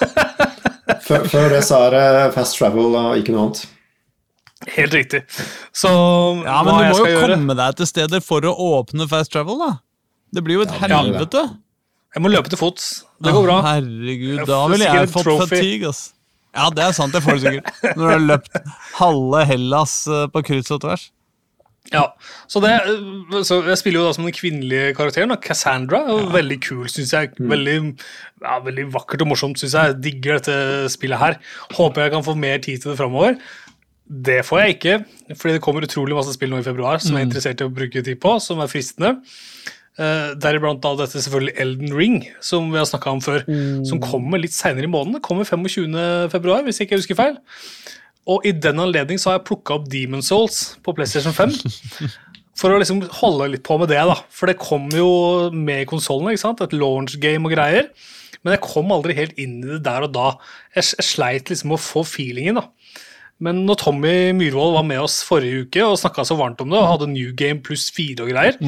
Før, 1.06 1.22
før 1.30 1.46
det 1.52 1.60
så 1.66 1.78
er 1.86 1.94
det 1.94 2.24
fast 2.34 2.56
travel 2.58 2.96
og 2.98 3.14
ikke 3.20 3.30
noe 3.34 3.44
annet. 3.48 3.60
Helt 4.74 4.94
riktig. 4.94 5.20
Så 5.72 5.88
Ja, 6.44 6.58
men 6.66 6.74
hva 6.74 6.80
du 6.82 6.90
må 6.90 6.96
skal 6.98 7.06
jo 7.12 7.14
gjøre 7.20 7.36
komme 7.38 7.56
deg 7.62 7.78
til 7.78 7.88
steder 7.88 8.24
for 8.24 8.44
å 8.50 8.52
åpne 8.66 9.06
fast 9.10 9.30
travel, 9.32 9.58
da. 9.62 9.70
Det 10.34 10.42
blir 10.46 10.58
jo 10.58 10.64
et 10.66 10.72
Ja, 10.74 10.80
det 10.82 10.88
det. 10.90 10.98
helvete. 10.98 11.44
Jeg 12.16 12.24
må 12.24 12.32
løpe 12.34 12.50
til 12.50 12.58
fots. 12.58 12.88
Det 13.22 13.32
går 13.34 13.46
bra. 13.46 13.60
Herregud, 13.68 14.42
da 14.50 14.58
ville 14.72 14.90
jeg 14.90 15.10
fått 15.14 15.30
fatigue, 15.46 15.90
ass. 15.94 16.02
Ja, 16.56 16.66
det 16.74 16.82
er 16.82 16.92
sant, 16.96 17.14
det 17.14 17.22
får 17.22 17.38
du 17.38 17.46
sikkert. 17.46 17.72
Når 17.94 18.02
du 18.02 18.10
har 18.10 18.22
løpt 18.26 18.60
halve 18.98 19.46
Hellas 19.46 19.96
eh, 20.10 20.26
på 20.32 20.42
kryss 20.46 20.70
og 20.74 20.82
tvers. 20.84 21.08
Ja, 21.90 22.04
så, 22.46 22.60
det, 22.62 22.70
så 23.48 23.56
Jeg 23.66 23.78
spiller 23.80 24.02
jo 24.02 24.06
da 24.06 24.14
som 24.14 24.26
den 24.26 24.34
kvinnelige 24.36 24.92
karakteren, 24.98 25.32
da, 25.32 25.38
Cassandra. 25.42 26.02
Ja. 26.06 26.18
Veldig 26.34 26.58
kul, 26.62 26.84
syns 26.92 27.14
jeg. 27.16 27.32
Veldig, 27.38 27.78
ja, 28.44 28.58
veldig 28.66 28.86
vakkert 28.94 29.24
og 29.24 29.32
morsomt, 29.32 29.58
syns 29.58 29.74
jeg. 29.78 29.96
Digger 30.04 30.38
dette 30.38 30.92
spillet 30.92 31.22
her. 31.22 31.40
Håper 31.74 32.06
jeg 32.06 32.14
kan 32.14 32.26
få 32.26 32.36
mer 32.38 32.62
tid 32.62 32.82
til 32.82 32.92
det 32.92 33.00
framover. 33.00 33.40
Det 34.10 34.40
får 34.46 34.60
jeg 34.60 34.74
ikke, 34.74 34.94
fordi 35.38 35.52
det 35.54 35.62
kommer 35.62 35.86
utrolig 35.86 36.16
masse 36.18 36.32
spill 36.34 36.50
nå 36.50 36.58
i 36.58 36.66
februar 36.66 36.98
som 36.98 37.14
jeg 37.14 37.22
er 37.22 37.28
interessert 37.28 37.60
i 37.62 37.66
å 37.68 37.70
bruke 37.70 38.02
tid 38.02 38.18
på, 38.18 38.32
som 38.42 38.58
er 38.58 38.70
fristende. 38.70 39.12
Uh, 40.00 40.32
Deriblant 40.40 40.80
da 40.80 40.94
dette 40.96 41.20
selvfølgelig 41.20 41.52
Elden 41.60 41.92
Ring, 41.92 42.18
som 42.40 42.70
vi 42.72 42.80
har 42.80 42.88
snakka 42.88 43.12
om 43.12 43.20
før. 43.24 43.44
Som 43.86 44.00
kommer 44.00 44.40
litt 44.40 44.56
seinere 44.56 44.88
i 44.88 44.92
måneden. 44.92 45.20
Kommer 45.24 45.44
25. 45.44 45.92
februar, 46.32 46.64
hvis 46.64 46.80
jeg 46.80 46.88
ikke 46.88 47.02
husker 47.02 47.18
feil. 47.18 47.36
Og 48.30 48.44
i 48.46 48.52
den 48.56 48.80
anledning 48.80 49.20
så 49.20 49.30
har 49.30 49.38
jeg 49.38 49.48
plukka 49.48 49.76
opp 49.76 49.88
Demon 49.92 50.24
Souls 50.24 50.78
på 50.84 50.94
PlayStation 50.96 51.34
5. 51.36 51.54
for 52.60 52.72
å 52.72 52.80
liksom 52.80 53.02
holde 53.20 53.50
litt 53.54 53.64
på 53.66 53.78
med 53.80 53.90
det, 53.92 54.00
da. 54.08 54.16
For 54.34 54.50
det 54.50 54.60
kom 54.60 54.88
jo 54.94 55.10
med 55.54 55.84
i 55.84 55.88
konsollene. 55.88 56.36
Et 56.36 56.76
launch 56.76 57.16
game 57.22 57.48
og 57.48 57.54
greier. 57.54 57.90
Men 58.40 58.56
jeg 58.56 58.64
kom 58.64 58.92
aldri 58.94 59.16
helt 59.16 59.36
inn 59.40 59.60
i 59.60 59.74
det 59.74 59.82
der 59.84 60.06
og 60.06 60.12
da. 60.16 60.28
Jeg, 60.76 60.92
jeg 60.96 61.08
sleit 61.08 61.52
liksom 61.52 61.72
med 61.72 61.80
å 61.80 61.84
få 61.84 62.04
feelingen, 62.08 62.60
da. 62.60 63.06
Men 63.40 63.62
når 63.64 63.78
Tommy 63.80 64.32
Myhrvold 64.36 64.74
var 64.74 64.84
med 64.84 65.00
oss 65.00 65.22
forrige 65.24 65.64
uke 65.64 65.84
og 65.86 65.96
snakka 65.96 66.26
så 66.28 66.36
varmt 66.36 66.60
om 66.60 66.68
det, 66.68 66.76
og 66.76 66.90
hadde 66.90 67.06
New 67.08 67.30
Game 67.36 67.62
pluss 67.64 67.86
fire 67.96 68.26
og 68.26 68.32
greier, 68.34 68.58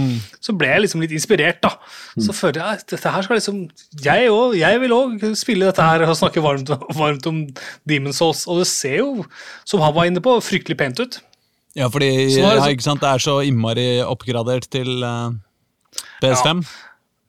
så 0.41 0.55
ble 0.57 0.71
jeg 0.71 0.85
liksom 0.87 1.03
litt 1.05 1.13
inspirert, 1.13 1.59
da. 1.61 1.75
Så 2.17 2.33
følte 2.33 2.63
jeg 2.63 2.81
at 2.81 2.87
dette 2.95 3.13
her 3.13 3.27
skal 3.27 3.37
liksom 3.37 3.59
Jeg, 4.05 4.31
også, 4.33 4.57
jeg 4.57 4.81
vil 4.81 4.95
òg 4.97 5.27
spille 5.37 5.69
dette 5.69 5.85
her 5.85 6.07
og 6.07 6.17
snakke 6.17 6.41
varmt, 6.45 6.73
varmt 6.97 7.29
om 7.29 7.43
Demon's 7.89 8.17
Souls, 8.23 8.47
og 8.49 8.63
det 8.63 8.71
ser 8.73 9.03
jo, 9.03 9.27
som 9.69 9.85
han 9.85 9.93
var 9.95 10.09
inne 10.09 10.25
på, 10.25 10.39
fryktelig 10.41 10.79
pent 10.81 11.05
ut. 11.05 11.21
Ja, 11.77 11.89
fordi 11.89 12.09
Så 12.33 12.41
er 12.45 12.61
det 12.61 12.73
ja, 12.85 12.95
det 13.01 13.09
er 13.09 13.19
så 13.19 13.39
innmari 13.45 13.87
oppgradert 14.05 14.69
til 14.73 15.03
eh, 15.05 15.37
PS5. 16.25 16.65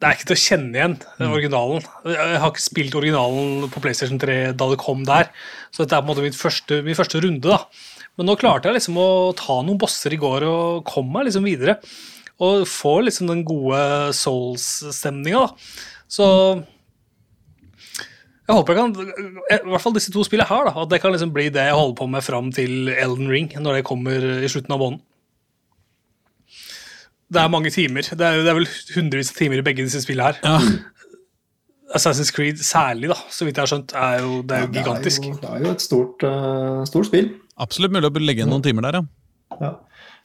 Det 0.03 0.09
er 0.09 0.17
ikke 0.17 0.27
til 0.27 0.35
å 0.35 0.43
kjenne 0.43 0.75
igjen 0.75 0.93
den 1.15 1.29
originalen. 1.31 1.85
Jeg 2.11 2.39
har 2.43 2.49
ikke 2.51 2.59
spilt 2.59 2.95
originalen 2.99 3.69
på 3.71 3.79
PlayStation 3.85 4.17
3 4.19 4.33
da 4.59 4.65
det 4.67 4.79
kom 4.81 5.05
der, 5.07 5.29
så 5.71 5.85
dette 5.85 5.95
er 5.95 6.03
på 6.03 6.09
en 6.09 6.11
måte 6.11 6.25
min 6.25 6.35
første, 6.35 6.79
min 6.83 6.97
første 6.97 7.21
runde. 7.23 7.47
da. 7.47 7.61
Men 8.19 8.27
nå 8.27 8.35
klarte 8.41 8.67
jeg 8.67 8.81
liksom 8.81 8.99
å 8.99 9.07
ta 9.39 9.61
noen 9.63 9.79
bosser 9.79 10.11
i 10.11 10.19
går 10.19 10.43
og 10.49 10.83
komme 10.89 11.15
meg 11.15 11.29
liksom 11.29 11.47
videre. 11.47 11.77
Og 12.43 12.67
få 12.67 12.97
liksom 13.07 13.31
den 13.31 13.45
gode 13.47 13.79
Souls-stemninga, 14.19 15.45
da. 15.47 15.95
Så 16.11 16.27
jeg 18.43 18.57
håper 18.57 18.75
jeg 18.75 18.81
kan 18.81 18.91
I 19.55 19.71
hvert 19.71 19.85
fall 19.85 19.95
disse 19.95 20.11
to 20.11 20.27
spillene 20.27 20.51
her, 20.51 20.67
da. 20.67 20.75
At 20.83 20.91
det 20.91 20.99
kan 20.99 21.15
liksom 21.15 21.31
bli 21.31 21.47
det 21.47 21.69
jeg 21.69 21.79
holder 21.79 21.95
på 22.01 22.11
med 22.11 22.27
fram 22.27 22.51
til 22.51 22.91
Elden 22.91 23.31
Ring, 23.31 23.53
når 23.55 23.79
det 23.79 23.87
kommer 23.87 24.19
i 24.19 24.51
slutten 24.51 24.75
av 24.75 24.83
måneden. 24.83 25.05
Det 27.33 27.41
er 27.41 27.51
mange 27.51 27.71
timer. 27.73 28.05
Det 28.09 28.25
er, 28.27 28.41
det 28.45 28.51
er 28.51 28.57
vel 28.59 28.67
hundrevis 28.95 29.31
av 29.33 29.39
timer 29.39 29.61
i 29.61 29.65
begge 29.65 29.85
disse 29.85 30.03
spillene 30.03 30.31
her. 30.31 30.41
Ja. 30.43 30.59
Assassin's 31.93 32.33
Creed 32.33 32.61
særlig, 32.65 33.11
da, 33.11 33.17
så 33.29 33.45
vidt 33.45 33.59
jeg 33.59 33.67
har 33.67 33.69
skjønt, 33.69 33.91
er 33.93 34.21
jo, 34.23 34.37
det 34.49 34.55
er 34.57 34.63
jo 34.63 34.69
gigantisk. 34.73 35.25
Det 35.27 35.29
er 35.29 35.33
jo, 35.33 35.41
det 35.43 35.51
er 35.53 35.65
jo 35.67 35.73
et 35.75 35.83
stort, 35.83 36.23
uh, 36.25 36.79
stort 36.89 37.09
spill. 37.09 37.27
Absolutt 37.61 37.93
mulig 37.93 38.09
å 38.09 38.23
legge 38.23 38.45
inn 38.45 38.49
noen 38.49 38.65
timer 38.65 38.87
der, 38.87 39.01
ja. 39.01 39.57
Ja. 39.61 39.73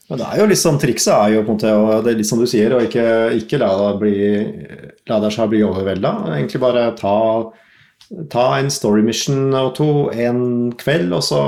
Men 0.09 0.23
det 0.23 0.25
er 0.25 0.39
jo 0.41 0.47
liksom, 0.49 0.79
trikset 0.81 1.13
er 1.13 1.35
jo 1.35 1.43
på 1.45 1.53
en 1.53 1.59
måte, 1.59 1.73
og 1.77 2.05
det 2.05 2.15
er 2.15 2.17
litt 2.17 2.29
som 2.29 2.41
du 2.41 2.47
sier, 2.49 2.73
å 2.73 2.81
ikke, 2.81 3.03
ikke 3.37 3.59
la 3.61 3.69
deg 3.77 3.99
bli 4.01 4.15
la 5.09 5.19
deg 5.21 5.37
bli 5.51 5.59
overvelda. 5.67 6.13
Egentlig 6.33 6.61
bare 6.63 6.87
ta, 6.97 7.17
ta 8.33 8.45
en 8.57 8.71
story 8.73 9.03
mission 9.05 9.53
og 9.53 9.75
to 9.77 9.91
en 10.09 10.41
kveld, 10.81 11.13
og 11.13 11.21
så 11.25 11.43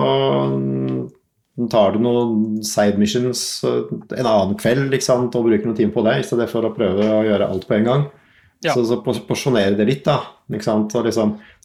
tar 1.70 1.94
du 1.94 2.02
noen 2.04 2.64
side 2.66 2.98
missions 3.02 3.42
en 3.66 4.26
annen 4.26 4.56
kveld 4.60 4.96
sant, 5.04 5.36
og 5.36 5.46
bruker 5.48 5.68
noen 5.68 5.78
timer 5.78 5.94
på 5.96 6.06
det, 6.08 6.18
i 6.20 6.26
stedet 6.26 6.50
for 6.52 6.66
å 6.66 6.74
prøve 6.76 7.06
å 7.06 7.22
gjøre 7.28 7.50
alt 7.52 7.68
på 7.70 7.78
en 7.78 7.88
gang. 7.88 8.08
Ja. 8.62 8.76
Så, 8.76 8.86
så 8.86 9.00
porsjonere 9.02 9.74
det 9.78 9.88
litt, 9.90 10.04
da. 10.06 10.20
Liksom, 10.54 10.88
det 10.94 11.14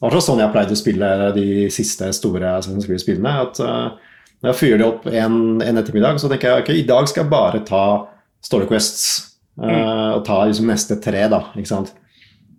var 0.01 0.19
sånn 0.23 0.41
jeg 0.41 0.53
pleide 0.53 0.73
å 0.73 0.79
spille 0.79 1.09
de 1.35 1.47
siste 1.73 2.09
store 2.15 2.57
Assassin's 2.57 2.87
Creed-spillene. 2.89 3.33
at 3.45 3.61
uh, 3.61 4.17
når 4.41 4.51
jeg 4.51 4.59
fyrer 4.59 4.81
det 4.81 4.87
opp 4.87 5.07
en, 5.09 5.37
en 5.65 5.81
ettermiddag, 5.81 6.19
så 6.21 6.29
tenker 6.29 6.51
jeg 6.51 6.65
ok, 6.65 6.73
i 6.73 6.87
dag 6.89 7.09
skal 7.09 7.23
jeg 7.23 7.33
bare 7.33 7.63
ta 7.65 7.85
Story 8.45 8.67
Quests. 8.69 9.05
eh, 9.57 10.11
og 10.13 10.25
ta 10.27 10.43
liksom 10.45 10.69
neste 10.69 10.99
tre, 11.01 11.23
da. 11.31 11.39
ikke 11.57 11.71
sant? 11.71 11.95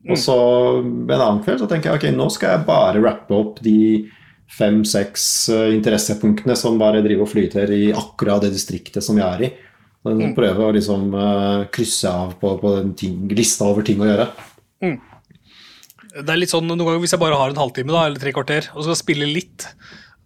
Og 0.08 0.18
så 0.18 0.36
en 0.80 1.12
annen 1.14 1.42
kveld 1.44 1.62
så 1.62 1.68
tenker 1.70 1.92
jeg 1.92 2.00
ok, 2.00 2.06
nå 2.16 2.28
skal 2.34 2.56
jeg 2.56 2.66
bare 2.66 3.02
rappe 3.04 3.34
opp 3.36 3.60
de 3.62 4.08
fem-seks 4.48 5.24
eh, 5.54 5.74
interessepunktene 5.76 6.56
som 6.56 6.78
bare 6.80 7.02
driver 7.04 7.26
og 7.26 7.32
flyter 7.32 7.72
i 7.74 7.82
akkurat 7.96 8.44
det 8.44 8.54
distriktet 8.54 9.04
som 9.04 9.18
vi 9.18 9.24
er 9.26 9.44
i. 9.48 9.52
Mm. 10.08 10.32
Prøve 10.36 10.64
å 10.64 10.74
liksom 10.74 11.12
eh, 11.12 11.68
krysse 11.74 12.10
av 12.10 12.34
på, 12.40 12.54
på 12.62 12.74
den 12.78 12.94
ting, 12.98 13.20
lista 13.34 13.68
over 13.68 13.84
ting 13.86 14.00
å 14.00 14.08
gjøre. 14.08 14.28
Det 16.18 16.32
er 16.32 16.40
litt 16.40 16.50
sånn 16.50 16.66
noen 16.66 16.80
ganger 16.80 17.00
Hvis 17.02 17.12
jeg 17.12 17.20
bare 17.20 17.36
har 17.38 17.50
en 17.52 17.58
halvtime 17.60 17.92
da, 17.92 18.06
eller 18.08 18.22
tre 18.22 18.32
kvarter 18.34 18.70
og 18.72 18.86
skal 18.86 18.96
spille 18.98 19.26
litt, 19.28 19.66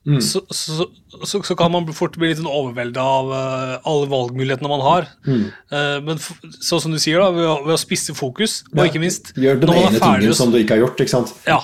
så, 0.03 0.41
så, 0.51 0.87
så, 1.23 1.41
så 1.47 1.55
kan 1.59 1.71
man 1.71 1.87
fort 1.95 2.17
bli 2.19 2.33
litt 2.33 2.41
sånn 2.41 2.51
overvelda 2.51 3.03
av 3.07 3.29
uh, 3.31 3.75
alle 3.87 4.09
valgmulighetene 4.11 4.71
man 4.71 4.83
har. 4.83 5.07
Eh, 5.31 5.99
men 6.03 6.19
sånn 6.19 6.83
som 6.83 6.95
du 6.95 6.99
sier, 6.99 7.23
da, 7.23 7.29
ved 7.31 7.47
å, 7.47 7.55
ved 7.69 7.77
å 7.77 7.79
spisse 7.79 8.15
fokus, 8.19 8.63
og 8.73 8.83
Ja, 8.83 8.89
ikke 8.91 9.03
minst 9.03 9.31
Gjør 9.39 9.61
den 9.63 9.75
ene 9.77 10.01
tingen 10.03 10.35
som 10.35 10.51
du 10.51 10.59
ikke 10.59 10.75
har 10.75 10.83
gjort, 10.89 11.05
ikke 11.05 11.15
sant. 11.15 11.31
Ja, 11.47 11.61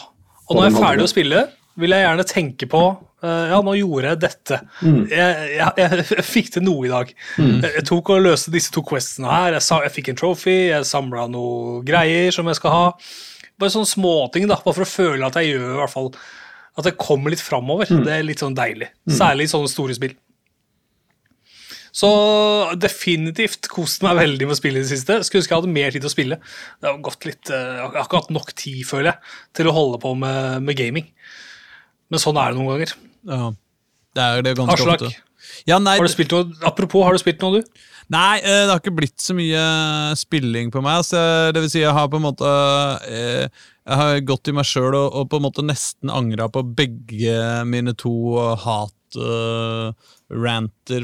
og 0.47 0.55
når 0.55 0.69
jeg 0.69 0.77
er 0.77 0.87
ferdig 0.87 1.09
å 1.09 1.11
spille, 1.11 1.43
vil 1.79 1.95
jeg 1.95 2.05
gjerne 2.05 2.27
tenke 2.29 2.69
på 2.71 2.83
eh, 3.23 3.45
Ja, 3.53 3.61
nå 3.65 3.75
gjorde 3.79 4.13
jeg 4.13 4.21
dette. 4.25 4.61
Mm. 4.83 5.01
Jeg, 5.13 5.49
jeg, 5.59 5.73
jeg, 5.83 6.27
fikk 6.27 6.53
til 6.57 6.67
noe 6.67 6.89
i 6.89 6.93
dag. 6.93 7.15
Jeg, 7.39 7.73
jeg 7.79 7.87
tok 7.89 8.13
og 8.15 8.23
løste 8.27 8.55
disse 8.55 8.75
to 8.75 8.85
questene 8.87 9.31
her. 9.31 9.57
Jeg, 9.59 9.67
sa, 9.69 9.81
jeg 9.87 9.95
fikk 9.95 10.13
en 10.13 10.21
trophy, 10.21 10.59
jeg 10.73 10.89
samla 10.89 11.29
noe 11.33 11.81
greier 11.87 12.35
som 12.35 12.51
jeg 12.51 12.61
skal 12.61 12.75
ha. 12.75 12.85
Bare 13.59 13.75
sånne 13.75 13.91
småting, 13.91 14.47
da, 14.51 14.61
bare 14.63 14.77
for 14.77 14.87
å 14.87 14.91
føle 14.91 15.27
at 15.27 15.39
jeg 15.41 15.57
gjør 15.57 15.73
i 15.73 15.79
hvert 15.81 15.91
fall 15.91 16.13
At 16.79 16.87
jeg 16.87 16.99
kommer 17.01 17.35
litt 17.35 17.43
framover. 17.43 17.91
Mm. 17.91 18.05
Det 18.07 18.17
er 18.17 18.27
litt 18.27 18.45
sånn 18.45 18.59
deilig. 18.59 18.91
Særlig 19.11 19.49
i 19.49 19.55
sånne 19.55 19.71
store 19.73 19.99
spill. 19.99 20.15
Så 21.99 22.09
definitivt 22.79 23.67
kost 23.73 24.05
meg 24.05 24.19
veldig 24.19 24.47
med 24.47 24.55
å 24.55 24.59
spille 24.59 24.79
i 24.79 24.85
det 24.85 24.91
siste. 24.93 25.19
Skulle 25.27 25.43
ønske 25.43 25.55
jeg 25.55 25.63
hadde 25.63 25.73
mer 25.73 25.95
tid 25.95 26.05
til 26.05 26.11
å 26.11 26.13
spille. 26.13 26.39
Det 26.79 26.91
har 26.91 27.01
gått 27.03 27.27
litt, 27.27 27.51
eh, 27.51 27.75
Jeg 27.79 27.91
har 27.97 28.05
ikke 28.05 28.21
hatt 28.21 28.35
nok 28.35 28.53
tid, 28.55 28.85
føler 28.87 29.11
jeg, 29.11 29.19
til 29.55 29.67
å 29.67 29.75
holde 29.75 29.99
på 29.99 30.15
med, 30.15 30.63
med 30.63 30.77
gaming. 30.77 31.09
Men 32.09 32.19
sånn 32.23 32.39
er 32.41 32.47
det 32.53 32.59
noen 32.61 32.71
ganger. 32.75 32.91
ja. 33.29 33.49
Det 34.17 34.23
er 34.25 34.41
det 34.43 34.55
ganske 34.59 34.73
Aslak, 34.75 35.03
ofte. 35.05 35.11
Ja, 35.69 35.77
nei, 35.79 35.93
har 36.01 36.07
du 36.09 36.11
spilt 36.11 36.33
noe, 36.35 36.45
apropos, 36.67 37.05
har 37.07 37.13
du 37.15 37.19
spilt 37.21 37.41
noe, 37.45 37.61
du? 37.61 37.67
Nei, 38.11 38.39
eh, 38.41 38.65
det 38.65 38.73
har 38.73 38.81
ikke 38.81 38.97
blitt 38.97 39.21
så 39.21 39.35
mye 39.37 39.61
spilling 40.19 40.71
på 40.75 40.81
meg. 40.83 41.05
Så 41.07 41.21
det 41.55 41.61
vil 41.63 41.71
si, 41.71 41.83
jeg 41.85 41.93
har 41.95 42.09
på 42.11 42.17
en 42.19 42.25
måte 42.25 42.49
eh, 43.07 43.47
Jeg 43.85 43.97
har 44.01 44.21
gått 44.27 44.49
i 44.49 44.53
meg 44.57 44.65
sjøl 44.67 44.95
og, 44.97 45.29
på 45.31 45.37
en 45.39 45.45
måte 45.45 45.63
nesten 45.63 46.11
angra 46.11 46.49
på 46.51 46.63
begge 46.81 47.37
mine 47.69 47.93
to 48.01 48.15
hat-ranter 48.65 49.97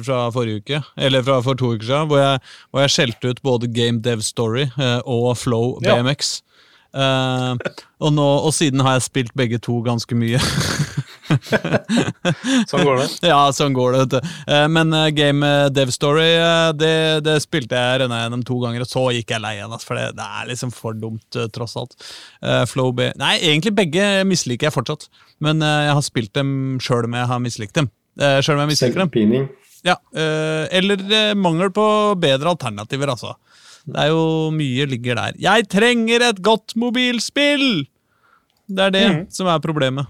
fra 0.09 0.19
forrige 0.35 0.59
uke. 0.65 0.79
Eller 0.97 1.23
fra 1.27 1.39
for 1.45 1.55
to 1.61 1.67
uker 1.77 1.85
siden, 1.87 2.09
hvor 2.11 2.19
jeg, 2.23 2.37
hvor 2.71 2.81
jeg 2.85 2.95
skjelte 2.97 3.29
ut 3.31 3.41
både 3.47 3.67
Game 3.73 3.99
Dev 4.05 4.21
Story 4.25 4.65
eh, 4.73 5.01
og 5.05 5.37
Flow 5.41 5.67
Ja. 5.85 5.95
Eh, 6.95 7.73
og, 8.05 8.11
nå, 8.15 8.27
og 8.47 8.53
siden 8.55 8.83
har 8.87 8.99
jeg 8.99 9.07
spilt 9.09 9.35
begge 9.39 9.59
to 9.63 9.81
ganske 9.87 10.17
mye. 10.19 10.41
Sånn 12.71 12.85
går 12.85 13.01
det. 13.01 13.07
Ja, 13.31 13.41
sånn 13.57 13.75
går 13.77 13.95
det. 13.95 14.03
vet. 14.05 14.31
Eh, 14.51 14.67
Men 14.73 14.93
eh, 14.97 15.09
Game 15.17 15.51
Dev 15.75 15.93
Story 15.95 16.29
det, 16.79 17.25
det 17.27 17.39
spilte 17.45 17.79
jeg 17.81 18.03
renna 18.05 18.23
gjennom 18.25 18.45
to 18.47 18.59
ganger, 18.63 18.85
og 18.85 18.91
så 18.91 19.07
gikk 19.17 19.35
jeg 19.35 19.45
lei 19.45 19.57
igjen. 19.59 19.75
For 19.83 19.99
det, 19.99 20.11
det 20.19 20.29
er 20.41 20.51
liksom 20.53 20.73
for 20.75 20.97
dumt, 20.99 21.41
tross 21.57 21.77
alt. 21.81 21.97
Eh, 22.45 22.63
Flow 22.71 22.93
B 22.97 23.11
Nei, 23.21 23.37
egentlig 23.43 23.75
begge 23.77 24.07
misliker 24.29 24.69
jeg 24.69 24.77
fortsatt. 24.77 25.09
Men 25.45 25.61
jeg 25.65 25.93
har 25.97 26.05
spilt 26.07 26.33
dem 26.37 26.51
sjøl 26.83 27.09
om 27.09 27.19
jeg 27.19 27.31
har 27.31 27.43
mislikt 27.43 27.77
dem. 27.77 27.91
Uh, 28.21 28.39
sjøl 28.45 28.55
om 28.57 28.63
jeg 28.65 28.77
misliker 28.77 29.03
dem. 29.03 29.49
Ja, 29.85 29.99
eh, 30.17 30.65
eller 30.79 31.03
mangel 31.37 31.69
på 31.75 31.85
bedre 32.17 32.55
alternativer, 32.55 33.11
altså. 33.13 33.35
Det 33.85 34.01
er 34.01 34.11
jo 34.15 34.51
mye 34.55 34.87
ligger 34.89 35.19
der. 35.21 35.37
Jeg 35.45 35.67
trenger 35.69 36.23
et 36.31 36.41
godt 36.45 36.73
mobilspill! 36.81 37.85
Det 38.65 38.81
er 38.87 38.93
det 38.95 39.07
som 39.37 39.49
er 39.53 39.61
problemet. 39.61 40.09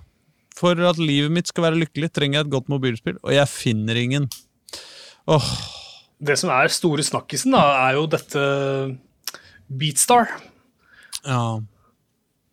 For 0.54 0.78
at 0.86 1.00
livet 1.02 1.32
mitt 1.34 1.50
skal 1.50 1.64
være 1.66 1.80
lykkelig, 1.82 2.12
trenger 2.14 2.38
jeg 2.38 2.46
et 2.46 2.52
godt 2.52 2.68
mobilspill, 2.70 3.16
og 3.26 3.32
jeg 3.34 3.50
finner 3.50 3.98
ingen. 3.98 4.28
Åh, 5.26 5.48
Det 6.22 6.36
som 6.38 6.50
er 6.54 6.70
store 6.70 7.02
snakkisen, 7.02 7.50
da, 7.56 7.64
er 7.88 7.96
jo 7.98 8.06
dette 8.06 8.42
Beatstar. 9.68 10.28
ja. 11.26 11.60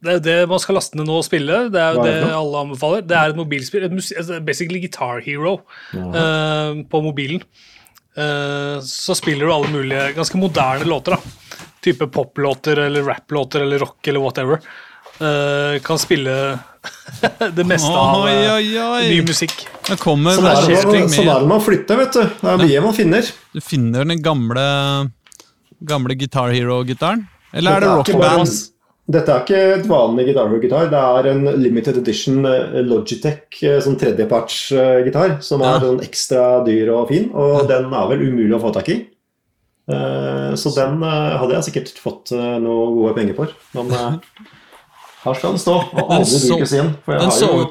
Det 0.02 0.10
er 0.10 0.16
jo 0.18 0.22
det 0.26 0.50
man 0.50 0.58
skal 0.58 0.74
laste 0.80 0.98
ned 0.98 1.06
nå 1.06 1.20
og 1.20 1.26
spille. 1.28 1.58
Det 1.70 1.78
er 1.78 1.94
jo 1.94 2.02
det 2.02 2.14
det 2.24 2.32
alle 2.34 2.62
anbefaler. 2.64 3.04
Det 3.06 3.14
er 3.14 3.30
et 3.30 3.38
mobilspill. 3.38 3.84
Et 3.86 4.32
basically 4.48 4.80
Guitar 4.82 5.20
Hero 5.22 5.60
eh, 5.94 6.80
på 6.90 7.02
mobilen. 7.06 7.44
Eh, 8.18 8.82
så 8.84 9.16
spiller 9.16 9.46
du 9.46 9.54
alle 9.54 9.72
mulige 9.72 10.12
ganske 10.18 10.38
moderne 10.38 10.86
låter. 10.86 11.12
da. 11.12 11.18
Type 11.82 12.08
poplåter 12.08 12.78
eller 12.78 13.04
rapplåter 13.04 13.62
eller 13.62 13.80
rock 13.80 14.08
eller 14.08 14.20
whatever. 14.20 14.60
Eh, 15.22 15.80
kan 15.82 16.00
spille 16.00 16.60
det 17.54 17.64
meste 17.68 17.90
av 17.90 18.24
Oi, 18.24 18.32
eh, 18.32 18.54
oi, 18.56 18.80
oi. 18.80 19.10
ny 19.10 19.22
musikk. 19.22 19.68
Det 19.88 19.98
kommer 20.02 20.38
Sånn 20.38 20.48
er 20.50 20.62
det 20.62 20.78
forskning 20.80 21.10
sånn 21.10 21.28
er 21.28 21.34
med 21.34 21.42
det 21.46 21.50
man 21.52 21.62
flytter, 21.62 22.00
vet 22.02 22.14
du. 22.18 22.22
Det 22.42 22.54
er 22.54 22.64
mye 22.66 22.84
man 22.88 22.96
finner. 22.98 23.32
Du 23.54 23.62
finner 23.62 24.08
den 24.08 24.22
gamle 24.26 24.66
Gamle 25.82 26.14
Guitar 26.16 26.52
Hero-gitaren? 26.54 27.26
Eller 27.54 27.78
er 27.78 27.82
det 27.82 28.14
det 28.14 28.22
er 28.22 28.46
Dette 29.12 29.34
er 29.34 29.42
ikke 29.44 29.62
et 29.80 29.88
vanlig 29.90 30.28
gitar-gitar. 30.30 30.90
Det 30.92 31.00
er 31.02 31.28
en 31.34 31.42
limited 31.60 31.98
edition 32.00 32.46
eh, 32.48 32.78
Logitech 32.88 33.58
eh, 33.68 33.80
sånn 33.84 33.98
tredjepartsgitar, 34.00 35.40
som 35.44 35.64
er 35.66 35.74
Ja. 35.74 35.80
sånn 35.84 36.00
ekstra 36.06 36.44
dyr 36.68 36.92
og 36.96 37.10
fin, 37.10 37.30
og 37.34 37.68
den 37.68 37.90
er 37.92 38.08
vel 38.12 38.22
umulig 38.30 38.56
å 38.56 38.62
få 38.64 38.72
tak 38.74 38.90
i. 38.94 38.98
Eh, 39.92 40.54
Så 40.56 40.72
den 40.76 41.02
eh, 41.04 41.38
hadde 41.42 41.58
jeg 41.58 41.68
sikkert 41.70 41.98
fått 42.00 42.32
noen 42.32 42.64
noe 42.64 42.92
gode 42.96 43.16
penger 43.18 43.36
for. 43.36 43.52
Men 43.76 43.92
eh, 43.92 44.20
her 45.26 45.34
skal 45.40 45.52
den 45.58 45.60
stå, 45.66 45.76
og 45.92 46.14
aldri 46.20 46.40
brukes 46.48 46.72
igjen. 46.78 46.94
For 47.06 47.18
jeg 47.18 47.28
har 47.28 47.42
jo 47.42 47.68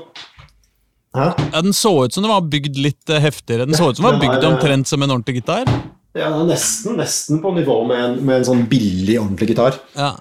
Hæ? 1.11 1.25
ja, 1.53 1.61
Den 1.63 1.73
så 1.75 1.91
ut 2.05 2.13
som 2.15 2.23
den 2.23 2.31
var 2.31 2.45
bygd 2.47 2.77
litt 2.79 3.11
eh, 3.11 3.19
heftigere. 3.25 3.67
Den 3.67 3.75
så 3.75 3.89
ut 3.91 3.97
som 3.99 4.05
den 4.07 4.13
var 4.19 4.21
bygd 4.23 4.45
omtrent 4.47 4.87
som 4.87 5.03
en 5.03 5.11
ordentlig 5.17 5.41
gitar. 5.41 5.65
Ja, 6.19 6.31
nesten, 6.43 6.97
nesten 6.99 7.39
på 7.43 7.53
nivå 7.55 7.77
med 7.87 8.01
en, 8.03 8.15
med 8.27 8.41
en 8.41 8.47
sånn 8.49 8.65
billig, 8.71 9.15
ordentlig 9.21 9.53
gitar. 9.53 9.77
Ja. 9.95 10.17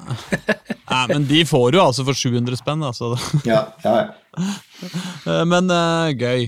Nei, 0.89 1.04
men 1.10 1.25
de 1.30 1.41
får 1.49 1.71
du 1.73 1.80
altså 1.82 2.06
for 2.06 2.17
700 2.17 2.60
spenn, 2.60 2.84
altså. 2.86 3.15
Ja, 3.47 3.65
ja, 3.86 3.95
ja. 4.04 4.10
Eh, 5.28 5.41
Men 5.49 5.67
uh, 5.67 6.13
gøy. 6.15 6.45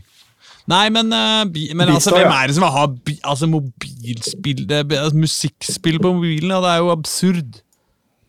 Nei, 0.69 0.85
men, 0.93 1.09
uh, 1.11 1.41
men 1.75 1.89
altså, 1.91 2.13
hvem 2.15 2.29
er 2.31 2.47
det 2.47 2.55
som 2.55 2.63
har 2.63 2.75
ha 2.77 2.85
altså, 3.27 3.49
mobilspill 3.49 4.61
det, 4.69 4.85
altså, 4.95 5.17
Musikkspill 5.17 5.97
på 5.99 6.13
mobilen? 6.15 6.53
Ja, 6.53 6.61
det 6.63 6.71
er 6.71 6.85
jo 6.85 6.93
absurd. 6.93 7.59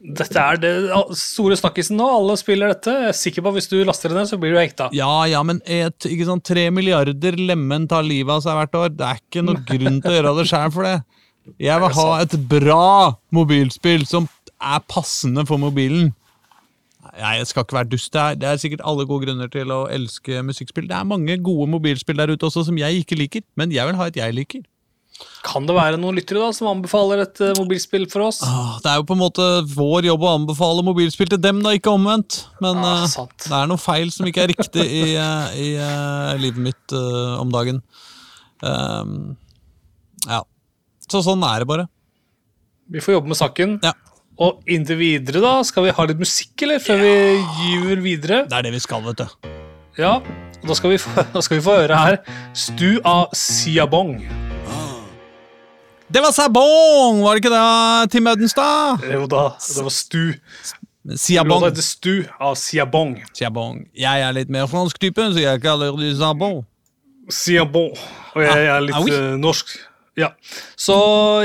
Dette 0.02 0.42
er 0.42 0.58
det 0.58 0.72
store 1.14 1.54
snakkisen 1.58 1.94
nå. 1.98 2.06
Alle 2.18 2.34
spiller 2.40 2.72
dette. 2.72 2.90
Jeg 3.04 3.10
er 3.12 3.16
sikker 3.16 3.44
på 3.44 3.52
at 3.52 3.58
Hvis 3.60 3.70
du 3.70 3.76
laster 3.86 4.10
det 4.10 4.18
ned, 4.18 4.30
så 4.30 4.38
blir 4.40 4.54
du 4.54 4.58
hekta. 4.58 4.88
Ja, 4.96 5.22
ja, 5.30 5.42
men 5.46 5.60
et, 5.62 6.08
ikke 6.08 6.26
sånn, 6.26 6.42
tre 6.42 6.66
milliarder 6.74 7.38
lemen 7.38 7.86
tar 7.90 8.02
livet 8.06 8.34
av 8.34 8.42
seg 8.42 8.58
hvert 8.58 8.78
år. 8.80 8.94
Det 8.98 9.06
er 9.06 9.20
ikke 9.22 9.44
noen 9.46 9.62
grunn 9.70 10.00
til 10.02 10.10
å 10.10 10.16
gjøre 10.18 10.34
det 10.40 10.48
sjøl 10.50 10.74
for 10.74 10.88
det. 10.88 10.96
Jeg 11.62 11.82
vil 11.82 11.94
ha 11.98 12.08
et 12.22 12.34
bra 12.50 12.88
mobilspill 13.34 14.04
som 14.10 14.26
er 14.62 14.82
passende 14.90 15.46
for 15.46 15.62
mobilen. 15.62 16.10
Nei, 17.12 17.36
Jeg 17.38 17.48
skal 17.50 17.66
ikke 17.66 17.78
være 17.78 17.90
dust. 17.94 18.12
Det 18.14 18.20
er, 18.22 18.36
det 18.42 18.48
er 18.48 18.60
sikkert 18.62 18.84
alle 18.88 19.06
gode 19.06 19.26
grunner 19.26 19.50
til 19.52 19.70
å 19.74 19.84
elske 19.90 20.42
musikkspill. 20.46 20.86
Det 20.90 20.98
er 20.98 21.06
mange 21.08 21.38
gode 21.42 21.68
mobilspill 21.70 22.18
der 22.18 22.34
ute 22.34 22.46
også 22.48 22.66
som 22.68 22.78
jeg 22.78 23.02
ikke 23.02 23.18
liker, 23.18 23.46
men 23.58 23.74
jeg 23.74 23.86
vil 23.86 23.98
ha 23.98 24.10
et 24.10 24.18
jeg 24.18 24.34
liker. 24.38 24.66
Kan 25.46 25.66
det 25.66 25.74
være 25.74 25.98
noen 25.98 26.16
lyttere 26.18 26.38
da 26.42 26.50
som 26.54 26.68
anbefaler 26.70 27.24
et 27.24 27.40
uh, 27.42 27.52
mobilspill 27.58 28.04
for 28.12 28.28
oss? 28.28 28.40
Ah, 28.46 28.76
Det 28.82 28.92
er 28.92 29.00
jo 29.00 29.06
på 29.08 29.16
en 29.16 29.22
måte 29.22 29.46
vår 29.74 30.06
jobb 30.10 30.26
å 30.26 30.34
anbefale 30.36 30.84
mobilspill 30.86 31.32
til 31.32 31.40
dem, 31.42 31.62
da, 31.64 31.74
ikke 31.76 31.94
omvendt. 31.94 32.44
Men 32.62 32.78
Ah, 32.82 33.04
uh, 33.08 33.26
det 33.46 33.56
er 33.58 33.70
noe 33.70 33.82
feil 33.82 34.12
som 34.14 34.28
ikke 34.28 34.44
er 34.44 34.52
riktig 34.54 34.86
i, 34.86 35.02
uh, 35.18 35.50
i 35.58 35.72
livet 36.42 36.62
mitt 36.70 36.94
om 36.94 37.50
dagen. 37.52 37.82
Um, 38.62 39.34
ja. 40.28 40.44
Så 41.10 41.24
sånn 41.26 41.42
er 41.46 41.64
det 41.64 41.68
bare. 41.72 41.88
Vi 42.92 43.02
får 43.02 43.18
jobbe 43.18 43.32
med 43.32 43.38
saken. 43.40 43.76
Ja. 43.82 43.92
Og 44.42 44.62
inntil 44.70 44.98
videre, 45.00 45.42
da, 45.44 45.58
skal 45.66 45.86
vi 45.86 45.96
ha 45.96 46.06
litt 46.08 46.22
musikk, 46.22 46.54
eller? 46.64 46.80
Før 46.82 47.02
vi 47.02 47.12
gyver 47.62 48.04
videre? 48.04 48.44
Det 48.48 48.58
er 48.58 48.68
det 48.68 48.72
vi 48.74 48.80
skal, 48.82 49.04
vet 49.04 49.20
du. 49.20 49.50
Ja. 50.00 50.14
og 50.62 50.70
Da 50.70 50.78
skal 50.78 50.94
vi 50.94 51.02
få, 51.02 51.12
da 51.34 51.42
skal 51.44 51.58
vi 51.58 51.66
få 51.66 51.76
høre 51.82 51.98
her 51.98 52.22
Stu 52.56 52.96
av 53.04 53.28
Siabong. 53.36 54.16
Det 56.12 56.20
var 56.20 56.32
Sabong, 56.34 57.22
var 57.24 57.34
det 57.36 57.40
ikke 57.44 57.52
det, 57.54 58.10
Tim 58.12 58.26
Audenstad? 58.28 59.00
Jo 59.12 59.24
da, 59.30 59.44
det 59.76 59.84
var 59.86 59.94
Stu. 59.94 60.34
Siabong. 61.18 61.48
Låta 61.62 61.70
heter 61.72 61.82
Stu 61.82 62.12
av 62.38 62.54
Siabong. 62.60 63.14
Siabong. 63.34 63.78
Jeg 63.98 64.20
er 64.22 64.34
litt 64.36 64.50
mer 64.52 64.68
fransk 64.70 65.00
type, 65.02 65.24
så 65.34 65.40
jeg 65.42 65.62
kaller 65.64 65.96
det 65.98 66.12
Sabong. 66.20 66.60
Siabong. 67.32 67.96
Og 68.36 68.44
jeg, 68.44 68.60
jeg 68.60 68.70
er 68.76 68.84
litt 68.84 68.94
Ah, 68.98 69.02
oui. 69.06 69.14
eh, 69.16 69.32
norsk. 69.40 69.72
Ja. 70.20 70.28
Så 70.76 70.94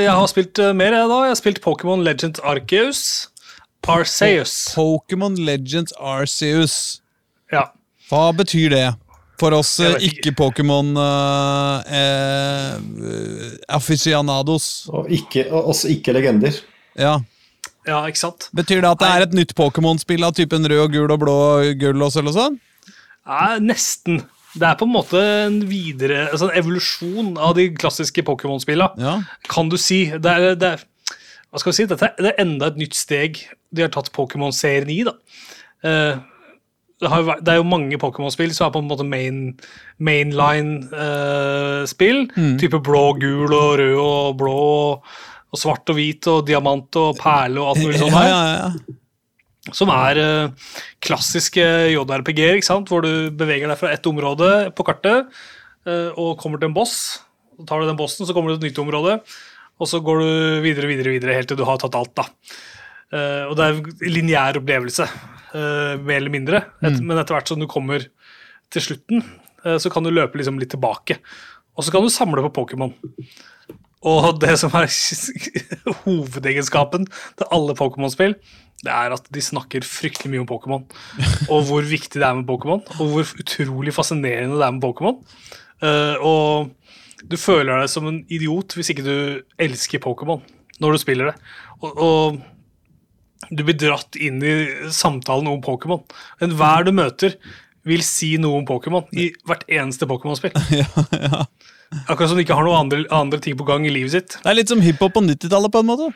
jeg 0.01 0.11
har 0.11 0.27
spilt 0.29 0.59
eh, 0.59 0.73
mer, 0.75 0.91
jeg, 0.93 1.07
da. 1.09 1.21
Jeg 1.25 1.33
har 1.33 1.39
spilt 1.39 1.61
Pokémon 1.63 2.03
Legends 2.03 2.43
Arceus. 2.43 3.01
Arceus. 3.87 4.53
Pokémon 4.75 5.37
Legends 5.47 5.93
Arceus. 5.97 6.99
Ja. 7.53 7.69
Hva 8.11 8.27
betyr 8.35 8.69
det? 8.75 8.85
For 9.37 9.53
oss 9.53 9.75
Jeg 9.79 9.93
eh, 9.93 9.97
eh, 9.97 10.03
eh. 11.93 12.77
Og 14.89 15.11
ikke, 15.13 15.45
oss 15.53 15.83
ikke 15.85 16.15
legender. 16.17 16.57
Ja. 16.97 17.19
ja, 17.85 17.99
ikke 18.09 18.23
sant? 18.23 18.49
Betyr 18.57 18.81
det 18.81 18.89
at 18.95 19.03
det 19.03 19.11
er 19.11 19.27
et 19.27 19.35
nytt 19.37 19.53
Pokémon-spill 19.57 20.25
av 20.25 20.33
typen 20.37 20.65
rød 20.65 20.87
og 20.87 20.95
gul 20.95 21.13
og 21.13 21.21
blå 21.21 21.37
gull 21.77 22.07
og 22.07 22.15
sølv 22.15 22.33
og 22.33 22.37
sånn? 22.39 22.57
Ja, 23.27 23.57
nesten. 23.61 24.23
Det 24.57 24.65
er 24.65 24.77
på 24.79 24.87
en 24.87 24.93
måte 24.95 25.19
en 25.21 25.59
videre 25.69 26.31
altså 26.31 26.47
en 26.47 26.57
evolusjon 26.57 27.35
av 27.37 27.53
de 27.59 27.67
klassiske 27.77 28.23
Pokémon-spillene. 28.25 28.97
Ja. 29.03 29.19
Kan 29.51 29.69
du 29.69 29.77
si. 29.81 30.07
Det 30.17 30.33
er, 30.33 30.55
det 30.57 30.71
er, 30.73 30.85
hva 31.51 31.61
skal 31.61 31.73
vi 31.73 31.77
si? 31.77 31.87
Dette 31.91 32.09
er, 32.09 32.17
det 32.17 32.31
er 32.33 32.41
enda 32.41 32.71
et 32.71 32.79
nytt 32.81 32.97
steg 32.97 33.43
de 33.69 33.85
har 33.85 33.93
tatt 33.93 34.09
Pokémon-serien 34.15 34.89
i. 34.95 35.03
da. 35.05 35.13
Eh, 35.85 36.17
det, 37.01 37.07
har, 37.11 37.41
det 37.45 37.51
er 37.53 37.57
jo 37.59 37.65
mange 37.67 37.97
Pokémon-spill 38.01 38.53
som 38.55 38.65
er 38.67 38.73
på 38.73 38.81
en 38.81 38.89
måte 38.89 39.05
main, 39.07 39.37
mainline-spill. 40.01 42.19
Type 42.61 42.79
blå, 42.85 43.03
gul 43.21 43.51
og 43.53 43.69
rød 43.81 43.97
og 44.01 44.37
blå 44.39 44.57
og, 44.57 45.03
svart 45.57 45.89
og 45.93 45.97
hvit 45.97 46.23
og 46.31 46.47
diamant 46.47 46.91
og 46.99 47.09
perle 47.19 47.57
og 47.61 47.67
alt 47.71 47.83
mulig 47.85 47.99
sånt. 48.01 48.17
ja, 48.17 48.23
ja, 48.29 48.41
ja. 48.63 48.69
Som 49.75 49.89
er 49.91 50.15
uh, 50.21 50.51
klassiske 51.03 51.65
JRPG-er, 51.91 52.61
hvor 52.87 53.01
du 53.03 53.11
beveger 53.35 53.67
deg 53.67 53.79
fra 53.79 53.91
ett 53.91 54.05
område 54.07 54.71
på 54.75 54.83
kartet 54.87 55.19
uh, 55.27 56.09
og 56.15 56.39
kommer 56.39 56.57
til 56.61 56.69
en 56.69 56.77
boss. 56.77 56.93
Så 57.57 57.63
tar 57.67 57.77
du 57.81 57.85
den 57.89 57.99
bossen, 57.99 58.25
så 58.27 58.33
kommer 58.35 58.49
du 58.53 58.55
til 58.55 58.63
et 58.63 58.69
nytt 58.71 58.83
område, 58.85 59.13
og 59.77 59.85
så 59.89 59.97
går 60.05 60.15
du 60.21 60.29
videre 60.65 60.87
videre, 60.89 61.13
videre, 61.15 61.35
helt 61.35 61.49
til 61.51 61.59
du 61.59 61.67
har 61.67 61.77
tatt 61.81 61.97
alt. 61.99 62.13
da. 62.17 62.25
Uh, 63.07 63.43
og 63.49 63.53
det 63.57 63.65
er 63.65 63.71
en 63.75 64.11
lineær 64.11 64.59
opplevelse, 64.59 65.05
eh, 65.07 65.36
mer 65.55 66.17
eller 66.19 66.33
mindre. 66.33 66.63
Et, 66.81 66.97
Men 66.99 67.17
etter 67.17 67.37
hvert 67.37 67.51
som 67.51 67.61
du 67.61 67.67
kommer 67.71 68.03
til 68.73 68.83
slutten, 68.83 69.23
eh, 69.65 69.77
så 69.81 69.91
kan 69.93 70.05
du 70.05 70.13
løpe 70.13 70.39
liksom 70.39 70.59
litt 70.61 70.73
tilbake. 70.75 71.19
Og 71.77 71.85
så 71.85 71.93
kan 71.93 72.03
du 72.03 72.11
samle 72.13 72.43
på 72.47 72.53
Pokémon. 72.61 72.93
Og 74.07 74.39
det 74.41 74.55
som 74.61 74.73
er 74.77 74.89
hovedegenskapen 76.05 77.07
til 77.09 77.51
alle 77.53 77.75
Pokémon-spill, 77.77 78.35
det 78.85 78.93
er 78.93 79.13
at 79.15 79.25
de 79.33 79.41
snakker 79.41 79.85
fryktelig 79.87 80.31
mye 80.33 80.43
om 80.43 80.49
Pokémon. 80.49 80.83
Og 81.53 81.69
hvor 81.69 81.85
viktig 81.85 82.19
det 82.19 82.27
er 82.27 82.37
med 82.37 82.49
Pokémon, 82.49 82.83
og 82.99 83.13
hvor 83.13 83.31
utrolig 83.41 83.93
fascinerende 83.95 84.59
det 84.59 84.67
er 84.67 84.75
med 84.75 84.83
Pokémon. 84.85 85.17
Eh, 85.81 86.17
og 86.25 86.73
du 87.29 87.35
føler 87.37 87.81
deg 87.81 87.89
som 87.89 88.07
en 88.09 88.23
idiot 88.33 88.73
hvis 88.73 88.89
ikke 88.93 89.03
du 89.05 89.17
elsker 89.61 90.01
Pokémon 90.01 90.41
når 90.81 90.93
du 90.93 91.01
spiller 91.01 91.31
det. 91.31 91.35
Og, 91.81 91.91
og 91.97 92.39
du 93.51 93.63
blir 93.63 93.77
dratt 93.77 94.17
inn 94.19 94.41
i 94.43 94.53
samtalen 94.93 95.47
om 95.51 95.61
Pokémon. 95.63 96.01
Enhver 96.43 96.87
du 96.87 96.91
møter, 96.97 97.35
vil 97.87 98.01
si 98.03 98.33
noe 98.41 98.59
om 98.59 98.65
Pokémon 98.67 99.05
i 99.15 99.29
hvert 99.47 99.63
eneste 99.71 100.07
Pokémon-spill. 100.09 100.51
Akkurat 102.11 102.27
som 102.29 102.35
de 102.35 102.43
ikke 102.43 102.57
har 102.57 102.65
noen 102.67 102.81
andre, 102.81 103.05
andre 103.15 103.39
ting 103.43 103.55
på 103.59 103.63
gang 103.67 103.85
i 103.87 103.93
livet 103.93 104.11
sitt. 104.11 104.35
Det 104.43 104.51
er 104.51 104.57
litt 104.59 104.71
som 104.73 104.81
hiphop 104.83 105.13
på 105.15 105.23
90-tallet, 105.23 105.71
på 105.71 105.83
en 105.83 105.87
måte. 105.87 106.09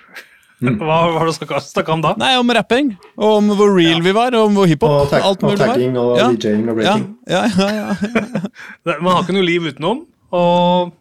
Hva 0.62 0.98
var 1.16 1.26
det 1.26 1.32
du 1.40 1.56
snakka 1.64 1.94
om 1.96 2.04
da? 2.04 2.12
Nei, 2.22 2.34
om 2.38 2.52
rapping. 2.54 2.92
Og 3.18 3.38
om 3.40 3.48
hvor 3.58 3.72
real 3.74 4.04
vi 4.06 4.12
var, 4.14 4.36
og 4.38 4.50
om 4.52 4.60
hvor 4.60 4.68
hiphop. 4.70 4.92
Og, 4.92 5.08
tag, 5.10 5.24
alt 5.26 5.46
og 5.48 5.56
tagging 5.58 5.96
og 5.98 6.12
Ja. 6.20 6.28
DJ-ing 6.36 6.68
og 6.70 6.84
Ja, 6.84 6.98
breaking. 6.98 7.08
ja, 7.32 7.42
ja, 7.48 7.70
ja. 7.80 8.98
Man 9.02 9.14
har 9.16 9.24
ikke 9.24 9.38
noe 9.40 9.48
liv 9.48 9.72
utenom. 9.72 10.04
Og 10.36 10.92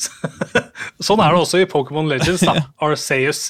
sånn 1.06 1.20
er 1.24 1.34
det 1.34 1.40
også 1.40 1.60
i 1.64 1.66
Pokémon 1.72 2.06
Legends, 2.12 2.44
da. 2.46 2.54
Arceus. 2.84 3.48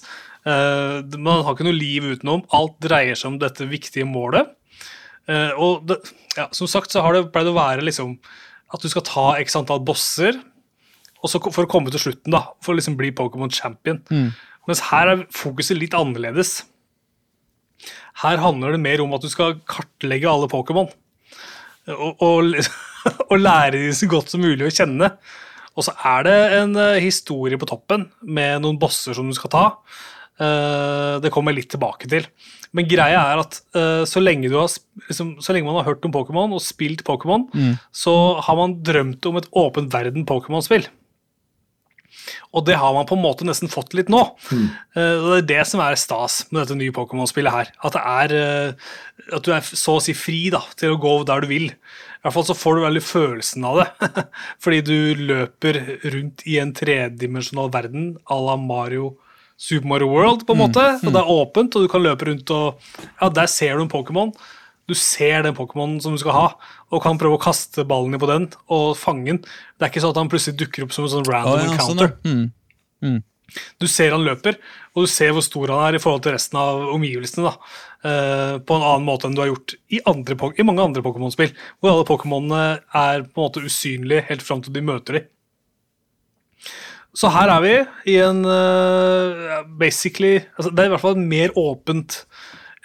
Eh, 0.48 1.00
man 1.18 1.44
har 1.44 1.54
ikke 1.54 1.66
noe 1.68 1.76
liv 1.76 2.06
utenom. 2.14 2.44
Alt 2.56 2.78
dreier 2.84 3.18
seg 3.18 3.34
om 3.34 3.40
dette 3.40 3.68
viktige 3.68 4.08
målet. 4.08 4.52
Eh, 5.30 5.52
og 5.60 5.84
det, 5.88 6.00
ja, 6.38 6.48
som 6.56 6.70
sagt 6.70 6.94
så 6.94 7.04
har 7.04 7.16
det 7.16 7.28
pleid 7.34 7.50
å 7.50 7.56
være 7.56 7.84
liksom 7.86 8.16
at 8.70 8.84
du 8.84 8.88
skal 8.90 9.04
ta 9.06 9.26
x 9.42 9.56
antall 9.58 9.82
bosser 9.82 10.38
og 11.20 11.28
så 11.28 11.40
for 11.42 11.66
å 11.66 11.68
komme 11.68 11.92
til 11.92 12.00
slutten, 12.00 12.32
da, 12.32 12.46
for 12.64 12.72
å 12.72 12.78
liksom 12.78 12.96
bli 12.96 13.10
Pokémon 13.12 13.52
champion. 13.52 14.00
Mens 14.68 14.80
her 14.88 15.10
er 15.12 15.26
fokuset 15.34 15.76
litt 15.76 15.96
annerledes. 15.96 16.62
Her 18.22 18.40
handler 18.40 18.72
det 18.72 18.80
mer 18.80 19.02
om 19.04 19.12
at 19.16 19.24
du 19.24 19.28
skal 19.32 19.58
kartlegge 19.68 20.30
alle 20.30 20.48
Pokémon. 20.52 20.88
Og, 21.90 22.24
og, 22.24 22.56
og 23.30 23.36
lære 23.36 23.76
dem 23.76 23.96
så 23.96 24.08
godt 24.10 24.32
som 24.32 24.44
mulig 24.44 24.68
å 24.68 24.72
kjenne. 24.72 25.12
Og 25.78 25.86
så 25.86 25.94
er 26.08 26.24
det 26.26 26.38
en 26.58 26.72
eh, 26.80 27.02
historie 27.04 27.60
på 27.60 27.68
toppen 27.68 28.08
med 28.26 28.64
noen 28.64 28.80
bosser 28.80 29.16
som 29.16 29.28
du 29.28 29.36
skal 29.36 29.52
ta. 29.52 29.64
Eh, 30.40 31.16
det 31.20 31.32
kommer 31.34 31.52
jeg 31.52 31.60
litt 31.62 31.74
tilbake 31.74 32.08
til. 32.10 32.28
Men 32.76 32.88
greia 32.88 33.24
er 33.32 33.42
at 33.42 33.58
eh, 33.76 34.04
så, 34.08 34.22
lenge 34.22 34.48
du 34.48 34.56
har, 34.56 34.70
liksom, 35.08 35.34
så 35.42 35.52
lenge 35.52 35.68
man 35.68 35.80
har 35.82 35.90
hørt 35.90 36.06
om 36.06 36.14
Pokémon 36.14 36.54
og 36.56 36.64
spilt 36.64 37.04
Pokémon, 37.06 37.48
så 37.92 38.14
har 38.46 38.56
man 38.56 38.78
drømt 38.86 39.26
om 39.28 39.40
et 39.40 39.50
åpen 39.58 39.90
verden 39.92 40.26
Pokémon-spill. 40.28 40.88
Og 42.54 42.64
det 42.66 42.76
har 42.78 42.92
man 42.94 43.06
på 43.06 43.16
en 43.16 43.22
måte 43.22 43.46
nesten 43.46 43.70
fått 43.70 43.94
litt 43.94 44.10
nå. 44.10 44.20
Mm. 44.50 44.66
og 44.98 45.28
Det 45.30 45.38
er 45.38 45.48
det 45.50 45.62
som 45.70 45.82
er 45.82 45.98
stas 45.98 46.42
med 46.50 46.62
dette 46.62 46.76
nye 46.78 46.94
Pokémon-spillet 46.94 47.54
her. 47.54 47.70
At, 47.86 47.96
det 47.96 48.02
er, 48.02 48.34
eh, 48.40 49.34
at 49.36 49.46
du 49.46 49.52
er 49.54 49.66
så 49.66 49.98
å 49.98 50.02
si 50.04 50.16
fri 50.16 50.48
da, 50.52 50.62
til 50.78 50.94
å 50.94 51.00
gå 51.00 51.14
der 51.28 51.44
du 51.44 51.50
vil. 51.52 51.70
I 51.70 52.24
hvert 52.24 52.36
fall 52.36 52.48
så 52.48 52.56
får 52.58 52.76
du 52.76 52.84
veldig 52.84 53.04
følelsen 53.06 53.66
av 53.68 53.82
det. 53.82 54.10
Fordi 54.62 54.82
du 54.88 55.26
løper 55.30 55.80
rundt 56.12 56.44
i 56.50 56.58
en 56.62 56.74
tredimensjonal 56.76 57.72
verden 57.76 58.14
à 58.30 58.40
la 58.42 58.58
Mario 58.60 59.14
Super 59.60 59.90
Mario 59.90 60.08
World, 60.08 60.46
på 60.48 60.56
en 60.56 60.62
måte. 60.62 60.82
Og 61.04 61.12
det 61.12 61.20
er 61.20 61.34
åpent, 61.34 61.76
og 61.76 61.84
du 61.84 61.90
kan 61.92 62.04
løpe 62.04 62.30
rundt 62.30 62.50
og 62.56 62.80
Ja, 63.20 63.28
der 63.28 63.50
ser 63.50 63.76
du 63.76 63.84
en 63.84 63.92
Pokémon. 63.92 64.32
Du 64.88 64.94
ser 64.96 65.44
den 65.44 65.54
Pokémonen 65.54 66.00
som 66.02 66.16
du 66.16 66.18
skal 66.22 66.34
ha, 66.34 66.46
og 66.90 67.02
kan 67.04 67.18
prøve 67.20 67.36
å 67.36 67.42
kaste 67.42 67.84
ballen 67.86 68.18
på 68.18 68.30
den 68.30 68.48
og 68.72 68.96
fange 68.98 69.28
den. 69.28 69.42
Det 69.78 69.86
er 69.86 69.92
ikke 69.92 70.02
sånn 70.02 70.16
at 70.16 70.22
han 70.22 70.30
plutselig 70.32 70.58
dukker 70.64 70.86
opp 70.86 70.96
som 70.96 71.06
en 71.06 71.12
sånn 71.12 71.28
random 71.28 71.52
oh, 71.52 71.60
ja, 71.60 71.68
sånn, 71.68 72.00
encounter. 72.00 72.16
ja. 72.24 72.38
Mm. 73.00 73.20
Du 73.82 73.86
ser 73.90 74.14
han 74.14 74.22
løper, 74.22 74.58
og 74.94 75.06
du 75.06 75.10
ser 75.10 75.32
hvor 75.34 75.42
stor 75.42 75.72
han 75.72 75.88
er 75.88 75.98
i 75.98 76.02
forhold 76.02 76.22
til 76.22 76.34
resten 76.36 76.58
av 76.60 76.84
omgivelsene. 76.94 77.50
da. 77.50 77.76
Uh, 78.00 78.54
på 78.64 78.76
en 78.76 78.84
annen 78.86 79.04
måte 79.04 79.28
enn 79.28 79.34
du 79.36 79.42
har 79.42 79.50
gjort 79.50 79.74
i, 79.92 80.00
andre, 80.08 80.36
i 80.56 80.66
mange 80.66 80.84
andre 80.84 81.02
Pokémon-spill. 81.04 81.52
Hvor 81.80 81.92
alle 81.92 82.06
Pokémonene 82.08 82.62
er 82.78 83.26
på 83.26 83.42
en 83.42 83.44
måte 83.44 83.64
usynlige 83.64 84.24
helt 84.30 84.44
fram 84.46 84.62
til 84.64 84.76
de 84.76 84.84
møter 84.86 85.18
dem. 85.18 85.28
Så 87.16 87.30
her 87.34 87.50
er 87.50 87.64
vi 87.64 87.74
i 88.12 88.16
en 88.22 88.44
uh, 88.46 89.60
basically 89.80 90.38
altså 90.56 90.70
Det 90.70 90.84
er 90.84 90.90
i 90.90 90.92
hvert 90.94 91.02
fall 91.02 91.18
en 91.18 91.28
mer 91.30 91.54
åpent 91.58 92.24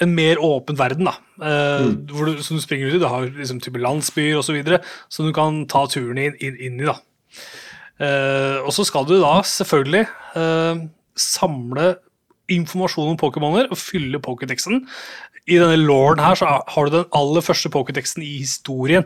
en 0.04 0.12
mer 0.12 0.42
åpen 0.44 0.76
verden, 0.76 1.08
da. 1.08 1.14
Uh, 1.40 1.86
mm. 1.86 2.00
hvor 2.12 2.28
du, 2.28 2.42
som 2.44 2.58
du 2.58 2.62
springer 2.64 2.90
ut 2.90 2.98
i. 2.98 3.00
Du 3.00 3.08
har 3.08 3.30
liksom 3.30 3.62
type 3.64 3.80
landsbyer 3.80 4.42
osv. 4.42 4.58
som 5.08 5.24
du 5.24 5.32
kan 5.32 5.62
ta 5.72 5.86
turen 5.88 6.20
inn, 6.20 6.36
inn, 6.44 6.58
inn 6.60 6.82
i. 6.82 6.90
da. 6.90 6.98
Uh, 7.96 8.66
og 8.68 8.74
så 8.76 8.84
skal 8.84 9.08
du 9.08 9.16
da 9.22 9.38
selvfølgelig 9.48 10.04
samle 11.16 11.94
informasjon 12.52 13.14
om 13.14 13.20
Pokémoner 13.20 13.72
og 13.72 13.80
fylle 13.80 14.20
Pokétexen. 14.20 14.84
I 15.46 15.60
denne 15.62 15.78
lauren 15.78 16.22
her 16.24 16.38
så 16.40 16.50
har 16.66 16.88
du 16.88 16.96
den 16.96 17.12
aller 17.14 17.44
første 17.46 17.70
Pokétexten 17.70 18.24
i 18.26 18.40
historien. 18.40 19.06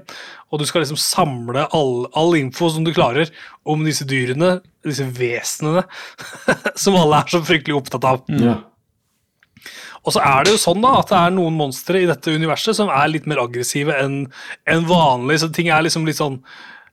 Og 0.49 0.61
du 0.61 0.65
skal 0.67 0.85
liksom 0.85 0.99
samle 0.99 1.65
all, 1.75 2.07
all 2.15 2.37
info 2.39 2.69
som 2.71 2.85
du 2.87 2.93
klarer 2.95 3.31
om 3.67 3.83
disse 3.83 4.07
dyrene, 4.07 4.59
disse 4.87 5.03
vesenene, 5.17 5.83
som 6.83 6.97
alle 6.99 7.19
er 7.19 7.35
så 7.35 7.43
fryktelig 7.43 7.75
opptatt 7.81 8.07
av. 8.07 8.23
Ja. 8.39 8.55
Og 10.07 10.15
så 10.15 10.23
er 10.23 10.45
det 10.45 10.55
jo 10.55 10.61
sånn 10.61 10.79
da, 10.83 10.93
at 11.01 11.11
det 11.11 11.19
er 11.19 11.35
noen 11.35 11.57
monstre 11.59 11.99
i 11.99 12.07
dette 12.07 12.31
universet 12.31 12.77
som 12.77 12.91
er 12.93 13.11
litt 13.11 13.27
mer 13.27 13.41
aggressive 13.43 13.95
enn 13.99 14.21
en 14.71 14.87
vanlig. 14.87 15.41
Så 15.43 15.51
ting 15.53 15.67
er 15.67 15.83
liksom 15.83 16.07
litt 16.07 16.21
sånn 16.21 16.39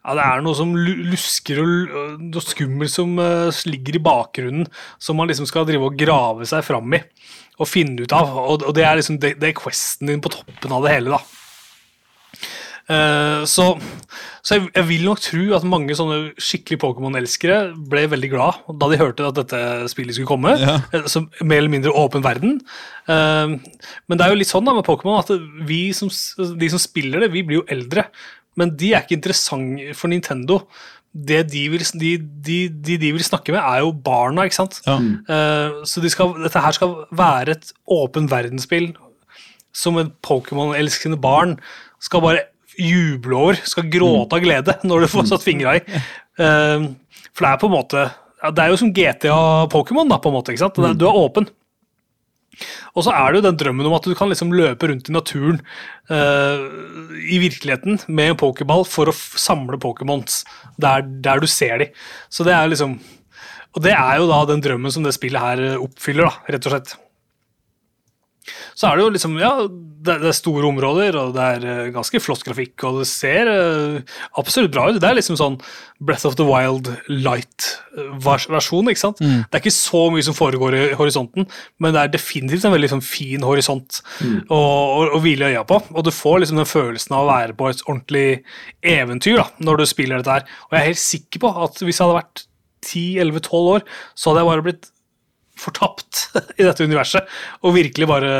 ja, 0.07 0.15
Det 0.15 0.27
er 0.27 0.45
noe 0.45 0.55
som 0.59 0.75
lusker 0.77 1.63
og 1.63 2.21
noe 2.23 2.45
skummelt 2.45 2.93
som 2.93 3.17
uh, 3.19 3.65
ligger 3.67 3.99
i 3.99 4.05
bakgrunnen, 4.07 4.69
som 5.03 5.19
man 5.19 5.31
liksom 5.31 5.49
skal 5.51 5.67
drive 5.67 5.89
og 5.89 5.99
grave 5.99 6.47
seg 6.49 6.63
fram 6.67 6.95
i 6.95 7.03
og 7.57 7.69
finne 7.71 8.05
ut 8.05 8.13
av. 8.13 8.37
Og, 8.37 8.67
og 8.69 8.77
det 8.77 8.85
er 8.85 9.01
liksom 9.01 9.19
det, 9.23 9.37
det 9.41 9.51
er 9.51 9.59
questen 9.59 10.13
din 10.13 10.23
på 10.23 10.33
toppen 10.33 10.77
av 10.77 10.85
det 10.85 10.93
hele, 10.93 11.17
da. 11.17 11.43
Uh, 12.87 13.43
så, 13.51 13.73
så 14.47 14.55
jeg, 14.55 14.69
jeg, 14.69 14.87
vil 14.87 15.09
nok 15.09 15.19
tro 15.19 15.41
at 15.57 15.65
mange 15.67 15.95
sånne 15.99 16.37
skikkelig 16.39 16.79
Pokémon-elskere 16.85 17.57
ble 17.91 18.05
veldig 18.13 18.29
glad 18.31 18.61
da 18.79 18.89
de 18.93 19.01
hørte 19.01 19.27
at 19.27 19.41
dette 19.41 19.63
spillet 19.91 20.15
skulle 20.15 20.31
komme. 20.31 20.55
Ja. 20.61 20.79
Uh, 20.95 21.09
som 21.11 21.27
mer 21.43 21.65
eller 21.65 21.73
mindre 21.73 21.95
åpen 21.99 22.23
verden. 22.23 22.61
Uh, 23.11 23.59
men 24.07 24.21
det 24.21 24.23
er 24.23 24.31
jo 24.31 24.39
litt 24.39 24.53
sånn 24.53 24.69
da 24.69 24.77
med 24.77 24.87
Pokémon 24.87 25.19
at 25.19 25.35
vi 25.67 25.89
som, 25.97 26.13
de 26.63 26.71
som 26.71 26.83
spiller 26.83 27.25
det, 27.25 27.33
vi 27.35 27.43
blir 27.49 27.65
jo 27.65 27.69
eldre. 27.75 28.07
Men 28.57 28.75
de 28.79 28.93
er 28.95 29.05
ikke 29.05 29.19
interessante 29.19 29.95
for 29.97 30.13
Nintendo. 30.13 30.61
Det 31.13 31.47
de 31.49 31.63
vil, 31.73 31.85
de, 32.01 32.13
de, 32.19 32.59
de, 32.69 32.99
de 33.01 33.13
vil 33.17 33.25
snakke 33.25 33.55
med, 33.55 33.63
er 33.63 33.85
jo 33.85 33.95
barna, 34.05 34.45
ikke 34.45 34.59
sant. 34.59 34.83
Ja. 34.85 34.97
så 35.89 36.03
de 36.05 36.11
skal, 36.13 36.35
dette 36.45 36.61
her 36.61 36.77
skal 36.77 36.93
være 37.17 37.55
et 37.57 37.71
åpen 37.89 38.29
verdensspill 38.29 38.91
som 39.77 39.99
et 40.01 40.13
Pokémon-elskende 40.25 41.19
barn 41.21 41.57
skal 42.03 42.25
bare 42.25 42.45
juble 42.77 43.37
over, 43.37 43.61
skal 43.69 43.89
gråte 43.93 44.37
av 44.37 44.45
glede 44.45 44.77
når 44.89 45.05
du 45.05 45.13
får 45.13 45.29
satt 45.33 45.45
fingra 45.45 45.79
i. 45.79 45.85
Uh, 46.41 46.93
for 47.33 47.45
det 47.45 47.53
er 47.53 47.61
på 47.61 47.69
en 47.71 47.73
måte 47.73 48.01
Det 48.53 48.61
er 48.61 48.69
jo 48.69 48.77
som 48.81 48.91
GTA 48.93 49.37
Pokémon, 49.73 50.09
da, 50.09 50.19
på 50.21 50.31
en 50.31 50.37
måte. 50.37 50.53
ikke 50.53 50.67
sant? 50.67 50.77
Du 51.01 51.07
er 51.09 51.21
åpen. 51.25 51.49
Og 52.95 53.07
så 53.07 53.15
er 53.15 53.33
det 53.33 53.41
jo 53.41 53.47
den 53.49 53.61
drømmen 53.61 53.89
om 53.89 53.97
at 53.97 54.07
du 54.09 54.15
kan 54.19 54.31
liksom 54.33 54.55
løpe 54.57 54.91
rundt 54.91 55.11
i 55.11 55.15
naturen 55.15 55.61
uh, 56.11 56.63
i 57.21 57.41
virkeligheten 57.43 58.01
med 58.09 58.33
en 58.33 58.41
pokerball 58.41 58.87
for 58.89 59.11
å 59.11 59.17
samle 59.17 59.81
Pokémons 59.83 60.43
der, 60.81 61.07
der, 61.25 61.43
du 61.43 61.51
ser 61.51 61.83
dem. 61.85 62.05
Så 62.33 62.47
det 62.47 62.57
er 62.57 62.73
liksom 62.73 62.99
Og 63.77 63.83
det 63.85 63.93
er 63.93 64.17
jo 64.17 64.31
da 64.31 64.39
den 64.49 64.63
drømmen 64.65 64.93
som 64.93 65.05
det 65.05 65.13
spillet 65.13 65.43
her 65.43 65.77
oppfyller, 65.77 66.31
da, 66.31 66.55
rett 66.55 66.69
og 66.69 66.73
slett. 66.73 66.95
Så 68.77 68.89
er 68.89 68.97
det 68.97 69.05
jo 69.05 69.13
liksom 69.15 69.37
Ja, 69.41 69.53
det, 69.67 70.19
det 70.23 70.31
er 70.31 70.37
store 70.37 70.69
områder, 70.69 71.17
og 71.19 71.35
det 71.37 71.47
er 71.57 71.67
uh, 71.67 71.93
ganske 71.95 72.21
flott 72.23 72.45
grafikk, 72.47 72.75
og 72.87 73.01
det 73.01 73.09
ser 73.11 73.51
uh, 73.51 74.17
absolutt 74.39 74.75
bra 74.75 74.87
ut. 74.89 75.01
Det 75.03 75.09
er 75.09 75.19
liksom 75.19 75.39
sånn 75.41 75.59
Breath 75.99 76.29
of 76.29 76.37
the 76.39 76.47
Wild 76.47 76.91
light-versjon, 77.11 78.91
ikke 78.93 79.03
sant? 79.03 79.23
Mm. 79.25 79.45
Det 79.47 79.59
er 79.59 79.65
ikke 79.65 79.75
så 79.75 80.03
mye 80.13 80.27
som 80.27 80.37
foregår 80.37 80.77
i 80.79 80.83
horisonten, 80.99 81.49
men 81.83 81.97
det 81.97 82.03
er 82.03 82.15
definitivt 82.15 82.67
en 82.69 82.75
veldig 82.77 82.93
sånn, 82.95 83.05
fin 83.05 83.47
horisont 83.47 84.03
mm. 84.21 84.37
å, 84.53 84.61
å, 84.61 85.07
å 85.17 85.23
hvile 85.25 85.53
øya 85.55 85.65
på. 85.69 85.81
Og 85.97 86.07
du 86.07 86.13
får 86.15 86.43
liksom 86.45 86.61
den 86.61 86.69
følelsen 86.71 87.17
av 87.17 87.25
å 87.25 87.31
være 87.33 87.57
på 87.57 87.71
et 87.73 87.87
ordentlig 87.87 88.27
eventyr 88.87 89.41
da, 89.41 89.49
når 89.65 89.83
du 89.83 89.89
spiller 89.91 90.21
dette 90.21 90.39
her. 90.39 90.61
Og 90.69 90.77
jeg 90.77 90.83
er 90.83 90.93
helt 90.93 91.07
sikker 91.07 91.47
på 91.47 91.55
at 91.67 91.81
hvis 91.83 91.99
jeg 91.99 92.05
hadde 92.05 92.21
vært 92.21 92.47
10-11-12 92.87 93.73
år, 93.73 93.89
så 94.15 94.31
hadde 94.31 94.45
jeg 94.45 94.51
bare 94.53 94.67
blitt 94.69 94.93
fortapt 95.61 96.27
i 96.61 96.65
dette 96.67 96.85
universet 96.85 97.27
og 97.65 97.75
virkelig 97.77 98.09
bare 98.11 98.33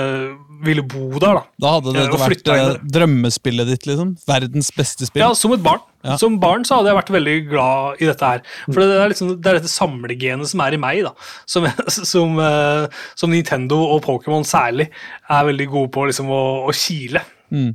ville 0.65 0.85
bo 0.87 1.09
der. 1.21 1.41
Da 1.41 1.45
Da 1.63 1.75
hadde 1.77 1.95
det 1.97 2.21
vært 2.21 2.51
eh, 2.53 2.79
drømmespillet 2.97 3.71
ditt, 3.73 3.87
liksom? 3.89 4.15
Verdens 4.29 4.71
beste 4.77 5.09
spill? 5.09 5.25
Ja, 5.25 5.33
som 5.37 5.55
et 5.57 5.65
barn. 5.65 5.83
Ja. 6.07 6.17
Som 6.21 6.39
barn 6.43 6.65
så 6.67 6.79
hadde 6.79 6.93
jeg 6.93 6.99
vært 7.01 7.15
veldig 7.17 7.37
glad 7.51 8.03
i 8.03 8.11
dette 8.11 8.31
her. 8.31 8.45
For 8.69 8.83
det 8.83 9.01
er, 9.01 9.11
liksom, 9.13 9.33
det 9.41 9.51
er 9.51 9.59
dette 9.59 9.73
samlegenet 9.73 10.53
som 10.53 10.63
er 10.65 10.77
i 10.77 10.81
meg, 10.81 11.03
da. 11.09 11.15
Som, 11.51 11.67
som, 12.13 12.39
uh, 12.39 13.09
som 13.19 13.33
Nintendo 13.33 13.81
og 13.97 14.05
Pokémon 14.07 14.47
særlig 14.47 14.91
er 14.93 15.51
veldig 15.51 15.69
gode 15.73 15.93
på 15.97 16.07
liksom, 16.11 16.31
å, 16.31 16.45
å 16.69 16.77
kile. 16.77 17.25
Mm. 17.51 17.75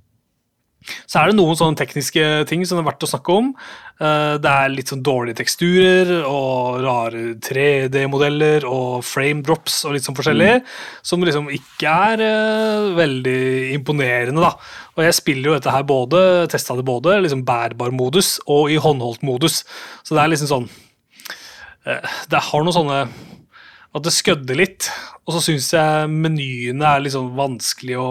Så 0.81 1.19
er 1.19 1.29
det 1.29 1.37
noen 1.37 1.57
sånne 1.57 1.77
tekniske 1.77 2.23
ting 2.49 2.63
som 2.65 2.79
det 2.79 2.83
er 2.83 2.89
verdt 2.89 3.05
å 3.05 3.09
snakke 3.11 3.33
om. 3.37 3.51
Eh, 4.01 4.35
det 4.41 4.49
er 4.49 4.71
litt 4.73 4.89
sånn 4.89 5.03
dårlige 5.05 5.37
teksturer 5.43 6.09
og 6.25 6.79
rare 6.81 7.35
3D-modeller 7.45 8.65
og 8.65 9.03
frame 9.05 9.45
drops 9.45 9.83
og 9.85 9.93
litt 9.93 10.07
sånn 10.07 10.17
forskjellig, 10.17 10.55
mm. 10.63 10.71
som 11.05 11.25
liksom 11.25 11.51
ikke 11.53 11.95
er 12.09 12.23
uh, 12.25 12.89
veldig 12.97 13.41
imponerende, 13.75 14.41
da. 14.41 14.55
Og 14.97 15.05
jeg 15.05 15.17
spiller 15.19 15.51
jo 15.51 15.57
dette 15.59 15.75
her 15.75 15.85
både, 15.87 16.23
testa 16.49 16.79
det 16.79 16.87
både 16.87 17.19
liksom 17.21 17.45
bærbar 17.45 17.93
modus 17.93 18.39
og 18.49 18.73
i 18.73 18.79
håndholdt 18.81 19.25
modus, 19.27 19.61
så 20.01 20.17
det 20.17 20.23
er 20.23 20.33
liksom 20.33 20.49
sånn 20.49 20.69
uh, 21.85 22.17
Det 22.31 22.45
har 22.49 22.65
noen 22.65 22.79
sånne 22.79 23.01
At 23.91 24.07
det 24.07 24.15
skødder 24.15 24.57
litt, 24.57 24.89
og 25.27 25.35
så 25.35 25.45
syns 25.45 25.69
jeg 25.75 26.09
menyene 26.09 26.89
er 26.89 27.05
litt 27.05 27.13
sånn 27.13 27.35
vanskelig 27.37 28.01
å 28.01 28.09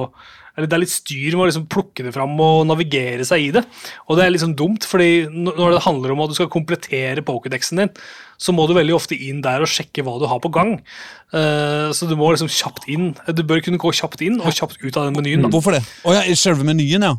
det 0.59 0.77
er 0.77 0.83
litt 0.83 0.93
styr 0.93 1.37
med 1.37 1.45
å 1.45 1.49
liksom 1.51 1.69
plukke 1.71 2.05
det 2.07 2.13
fram 2.15 2.35
og 2.43 2.65
navigere 2.69 3.25
seg 3.27 3.45
i 3.45 3.53
det. 3.55 3.63
Og 4.09 4.19
det 4.19 4.27
er 4.27 4.39
sånn 4.43 4.57
dumt, 4.59 4.87
fordi 4.89 5.29
når 5.31 5.77
det 5.77 5.85
handler 5.87 6.15
om 6.15 6.25
at 6.25 6.33
du 6.33 6.37
skal 6.39 6.51
komplettere 6.53 7.25
pokédexen 7.27 7.83
din, 7.83 7.95
så 8.41 8.55
må 8.57 8.67
du 8.67 8.75
veldig 8.77 8.97
ofte 8.97 9.17
inn 9.17 9.43
der 9.45 9.63
og 9.63 9.71
sjekke 9.71 10.05
hva 10.07 10.17
du 10.21 10.27
har 10.31 10.43
på 10.43 10.53
gang. 10.53 10.79
Uh, 11.31 11.93
så 11.97 12.09
du 12.11 12.17
må 12.19 12.33
liksom 12.33 12.51
kjapt 12.51 12.89
inn. 12.91 13.13
Du 13.37 13.43
bør 13.47 13.63
kunne 13.65 13.81
gå 13.81 13.95
kjapt 14.01 14.25
inn 14.27 14.41
og 14.41 14.55
kjapt 14.57 14.81
ut 14.83 14.95
av 14.97 15.09
den 15.09 15.19
menyen. 15.21 15.45
Da. 15.47 15.53
Hvorfor 15.53 15.77
det? 15.77 15.85
Å 16.03 16.11
oh, 16.11 16.17
ja, 16.17 16.25
i 16.27 16.37
selve 16.39 16.67
menyen, 16.67 17.07
ja. 17.07 17.17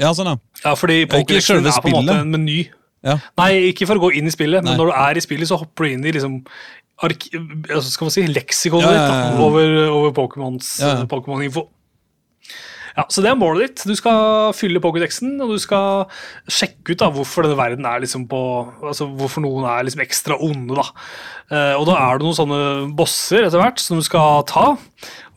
Ja, 0.00 0.10
sånn, 0.16 0.32
ja. 0.32 0.38
ja 0.64 0.72
fordi 0.78 1.04
pokédexen 1.06 1.62
er 1.62 1.78
på 1.82 1.92
en 1.92 2.00
måte 2.00 2.18
en 2.24 2.32
meny. 2.34 2.64
Ja. 3.04 3.18
Nei, 3.38 3.50
ikke 3.70 3.86
for 3.86 4.00
å 4.00 4.06
gå 4.06 4.14
inn 4.18 4.30
i 4.30 4.32
spillet, 4.32 4.64
Nei. 4.64 4.72
men 4.72 4.80
når 4.80 4.90
du 4.90 4.96
er 4.96 5.20
i 5.20 5.22
spillet, 5.22 5.48
så 5.50 5.60
hopper 5.60 5.86
du 5.86 5.92
inn 5.92 6.06
i 6.08 6.14
liksom 6.16 6.40
altså, 7.02 7.90
skal 7.90 8.08
man 8.08 8.14
si, 8.14 8.24
leksikonet 8.30 8.88
ja, 8.88 9.02
ja, 9.02 9.16
ditt 9.28 9.42
over, 9.44 9.74
over 9.92 10.14
Pokémons 10.16 10.76
Pokémon-info. 11.10 11.66
Ja, 12.94 13.04
Så 13.10 13.24
det 13.24 13.30
er 13.32 13.38
målet 13.38 13.66
ditt. 13.66 13.84
Du 13.90 13.94
skal 13.98 14.52
fylle 14.54 14.82
Pokédexen, 14.82 15.34
og 15.42 15.54
du 15.54 15.58
skal 15.62 16.06
sjekke 16.46 16.94
ut 16.94 17.02
da, 17.02 17.10
hvorfor 17.10 17.46
denne 17.46 17.58
verden 17.58 17.88
er 17.90 18.04
liksom 18.04 18.28
på 18.30 18.40
altså 18.84 19.08
Hvorfor 19.18 19.42
noen 19.42 19.66
er 19.66 19.86
liksom 19.86 20.04
ekstra 20.04 20.38
onde. 20.38 20.78
da. 20.78 20.86
Eh, 21.50 21.74
og 21.74 21.88
da 21.90 21.98
er 21.98 22.18
det 22.18 22.28
noen 22.28 22.38
sånne 22.38 22.62
bosser 22.94 23.48
etter 23.48 23.62
hvert 23.62 23.82
som 23.82 23.98
du 23.98 24.06
skal 24.06 24.46
ta. 24.46 24.76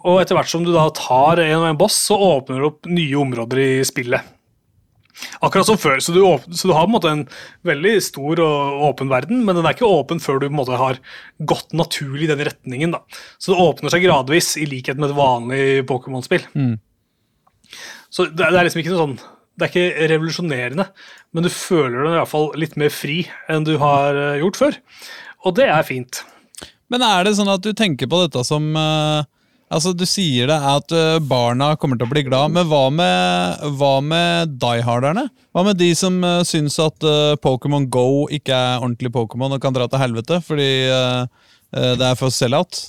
Og 0.06 0.22
etter 0.22 0.38
hvert 0.38 0.52
som 0.52 0.64
du 0.64 0.72
da 0.76 0.86
tar 0.94 1.42
en 1.42 1.64
og 1.64 1.70
en 1.72 1.80
boss, 1.80 1.98
så 2.10 2.18
åpner 2.18 2.62
du 2.62 2.70
opp 2.70 2.90
nye 2.90 3.18
områder 3.26 3.64
i 3.64 3.72
spillet. 3.88 4.34
Akkurat 5.42 5.66
som 5.66 5.80
før, 5.82 5.98
så 5.98 6.14
du, 6.14 6.20
åpner, 6.22 6.54
så 6.54 6.70
du, 6.70 6.74
har 6.78 6.86
på 6.86 6.92
en 6.92 6.94
måte 6.94 7.10
en 7.10 7.24
veldig 7.66 7.94
stor 8.06 8.42
og 8.44 8.84
åpen 8.92 9.10
verden, 9.10 9.42
men 9.48 9.58
den 9.58 9.66
er 9.66 9.74
ikke 9.74 9.90
åpen 9.90 10.22
før 10.22 10.38
du 10.38 10.46
på 10.46 10.54
en 10.54 10.60
måte 10.60 10.78
har 10.78 11.00
gått 11.50 11.74
naturlig 11.78 12.28
i 12.28 12.32
den 12.32 12.44
retningen. 12.46 12.94
da. 12.94 13.02
Så 13.42 13.54
det 13.54 13.64
åpner 13.64 13.94
seg 13.94 14.06
gradvis, 14.06 14.54
i 14.62 14.68
likhet 14.70 15.02
med 15.02 15.10
et 15.10 15.18
vanlig 15.18 15.64
Pokémon-spill. 15.90 16.46
Mm. 16.54 16.76
Så 18.14 18.30
det, 18.30 18.40
det, 18.40 18.56
er 18.56 18.68
liksom 18.68 18.82
ikke 18.82 18.94
noe 18.94 19.04
sånn 19.04 19.18
Det 19.58 19.66
er 19.66 19.72
ikke 19.72 20.10
revolusjonerende, 20.14 20.88
men 21.36 21.46
du 21.46 21.52
føler 21.54 22.04
deg 22.04 22.12
i 22.14 22.20
hvert 22.20 22.32
fall 22.34 22.52
litt 22.60 22.76
mer 22.80 22.94
fri 22.94 23.22
enn 23.52 23.66
du 23.68 23.76
har 23.82 24.18
eh, 24.18 24.42
gjort 24.44 24.60
før. 24.60 24.78
Og 25.48 25.56
det 25.58 25.68
er 25.72 25.88
fint. 25.88 26.22
Men 26.92 27.04
er 27.04 27.26
det 27.26 27.36
sånn 27.38 27.52
at 27.52 27.64
du 27.64 27.74
tenker 27.76 28.10
på 28.10 28.22
dette 28.24 28.44
som 28.48 28.70
uh, 28.78 29.26
Altså, 29.68 29.92
Du 29.92 30.06
sier 30.08 30.48
det 30.48 30.56
at 30.56 30.94
uh, 30.96 31.18
barna 31.20 31.74
kommer 31.76 32.00
til 32.00 32.08
å 32.08 32.12
bli 32.14 32.24
glad, 32.24 32.54
men 32.56 32.70
hva 32.70 32.86
med, 32.94 33.66
hva 33.76 33.98
med 34.00 34.54
dieharderne? 34.62 35.26
Hva 35.52 35.66
med 35.68 35.82
de 35.82 35.90
som 35.98 36.22
uh, 36.24 36.40
syns 36.48 36.78
at 36.80 37.04
Pokémon 37.44 37.90
Go 37.92 38.30
ikke 38.32 38.56
er 38.56 38.80
ordentlig 38.80 39.12
Pokémon 39.18 39.58
og 39.58 39.64
kan 39.64 39.76
dra 39.76 39.90
til 39.92 40.00
helvete 40.06 40.40
fordi 40.46 40.70
det 41.68 42.06
er 42.08 42.16
for 42.16 42.32
sell-out? 42.32 42.86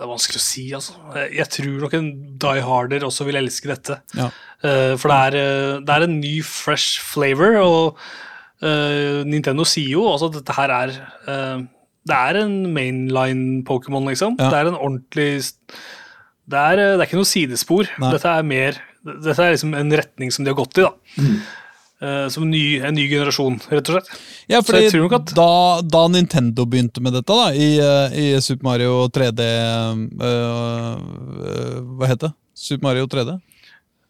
Det 0.00 0.06
er 0.06 0.08
vanskelig 0.14 0.38
å 0.40 0.40
si, 0.40 0.62
altså. 0.72 0.94
Jeg 1.28 1.44
tror 1.52 1.82
nok 1.82 1.94
en 1.98 2.06
Die 2.40 2.62
Harder 2.64 3.02
også 3.04 3.26
vil 3.28 3.36
elske 3.36 3.68
dette. 3.68 3.98
Ja. 4.16 4.30
Uh, 4.64 4.94
for 4.96 5.12
det 5.12 5.18
er, 5.26 5.36
eh, 5.36 5.74
det 5.84 5.92
er, 5.92 6.06
en 6.06 6.14
ny, 6.22 6.38
fresh 6.44 7.02
flavor, 7.04 7.58
og 7.60 8.00
uh, 8.64 9.20
Nintendo 9.28 9.66
sier 9.68 9.98
jo 9.98 10.06
også 10.08 10.30
at 10.30 10.38
dette 10.38 10.56
her 10.56 10.72
er 10.72 10.96
Det 12.08 12.16
er 12.16 12.40
en 12.40 12.54
mainline 12.72 13.60
Pokémon, 13.68 14.08
liksom. 14.08 14.40
Ja. 14.40 14.48
Det 14.48 14.62
er 14.62 14.70
en 14.72 14.80
ordentlig 14.80 15.28
det 16.50 16.58
er, 16.58 16.80
det 16.80 16.96
er 16.96 17.04
ikke 17.04 17.20
noe 17.20 17.28
sidespor. 17.28 17.92
Nei. 18.00 18.14
Dette 18.16 18.32
er 18.32 18.46
mer 18.48 18.80
Dette 19.04 19.36
er 19.36 19.52
liksom 19.52 19.76
en 19.76 19.92
retning 20.00 20.32
som 20.32 20.48
de 20.48 20.50
har 20.50 20.58
gått 20.58 20.80
i, 20.80 20.88
da. 20.88 20.94
Mm. 21.20 21.36
Eh, 22.02 22.26
som 22.32 22.48
ny, 22.50 22.80
en 22.80 22.94
ny 22.94 23.06
generasjon, 23.10 23.58
rett 23.70 23.90
og 23.90 23.96
slett. 23.98 24.10
Ja, 24.50 24.60
fordi 24.64 24.88
at- 24.88 25.34
da, 25.36 25.80
da 25.82 26.02
Nintendo 26.08 26.66
begynte 26.66 27.00
med 27.00 27.12
dette, 27.12 27.32
da, 27.32 27.52
i, 27.52 27.78
eh, 27.78 28.18
i 28.36 28.40
Super 28.40 28.64
Mario 28.64 29.08
3D 29.08 29.40
øh, 30.20 30.98
øh, 31.00 31.96
Hva 31.98 32.06
het 32.10 32.20
det? 32.20 32.32
Super 32.54 32.88
Mario 32.88 33.06
3D? 33.06 33.38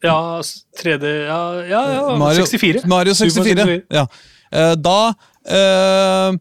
Ja, 0.02 0.40
3D 0.80 1.04
Ja, 1.26 1.40
ja, 1.68 1.82
ja 1.92 2.16
Mario, 2.16 2.44
64. 2.46 2.86
Mario 2.88 3.14
Super 3.14 3.44
64. 3.44 3.82
Ja. 3.92 4.06
Eh, 4.52 4.74
da 4.80 5.12
øh, 5.46 6.38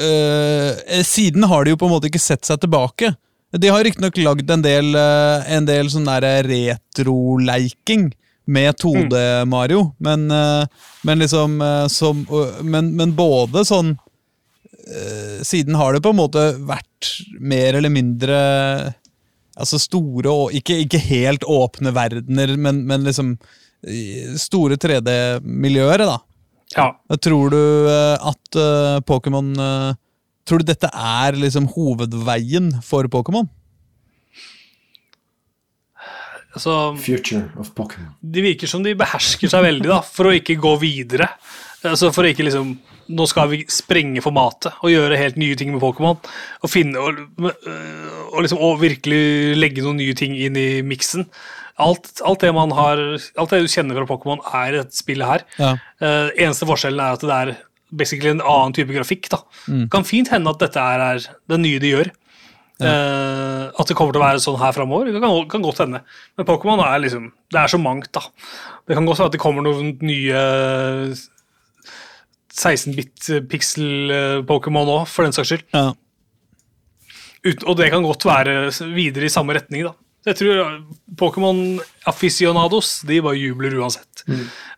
øh, 0.00 1.04
Siden 1.04 1.42
har 1.42 1.64
de 1.64 1.70
jo 1.70 1.76
på 1.80 1.88
en 1.88 1.94
måte 1.96 2.06
ikke 2.10 2.20
sett 2.22 2.46
seg 2.46 2.60
tilbake. 2.60 3.14
De 3.56 3.70
har 3.72 3.80
riktignok 3.84 4.16
lagd 4.20 4.50
en 4.50 4.62
del, 4.62 4.92
eh, 4.94 5.52
en 5.56 5.64
del 5.66 5.88
sånn 5.88 6.08
retroleiking 6.20 8.10
med 8.48 8.78
2D-Mario, 8.80 9.90
men, 10.00 10.30
eh, 10.32 10.64
men 11.06 11.20
liksom 11.20 11.60
eh, 11.62 11.86
som, 11.92 12.24
øh, 12.32 12.62
men, 12.64 12.94
men 12.96 13.12
både 13.16 13.64
sånn 13.68 13.92
eh, 13.92 15.44
Siden 15.44 15.76
har 15.76 15.92
det 15.92 16.00
på 16.04 16.14
en 16.14 16.20
måte 16.22 16.44
vært 16.64 17.12
mer 17.40 17.76
eller 17.76 17.92
mindre 17.92 18.38
Altså 19.58 19.80
store 19.82 20.32
og 20.32 20.54
ikke, 20.54 20.78
ikke 20.86 21.00
helt 21.02 21.44
åpne 21.44 21.90
verdener, 21.92 22.54
men, 22.56 22.84
men 22.86 23.02
liksom 23.02 23.32
store 24.38 24.78
3D-miljøer, 24.78 26.04
da. 26.06 26.16
Ja. 26.76 26.92
Tror 27.22 27.50
du 27.50 27.62
eh, 27.88 28.28
at 28.28 28.58
eh, 28.58 28.98
Pokémon 29.08 29.54
eh, 29.56 29.96
Tror 30.48 30.62
du 30.62 30.68
dette 30.70 30.88
er 30.92 31.36
liksom 31.36 31.68
hovedveien 31.74 32.70
for 32.84 33.08
Pokémon? 33.12 33.48
Altså, 36.56 36.74
Future 36.96 37.44
of 37.60 37.72
Pokémon. 37.76 38.14
de 38.20 38.42
virker 38.44 38.70
som 38.70 38.84
de 38.84 38.94
behersker 38.98 39.50
seg 39.52 39.64
veldig 39.66 39.90
da, 39.90 39.98
for 40.02 40.30
å 40.30 40.36
ikke 40.36 40.56
gå 40.60 40.74
videre. 40.80 41.28
Altså 41.86 42.10
for 42.14 42.26
å 42.26 42.30
ikke 42.32 42.46
liksom 42.48 42.76
Nå 43.08 43.24
skal 43.24 43.46
vi 43.48 43.62
sprenge 43.72 44.20
formatet 44.20 44.82
og 44.84 44.90
gjøre 44.92 45.16
helt 45.16 45.38
nye 45.40 45.54
ting 45.56 45.70
med 45.72 45.80
Pokémon. 45.80 46.18
Og 46.60 46.68
finne 46.68 47.00
og, 47.00 47.22
øh, 47.40 48.18
og 48.34 48.42
liksom 48.44 48.60
og 48.60 48.82
virkelig 48.82 49.56
legge 49.56 49.80
noen 49.80 49.96
nye 49.96 50.12
ting 50.12 50.34
inn 50.36 50.58
i 50.60 50.82
miksen. 50.84 51.24
Alt, 51.80 52.10
alt 52.20 52.44
det 52.44 52.50
man 52.52 52.74
har 52.76 53.00
Alt 53.00 53.54
det 53.54 53.62
du 53.64 53.70
kjenner 53.72 53.96
fra 53.96 54.04
Pokémon, 54.10 54.42
er 54.52 54.74
i 54.74 54.82
dette 54.82 55.00
spillet 55.00 55.24
her. 55.24 55.46
Ja. 55.56 55.70
Uh, 56.02 56.28
eneste 56.36 56.68
forskjellen 56.68 57.00
er 57.00 57.16
at 57.16 57.24
det 57.24 57.38
er 57.38 57.54
basically 57.96 58.34
en 58.34 58.44
annen 58.44 58.76
type 58.76 58.92
grafikk. 58.92 59.30
da. 59.32 59.40
Det 59.64 59.88
kan 59.96 60.04
fint 60.04 60.28
hende 60.28 60.52
at 60.52 60.60
dette 60.60 60.84
er, 60.84 61.06
er 61.14 61.24
det 61.48 61.60
nye 61.64 61.80
de 61.80 61.94
gjør. 61.94 62.12
Eh, 62.78 63.64
at 63.74 63.90
det 63.90 63.96
kommer 63.98 64.14
til 64.14 64.22
å 64.22 64.26
være 64.26 64.42
sånn 64.42 64.58
her 64.60 64.74
framover, 64.76 65.10
kan, 65.18 65.32
kan 65.50 65.64
godt 65.64 65.82
hende. 65.82 66.02
Men 66.38 66.46
Pokémon 66.46 66.82
er 66.84 67.00
liksom 67.02 67.32
Det 67.50 67.58
er 67.58 67.72
så 67.72 67.80
mangt, 67.82 68.10
da. 68.14 68.22
Det 68.86 68.94
kan 68.94 69.08
godt 69.08 69.18
være 69.18 69.32
at 69.32 69.34
det 69.34 69.42
kommer 69.42 69.66
noen 69.66 69.96
nye 70.04 70.42
16-bit 72.58 73.30
pixel-Pokémon 73.50 74.92
òg, 74.94 75.08
for 75.10 75.26
den 75.26 75.34
saks 75.34 75.52
skyld. 75.52 75.66
Ja. 75.74 75.90
Ut, 77.46 77.64
og 77.64 77.78
det 77.78 77.90
kan 77.92 78.06
godt 78.06 78.26
være 78.26 78.70
videre 78.94 79.28
i 79.28 79.32
samme 79.32 79.54
retning, 79.58 79.86
da. 79.88 79.94
Så 80.22 80.32
jeg 80.32 80.38
tror 80.40 80.72
Pokémon 81.18 81.78
aficionados 82.10 82.98
de 83.06 83.20
bare 83.22 83.38
jubler 83.38 83.76
uansett 83.78 84.24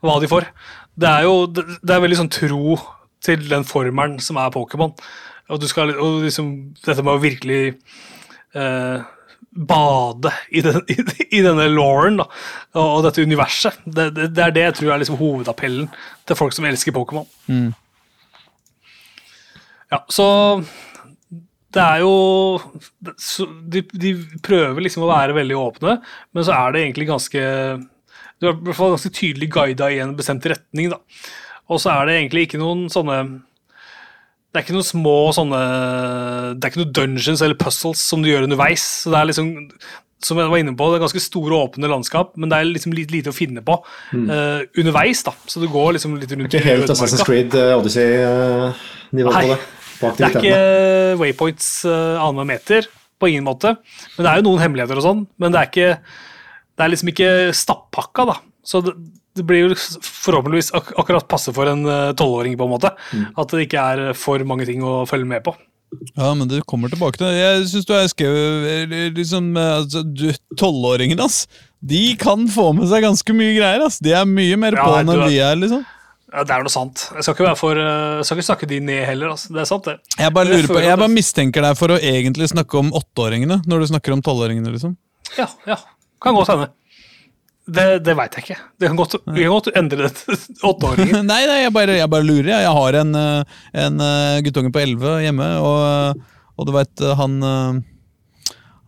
hva 0.05 0.19
de 0.21 0.29
får. 0.29 0.47
Det 1.01 1.09
er 1.09 1.25
jo 1.25 1.47
det, 1.49 1.65
det 1.81 1.95
er 1.95 2.03
veldig 2.05 2.19
sånn 2.21 2.33
tro 2.33 2.77
til 3.25 3.49
den 3.49 3.65
formelen 3.69 4.19
som 4.23 4.39
er 4.41 4.53
Pokémon. 4.53 4.93
Og 5.51 5.61
du 5.63 5.67
skal 5.71 5.95
og 5.97 6.21
liksom, 6.25 6.53
Dette 6.85 7.03
med 7.03 7.17
å 7.17 7.23
virkelig 7.23 7.63
eh, 8.55 9.09
bade 9.51 10.33
i, 10.55 10.63
den, 10.63 10.79
i, 10.87 10.97
i 11.39 11.43
denne 11.43 11.67
lauren 11.73 12.21
og, 12.23 12.31
og 12.79 13.03
dette 13.07 13.25
universet. 13.27 13.81
Det, 13.85 14.11
det, 14.15 14.31
det 14.37 14.45
er 14.45 14.55
det 14.55 14.67
jeg 14.69 14.77
tror 14.79 14.95
er 14.95 15.03
liksom 15.03 15.19
hovedappellen 15.21 15.89
til 16.29 16.39
folk 16.39 16.55
som 16.55 16.69
elsker 16.71 16.95
Pokémon. 16.95 17.27
Ja, 19.91 20.05
så 20.13 20.29
det 21.75 21.83
er 21.83 22.03
jo 22.03 22.15
de, 23.71 23.83
de 23.91 24.15
prøver 24.43 24.83
liksom 24.87 25.07
å 25.07 25.11
være 25.11 25.37
veldig 25.37 25.59
åpne, 25.59 25.99
men 26.35 26.47
så 26.47 26.55
er 26.57 26.75
det 26.75 26.85
egentlig 26.85 27.07
ganske 27.11 27.43
Du 28.41 28.49
er 28.49 28.55
i 28.55 28.65
hvert 28.67 28.79
fall 28.79 28.95
ganske 28.95 29.13
tydelig 29.15 29.51
guida 29.55 29.91
i 29.91 30.01
en 30.03 30.17
bestemt 30.19 30.47
retning, 30.51 30.91
da. 30.95 30.99
Og 31.71 31.79
så 31.83 31.93
er 31.93 32.07
det 32.07 32.17
egentlig 32.19 32.47
ikke 32.47 32.63
noen 32.63 32.89
sånne 32.91 33.21
Det 34.51 34.59
er 34.59 34.65
ikke 34.65 34.75
noen 34.75 34.87
små 34.87 35.17
sånne 35.35 35.59
Det 36.59 36.67
er 36.67 36.73
ikke 36.73 36.81
noen 36.83 36.95
dungeons 36.97 37.43
eller 37.47 37.59
puzzles 37.59 38.03
som 38.03 38.23
du 38.23 38.33
gjør 38.33 38.49
underveis. 38.49 38.83
Så 39.05 39.13
det 39.13 39.21
er 39.21 39.29
liksom 39.31 39.51
som 40.21 40.37
jeg 40.37 40.53
var 40.53 40.61
inne 40.61 40.75
på, 40.77 40.87
det 40.93 40.99
er 40.99 41.05
ganske 41.07 41.23
store, 41.25 41.57
og 41.57 41.71
åpne 41.71 41.89
landskap, 41.89 42.35
men 42.37 42.51
det 42.53 42.59
er 42.59 42.69
liksom 42.69 42.93
litt 42.93 43.13
lite 43.13 43.33
å 43.33 43.37
finne 43.37 43.63
på 43.65 43.79
eh, 44.13 44.67
underveis. 44.83 45.23
da, 45.25 45.33
Så 45.49 45.63
du 45.63 45.69
går 45.73 45.95
liksom 45.97 46.17
litt 46.21 46.35
rundt 46.35 46.53
Det 46.53 46.61
er 46.61 46.67
Ikke 46.67 46.75
helt 46.75 46.93
Assassin's 46.93 47.25
Creed 47.25 47.57
eh, 47.57 47.73
Odyssey-nivå 47.79 49.33
Nei, 49.33 49.45
på 49.47 49.55
det. 49.55 49.61
På 50.01 50.11
Det 50.19 50.27
er 50.27 50.37
ikke 50.43 50.59
waypoints 51.21 51.71
uh, 51.89 52.21
annenhver 52.21 52.51
meter, 52.53 52.91
på 53.21 53.31
ingen 53.33 53.49
måte. 53.49 53.75
Men 54.17 54.27
det 54.27 54.31
er 54.31 54.41
jo 54.41 54.47
noen 54.49 54.63
hemmeligheter 54.63 55.01
og 55.01 55.05
sånn. 55.05 55.25
Men 55.41 55.57
det 55.57 55.63
er 55.63 55.73
ikke 55.73 55.89
Det 55.97 56.85
er 56.85 56.93
liksom 56.93 57.13
ikke 57.13 57.33
stappakka, 57.57 58.29
da. 58.29 58.37
Så 58.65 58.85
det, 58.85 58.95
det 59.41 59.47
blir 59.49 59.64
jo 59.64 59.74
forhåpentligvis 60.05 60.70
ak 60.76 60.93
akkurat 61.01 61.26
passe 61.30 61.53
for 61.57 61.70
en 61.72 61.82
eh, 61.88 62.12
tolvåring, 62.20 62.55
på 62.61 62.68
en 62.68 62.72
måte. 62.76 62.93
At 63.41 63.53
det 63.57 63.66
ikke 63.66 63.82
er 63.95 64.14
for 64.18 64.45
mange 64.49 64.68
ting 64.68 64.84
å 64.84 65.01
følge 65.09 65.28
med 65.32 65.45
på. 65.47 65.57
Ja, 66.14 66.28
men 66.38 66.47
du 66.47 66.61
kommer 66.70 66.86
tilbake 66.93 67.18
til 67.18 67.26
det. 67.26 67.38
Jeg 67.41 67.62
syns 67.72 67.86
du 67.88 67.95
har 67.97 68.05
skrevet 68.12 68.93
eh, 68.95 69.09
liksom 69.16 69.49
eh, 69.59 69.72
altså, 69.80 70.05
Tolvåringene, 70.61 71.24
ass. 71.26 71.49
De 71.80 72.03
kan 72.20 72.45
få 72.53 72.68
med 72.76 72.86
seg 72.91 73.03
ganske 73.09 73.34
mye 73.34 73.57
greier. 73.57 73.82
ass. 73.88 73.97
De 74.05 74.12
er 74.14 74.28
mye 74.28 74.59
mer 74.61 74.76
Ja, 74.78 74.84
på 74.86 75.01
enn 75.01 75.11
vi 75.24 75.41
er. 75.43 75.57
liksom. 75.59 75.82
Ja, 76.30 76.45
det 76.47 76.55
er 76.55 76.62
noe 76.62 76.70
sant. 76.70 77.09
Jeg 77.16 77.26
skal 77.26 77.34
ikke, 77.34 77.55
for, 77.59 77.74
eh, 77.80 78.20
jeg 78.20 78.28
skal 78.28 78.38
ikke 78.38 78.49
snakke 78.53 78.68
de 78.70 78.78
ned 78.86 79.01
heller. 79.09 79.32
Altså. 79.34 79.51
Det 79.57 79.64
er 79.64 79.70
sant, 79.72 79.88
det. 79.88 79.97
Jeg 80.20 80.34
bare, 80.36 80.53
lurer 80.53 80.68
på, 80.70 80.78
jeg 80.84 81.01
bare 81.03 81.11
mistenker 81.16 81.66
deg 81.66 81.78
for 81.80 81.97
å 81.97 81.99
egentlig 81.99 82.53
snakke 82.53 82.78
om 82.84 82.93
åtteåringene 83.01 83.62
når 83.66 83.82
du 83.82 83.86
snakker 83.91 84.14
om 84.14 84.22
tolvåringene. 84.22 84.70
liksom. 84.76 84.95
Ja, 85.41 85.49
ja. 85.66 85.80
Kan 86.22 86.36
godt 86.38 86.53
hende. 86.53 86.68
Det, 87.69 87.85
det 88.03 88.15
veit 88.19 88.37
jeg 88.37 88.45
ikke. 88.47 88.57
Det 88.81 88.89
kan 88.89 88.99
godt, 88.99 89.15
vi 89.29 89.45
kan 89.45 89.53
godt 89.53 89.69
endre 89.79 90.09
det 90.09 90.15
til 90.17 90.39
åtteåringer. 90.71 91.23
Nei, 91.31 91.43
nei, 91.51 91.59
jeg 91.65 91.75
bare, 91.77 91.99
jeg 92.01 92.13
bare 92.13 92.27
lurer. 92.27 92.51
Jeg, 92.55 92.73
har 92.79 92.99
en, 93.03 93.13
eh, 93.21 93.61
en 93.85 94.03
eh, 94.07 94.41
guttunge 94.47 94.73
på 94.75 94.83
elleve 94.83 95.19
hjemme, 95.25 95.51
og, 95.61 96.25
og 96.57 96.69
du 96.69 96.75
veit, 96.75 97.05
han 97.21 97.39
eh, 97.51 97.79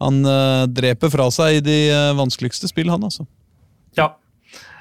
Han 0.02 0.24
eh, 0.26 0.64
dreper 0.66 1.12
fra 1.12 1.28
seg 1.30 1.60
i 1.60 1.62
de 1.62 1.78
eh, 1.92 2.16
vanskeligste 2.18 2.70
spill, 2.70 2.90
han, 2.90 3.04
altså. 3.06 3.28
Ja. 3.98 4.08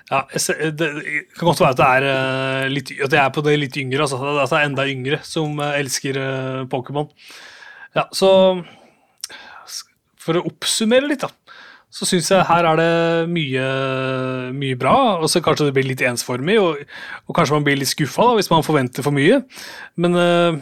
ja 0.10 0.24
det, 0.34 0.72
det 0.80 0.90
kan 1.38 1.52
godt 1.52 1.62
være 1.62 1.76
at 1.76 1.82
det 1.82 1.90
er 1.92 2.08
eh, 2.10 2.68
litt, 2.72 2.94
at 2.96 3.12
jeg 3.12 3.22
er 3.22 3.36
på 3.36 3.44
det 3.46 3.58
litt 3.60 3.78
yngre, 3.78 4.08
altså. 4.08 4.18
At 4.34 4.50
det 4.50 4.62
er 4.64 4.70
enda 4.72 4.88
yngre 4.90 5.22
som 5.28 5.60
eh, 5.62 5.78
elsker 5.84 6.18
eh, 6.18 6.62
Pokémon. 6.72 7.12
Ja, 7.98 8.08
så 8.16 8.32
For 10.22 10.38
å 10.40 10.46
oppsummere 10.48 11.12
litt, 11.12 11.22
da. 11.26 11.30
Så 11.92 12.08
syns 12.08 12.30
jeg 12.32 12.48
her 12.48 12.68
er 12.70 12.80
det 12.80 12.92
mye, 13.32 13.68
mye 14.56 14.80
bra. 14.80 14.96
Og 15.20 15.28
så 15.32 15.44
kanskje 15.44 15.68
det 15.68 15.76
blir 15.76 15.90
litt 15.90 16.04
ensformig, 16.08 16.58
og, 16.62 16.82
og 17.28 17.38
kanskje 17.38 17.58
man 17.58 17.68
blir 17.68 17.80
litt 17.80 17.92
skuffa 17.92 18.32
hvis 18.38 18.52
man 18.54 18.66
forventer 18.66 19.06
for 19.06 19.16
mye. 19.16 19.42
Men 20.00 20.16
uh, 20.16 20.62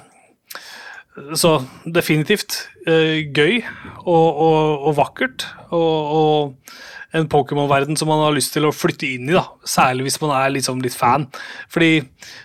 så 1.37 1.59
definitivt 1.85 2.63
uh, 2.87 3.21
gøy 3.21 3.59
og, 4.05 4.27
og, 4.27 4.89
og 4.89 4.97
vakkert. 5.03 5.45
Og, 5.69 6.55
en 7.09 7.25
Pokémon-verden 7.25 7.97
som 7.97 8.09
man 8.11 8.21
har 8.21 8.35
lyst 8.35 8.53
til 8.53 8.67
å 8.67 8.73
flytte 8.75 9.07
inn 9.09 9.31
i, 9.31 9.33
da. 9.33 9.41
Særlig 9.65 10.05
hvis 10.05 10.19
man 10.21 10.33
er 10.37 10.51
liksom 10.53 10.81
litt 10.83 10.93
fan. 10.93 11.25
Fordi 11.73 12.03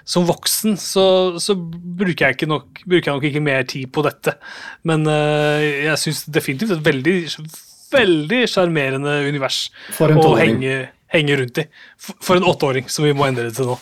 som 0.08 0.24
voksen 0.28 0.78
så, 0.80 1.04
så 1.42 1.56
bruker, 1.58 2.32
jeg 2.32 2.48
nok, 2.48 2.80
bruker 2.86 3.10
jeg 3.10 3.18
nok 3.18 3.28
ikke 3.28 3.44
mer 3.44 3.66
tid 3.68 3.92
på 3.92 4.04
dette. 4.06 4.38
Men 4.88 5.04
uh, 5.08 5.60
jeg 5.60 6.00
syns 6.00 6.24
definitivt 6.32 6.78
et 6.78 6.86
veldig 6.86 7.18
veldig 7.94 8.42
sjarmerende 8.50 9.16
univers 9.28 9.64
For 9.96 10.12
en 10.12 10.20
å 10.22 10.34
henge, 10.38 10.84
henge 11.14 11.40
rundt 11.40 11.60
i. 11.62 11.66
For, 11.96 12.18
for 12.22 12.40
en 12.40 12.46
åtteåring, 12.50 12.88
som 12.92 13.06
vi 13.06 13.14
må 13.16 13.26
endre 13.28 13.48
det 13.48 13.56
til 13.58 13.70
nå. 13.72 13.78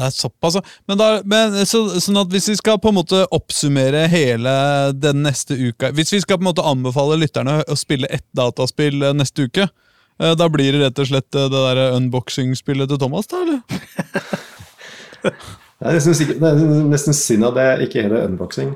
Det 0.00 0.06
er 0.06 0.12
såpass. 0.14 0.56
Men 0.88 0.98
da, 1.00 1.08
men, 1.28 1.56
så, 1.66 1.82
sånn 2.00 2.20
at 2.22 2.30
hvis 2.32 2.46
vi 2.52 2.56
skal 2.60 2.78
på 2.80 2.92
en 2.92 2.96
måte 3.00 3.24
oppsummere 3.34 4.04
hele 4.08 4.52
den 4.94 5.24
neste 5.26 5.56
uka 5.58 5.90
Hvis 5.96 6.12
vi 6.14 6.20
skal 6.22 6.38
på 6.38 6.44
en 6.44 6.50
måte 6.52 6.64
anbefale 6.64 7.18
lytterne 7.20 7.58
å 7.66 7.76
spille 7.78 8.08
ett 8.08 8.24
dataspill 8.36 9.02
eh, 9.02 9.16
neste 9.18 9.48
uke, 9.50 9.66
eh, 9.66 10.34
da 10.38 10.46
blir 10.52 10.76
det 10.76 10.84
rett 10.84 11.02
og 11.02 11.10
slett 11.10 11.34
eh, 11.34 11.48
det 11.52 11.64
der 11.66 11.96
unboxing-spillet 11.98 12.92
til 12.92 13.02
Thomas, 13.02 13.28
da? 13.30 13.42
eller? 13.44 13.60
Det 15.80 15.88
er 15.88 15.96
nesten, 15.96 16.32
det 16.36 16.48
er 16.48 16.88
nesten 16.92 17.14
synd 17.16 17.46
at 17.48 17.54
det 17.56 17.66
ikke 17.86 18.02
heter 18.04 18.26
unboxing. 18.26 18.74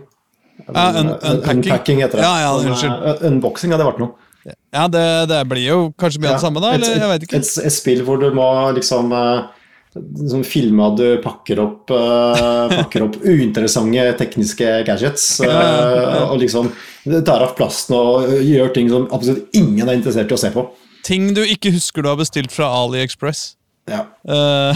Ja, 0.65 0.87
un- 0.97 1.11
unpacking. 1.13 1.59
unpacking 1.59 1.99
heter 2.01 2.17
det. 2.21 2.25
Ja, 2.25 2.37
ja, 2.41 3.17
unboxing 3.29 3.75
hadde 3.75 3.85
vært 3.85 4.01
noe. 4.01 4.15
Ja, 4.45 4.87
det, 4.93 5.05
det 5.31 5.41
blir 5.49 5.65
jo 5.65 5.77
kanskje 5.99 6.21
mye 6.21 6.35
av 6.35 6.39
det 6.39 6.45
samme, 6.45 6.63
da? 6.63 6.73
et, 6.75 6.83
Eller 6.83 7.01
jeg 7.01 7.11
vet 7.13 7.27
ikke. 7.27 7.41
Et, 7.41 7.51
et, 7.65 7.75
spill 7.75 8.03
hvor 8.05 8.21
du 8.21 8.27
må 8.37 8.47
liksom 8.77 9.13
uh, 9.15 9.47
sånn 9.95 10.45
filme 10.47 10.85
at 10.91 10.99
du 10.99 11.07
pakker 11.25 11.63
opp, 11.63 11.93
uh, 11.95 12.71
pakker 12.73 13.07
opp 13.07 13.19
uinteressante 13.33 14.07
tekniske 14.21 14.71
gadgets. 14.89 15.29
eh, 15.47 16.23
og 16.27 16.39
liksom 16.43 16.73
tar 17.27 17.45
av 17.47 17.55
plasten 17.59 17.97
og 17.97 18.33
gjør 18.45 18.73
ting 18.75 18.91
som 18.93 19.09
absolutt 19.15 19.55
ingen 19.57 19.87
er 19.89 19.99
interessert 19.99 20.33
i 20.33 20.37
å 20.37 20.41
se 20.41 20.53
på. 20.55 20.67
Ting 21.05 21.33
du 21.37 21.45
ikke 21.45 21.73
husker 21.75 22.05
du 22.05 22.11
har 22.11 22.21
bestilt 22.21 22.53
fra 22.53 22.71
AliExpress. 22.83 23.55
Ja. 23.91 24.07
Uh, 24.25 24.73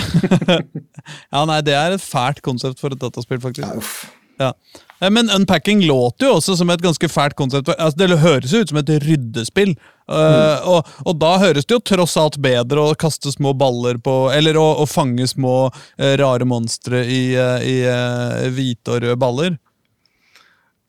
ja, 1.32 1.42
nei, 1.48 1.62
det 1.64 1.76
er 1.76 1.96
et 1.96 2.04
fælt 2.04 2.42
konsept 2.44 2.80
for 2.80 2.92
et 2.92 3.00
dataspill, 3.00 3.40
faktisk. 3.42 3.64
ja, 3.64 3.76
uff. 3.80 4.06
Ja. 4.38 4.52
Men 5.00 5.30
Unpacking 5.30 5.86
låter 5.86 6.26
jo 6.26 6.38
også 6.38 6.56
som 6.58 6.70
et 6.70 6.82
ganske 6.82 7.08
fælt 7.08 7.36
konsept. 7.38 7.70
Altså, 7.78 7.98
det 7.98 8.18
høres 8.18 8.52
jo 8.52 8.62
ut 8.64 8.72
som 8.72 8.80
et 8.80 8.90
ryddespill. 9.04 9.76
Eh, 10.08 10.66
og, 10.66 10.88
og 11.04 11.18
da 11.20 11.34
høres 11.42 11.68
det 11.68 11.76
jo 11.76 11.84
tross 11.84 12.16
alt 12.18 12.38
bedre 12.42 12.82
å 12.82 12.96
kaste 12.98 13.28
små 13.28 13.52
baller 13.60 13.98
på 14.00 14.14
Eller 14.32 14.56
å, 14.56 14.64
å 14.80 14.86
fange 14.88 15.26
små 15.28 15.68
uh, 15.68 16.14
rare 16.16 16.46
monstre 16.48 17.02
i, 17.04 17.20
uh, 17.36 17.60
i 17.60 18.48
hvite 18.56 18.96
og 18.96 19.04
røde 19.04 19.18
baller. 19.20 19.58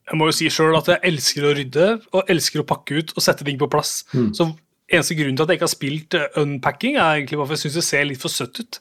Jeg 0.09 0.17
må 0.17 0.29
jo 0.31 0.37
si 0.39 0.49
sjøl 0.49 0.77
at 0.79 0.89
jeg 0.89 1.03
elsker 1.11 1.45
å 1.45 1.53
rydde 1.53 1.89
og 2.15 2.31
elsker 2.33 2.63
å 2.63 2.69
pakke 2.69 3.03
ut 3.03 3.11
og 3.13 3.21
sette 3.21 3.45
ting 3.45 3.59
på 3.61 3.69
plass. 3.69 3.99
Så 4.09 4.47
eneste 4.89 5.13
grunnen 5.19 5.37
til 5.37 5.45
at 5.45 5.51
jeg 5.51 5.59
ikke 5.59 5.67
har 5.67 5.75
spilt 5.75 6.15
unpacking, 6.41 6.95
er 6.97 7.19
egentlig 7.19 7.37
hvorfor 7.37 7.53
jeg 7.53 7.67
syns 7.67 7.77
det 7.77 7.83
ser 7.85 8.07
litt 8.09 8.23
for 8.23 8.33
søtt 8.33 8.57
ut. 8.57 8.79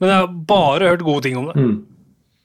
Men 0.00 0.08
jeg 0.08 0.22
har 0.22 0.38
bare 0.48 0.88
hørt 0.94 1.04
gode 1.04 1.26
ting 1.26 1.36
om 1.36 1.50
det. 1.50 1.66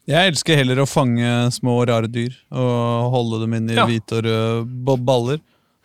Jeg 0.10 0.32
elsker 0.32 0.57
heller 0.57 0.82
å 0.82 0.88
fange 0.89 1.30
små 1.53 1.76
rare 1.86 2.10
dyr 2.10 2.34
og 2.49 3.12
holde 3.14 3.43
dem 3.43 3.53
inn 3.60 3.70
i 3.70 3.76
Ja. 3.78 3.86
hvite 3.86 4.18
og 4.18 4.26
røde 4.26 4.97
baller. 5.05 5.39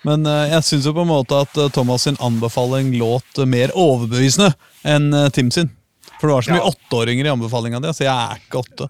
Men 0.04 0.24
eh, 0.28 0.50
jeg 0.52 0.64
syns 0.68 0.86
jo 0.88 0.92
på 0.96 1.04
en 1.04 1.10
måte 1.12 1.36
at 1.44 1.56
eh, 1.60 1.68
Thomas 1.72 2.04
sin 2.04 2.16
anbefaling 2.24 2.92
låt 3.00 3.40
mer 3.48 3.72
overbevisende 3.76 4.52
enn 4.84 5.12
eh, 5.16 5.28
Tim 5.32 5.50
sin. 5.52 5.70
For 6.20 6.28
det 6.28 6.34
var 6.38 6.46
så 6.46 6.54
mye 6.54 6.62
Ja. 6.64 6.72
åtteåringer 6.72 7.28
i 7.28 7.32
anbefalinga 7.32 7.80
di. 7.80 7.88
Altså, 7.92 8.04
jeg 8.04 8.12
er 8.14 8.40
ikke 8.40 8.60
åtte. 8.64 8.88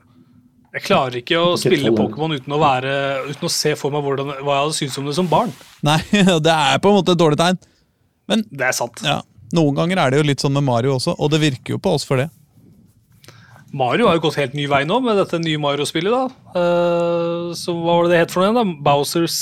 Jeg 0.74 0.82
klarer 0.88 1.18
ikke 1.20 1.38
å 1.38 1.52
spille. 1.58 1.92
Pokémon 1.94 2.34
uten 2.34 2.54
Uten 2.54 3.46
å 3.46 3.50
se 3.50 3.74
for 3.78 3.94
meg 3.94 4.02
hvordan, 4.02 4.32
hva 4.42 4.56
jeg 4.56 4.62
hadde 4.64 4.78
syntes 4.78 4.98
om 4.98 5.06
det 5.06 5.14
som 5.14 5.28
barn. 5.30 5.52
Nei, 5.86 6.00
det 6.46 6.54
er 6.54 6.78
på 6.82 6.90
en 6.90 6.98
måte 6.98 7.14
et 7.14 7.18
dårlig 7.22 7.38
tegn. 7.38 7.58
Men 8.30 8.42
Det 8.50 8.66
er 8.70 8.74
sant. 8.74 9.02
Ja, 9.06 9.20
Noen 9.54 9.76
ganger 9.78 9.98
er 10.02 10.10
det 10.10 10.18
jo 10.18 10.26
litt 10.26 10.42
sånn 10.42 10.54
med 10.56 10.64
Mario 10.66 10.96
også, 10.96 11.14
og 11.14 11.30
det 11.30 11.38
virker 11.42 11.76
jo 11.76 11.78
på 11.78 11.92
oss 11.94 12.02
for 12.06 12.18
det. 12.18 12.26
Mario 13.74 14.06
har 14.06 14.14
jo 14.18 14.22
gått 14.28 14.36
helt 14.38 14.54
ny 14.54 14.68
vei 14.70 14.84
nå 14.86 15.00
med 15.02 15.16
dette 15.18 15.40
nye 15.42 15.58
Mario-spillet. 15.58 16.12
da. 16.14 16.26
Uh, 16.54 17.52
så 17.58 17.74
hva 17.74 17.96
var 17.98 18.04
det 18.06 18.12
det 18.14 18.20
het 18.24 18.34
for 18.34 18.44
noe 18.44 18.52
igjen? 18.52 18.60
da? 18.60 18.82
Bowsers 18.86 19.38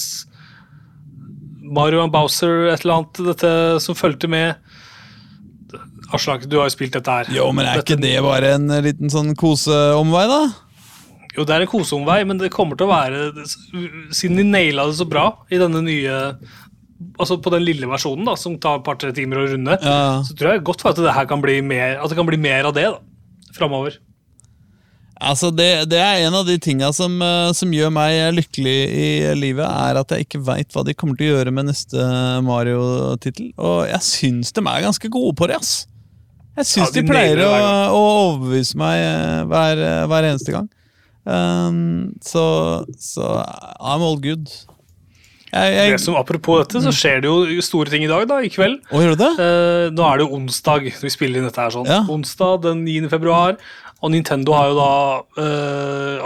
Mario 1.72 2.02
and 2.02 2.12
Bowser, 2.12 2.66
et 2.72 2.82
eller 2.84 2.98
annet. 3.02 3.20
Dette 3.32 3.52
som 3.84 3.96
fulgte 3.96 4.28
med 4.28 4.56
Aslak, 6.12 6.42
du 6.44 6.58
har 6.60 6.66
jo 6.68 6.74
spilt 6.74 6.92
dette 6.98 7.08
her. 7.08 7.28
Jo, 7.32 7.46
men 7.56 7.64
er 7.64 7.78
Dette- 7.80 7.94
ikke 7.94 8.02
det 8.02 8.18
bare 8.24 8.50
en 8.58 8.66
liten 8.84 9.08
sånn 9.12 9.30
koseomvei, 9.38 10.26
da? 10.28 10.40
Jo, 11.36 11.46
det 11.48 11.54
er 11.54 11.62
en 11.64 11.70
koseomvei, 11.72 12.18
men 12.28 12.36
det 12.36 12.50
kommer 12.52 12.76
til 12.76 12.84
å 12.84 12.92
være 12.92 13.46
Siden 14.12 14.36
de 14.36 14.44
naila 14.44 14.84
det 14.90 14.98
så 14.98 15.06
bra 15.08 15.30
i 15.48 15.56
denne 15.56 15.80
nye 15.80 16.18
Altså 17.18 17.38
på 17.42 17.50
den 17.54 17.64
lille 17.64 17.88
versjonen, 17.88 18.26
da, 18.28 18.34
som 18.36 18.58
tar 18.60 18.76
et 18.78 18.84
par-tre 18.84 19.12
timer 19.16 19.40
å 19.40 19.46
runde, 19.54 19.78
Ja. 19.80 20.20
så 20.22 20.36
tror 20.36 20.52
jeg 20.52 20.64
godt 20.68 20.82
for 20.84 20.90
at 20.92 21.00
det 21.00 21.14
her 21.16 21.24
kan 21.26 21.40
bli 21.40 21.60
mer 21.64 21.96
At 22.02 22.10
det 22.12 22.16
kan 22.20 22.26
bli 22.28 22.36
mer 22.36 22.68
av 22.68 22.74
det 22.76 22.84
da, 22.84 22.98
framover. 23.56 23.96
Altså, 25.22 25.52
det, 25.54 25.68
det 25.92 26.00
er 26.02 26.24
en 26.26 26.34
av 26.40 26.48
de 26.48 26.56
tinga 26.62 26.90
som, 26.96 27.14
eh, 27.22 27.52
som 27.56 27.72
gjør 27.72 27.92
meg 27.94 28.18
lykkelig 28.36 28.76
i 28.90 29.08
livet, 29.38 29.64
er 29.66 30.00
at 30.00 30.12
jeg 30.14 30.26
ikke 30.26 30.42
veit 30.46 30.74
hva 30.74 30.84
de 30.86 30.96
kommer 30.98 31.18
til 31.18 31.30
å 31.30 31.36
gjøre 31.36 31.54
med 31.54 31.70
neste 31.70 32.08
Mario-tittel. 32.46 33.52
Og 33.56 33.86
jeg 33.90 34.08
syns 34.08 34.52
de 34.52 34.64
er 34.66 34.86
ganske 34.88 35.12
gode 35.12 35.36
på 35.38 35.48
det, 35.50 35.60
ass. 35.62 35.74
Jeg 36.58 36.68
syns 36.68 36.90
Ja, 36.90 36.92
de 36.98 37.00
de, 37.00 37.08
pleier 37.08 37.40
å, 37.46 37.52
å 37.96 38.02
overbevise 38.26 38.76
meg 38.80 38.98
eh, 39.00 39.40
hver, 39.48 39.86
eh, 39.86 40.02
hver 40.10 40.28
eneste 40.32 40.56
gang. 40.56 40.68
Um, 41.22 42.12
så, 42.24 42.42
så 42.98 43.30
I'm 43.78 44.02
all 44.02 44.18
good. 44.20 44.50
Jeg, 45.52 45.72
jeg, 45.76 45.92
Det 45.92 46.00
som 46.00 46.16
Apropos 46.16 46.62
dette, 46.62 46.80
så 46.80 46.92
skjer 46.96 47.22
det 47.22 47.28
jo 47.28 47.64
store 47.64 47.92
ting 47.92 48.06
i 48.06 48.10
dag, 48.10 48.24
da, 48.28 48.38
i 48.40 48.48
kveld. 48.52 48.78
Å, 48.88 49.00
gjør 49.04 49.18
det? 49.20 49.30
Eh, 49.44 49.86
nå 49.92 50.06
er 50.08 50.18
det 50.20 50.24
jo 50.24 50.38
onsdag 50.38 50.86
vi 50.88 51.12
spiller 51.12 51.42
inn 51.42 51.48
dette 51.48 51.60
her 51.60 51.74
sånn. 51.74 51.88
Ja. 51.88 52.00
Onsdag 52.12 52.62
den 52.64 52.80
9. 52.86 53.10
februar. 53.12 53.58
Og 54.02 54.10
Nintendo 54.10 54.54
har 54.56 54.70
jo 54.70 54.78
da 54.78 54.92
eh, 55.38 56.24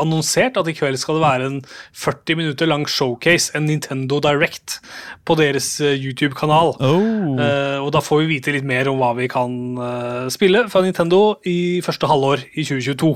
annonsert 0.00 0.58
at 0.60 0.68
i 0.70 0.74
kveld 0.78 0.98
skal 1.00 1.18
det 1.18 1.24
være 1.24 1.48
en 1.48 1.58
40 1.98 2.38
minutter 2.38 2.70
lang 2.70 2.86
showcase, 2.88 3.50
en 3.58 3.66
Nintendo 3.66 4.20
Direct, 4.22 4.78
på 5.26 5.34
deres 5.40 5.72
eh, 5.82 5.98
YouTube-kanal. 5.98 6.76
Oh. 6.78 7.34
Eh, 7.34 7.78
og 7.82 7.90
da 7.96 8.02
får 8.04 8.22
vi 8.22 8.36
vite 8.36 8.54
litt 8.54 8.68
mer 8.68 8.90
om 8.92 9.02
hva 9.02 9.12
vi 9.18 9.26
kan 9.30 9.56
eh, 9.74 10.26
spille 10.32 10.68
fra 10.70 10.84
Nintendo 10.86 11.40
i 11.50 11.80
første 11.84 12.10
halvår 12.10 12.46
i 12.54 12.66
2022. 12.66 13.14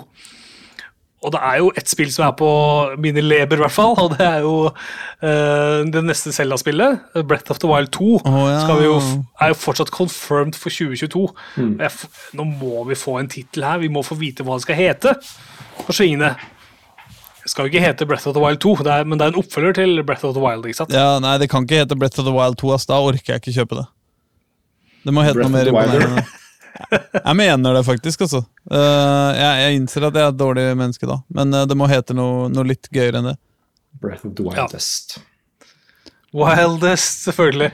Og 1.25 1.33
det 1.33 1.41
er 1.41 1.61
jo 1.63 1.71
ett 1.79 1.89
spill 1.89 2.11
som 2.13 2.27
er 2.27 2.35
på 2.37 2.49
mine 3.01 3.23
leber, 3.25 3.57
i 3.57 3.65
hvert 3.65 3.73
fall, 3.73 3.95
og 3.97 4.13
det 4.19 4.25
er 4.27 4.43
jo 4.45 4.55
uh, 4.69 5.81
det 5.89 6.03
neste 6.05 6.35
Zelda-spillet, 6.37 7.01
Breath 7.25 7.55
of 7.55 7.63
the 7.63 7.71
Wild 7.71 7.95
2. 7.97 8.09
oh, 8.21 8.41
ja. 8.51 8.59
skal 8.61 8.83
vi 8.83 8.89
jo, 8.91 8.99
er 9.41 9.55
jo 9.55 9.59
fortsatt 9.59 9.93
confirmed 9.95 10.59
for 10.59 10.75
2022. 10.75 11.25
Jeg 11.81 12.37
nå 12.37 12.49
må 12.51 12.85
vi 12.91 12.99
få 12.99 13.17
en 13.23 13.31
tittel 13.33 13.65
her, 13.65 13.81
vi 13.81 13.93
må 13.93 14.05
få 14.05 14.19
vite 14.21 14.45
hva 14.45 14.59
det 14.59 14.67
skal 14.67 14.79
hete. 14.79 15.17
For 15.87 15.97
svingene. 15.97 16.35
Det 17.45 17.53
skal 17.53 17.67
jo 17.67 17.73
ikke 17.73 17.85
hete 17.85 18.07
Breath 18.09 18.29
of 18.29 18.37
the 18.37 18.45
Wild 18.45 18.61
2, 18.65 18.77
det 18.85 18.93
er, 18.93 19.09
men 19.09 19.21
det 19.21 19.27
er 19.27 19.35
en 19.35 19.41
oppfølger 19.41 19.81
til 19.81 20.05
Breath 20.05 20.29
of 20.29 20.37
the 20.37 20.45
Wild. 20.45 20.65
ikke 20.69 20.83
sant? 20.83 20.93
Ja, 20.93 21.19
nei, 21.25 21.37
det 21.41 21.51
kan 21.53 21.65
ikke 21.65 21.83
hete 21.83 21.97
Breath 21.97 22.21
of 22.21 22.29
the 22.29 22.37
Wild 22.37 22.61
2, 22.61 22.73
ass. 22.77 22.89
Da 22.89 23.01
orker 23.01 23.35
jeg 23.37 23.45
ikke 23.45 23.59
kjøpe 23.63 23.81
det. 23.81 23.91
Det 25.05 25.13
må 25.13 25.25
hete 25.25 25.41
Breath 25.41 25.53
noe 25.53 25.57
mer 25.57 25.73
of 25.73 25.93
the 25.93 26.01
imponerende. 26.01 26.43
Jeg 26.81 27.37
mener 27.39 27.77
det 27.77 27.85
faktisk, 27.87 28.25
altså. 28.27 28.43
Eh, 28.71 29.29
jeg, 29.39 29.61
jeg 29.63 29.79
innser 29.79 30.09
at 30.09 30.17
jeg 30.19 30.27
er 30.27 30.33
et 30.33 30.41
dårlig 30.41 30.65
menneske 30.79 31.07
da, 31.09 31.21
men 31.37 31.55
eh, 31.55 31.69
det 31.71 31.77
må 31.79 31.87
hete 31.91 32.17
noe, 32.17 32.49
noe 32.53 32.67
litt 32.67 32.91
gøyere 32.95 33.21
enn 33.21 33.31
det. 33.31 33.37
Breath 34.03 34.27
of 34.27 34.35
the 34.39 34.47
Wildest. 34.47 35.19
Wildest, 36.35 37.29
selvfølgelig. 37.29 37.71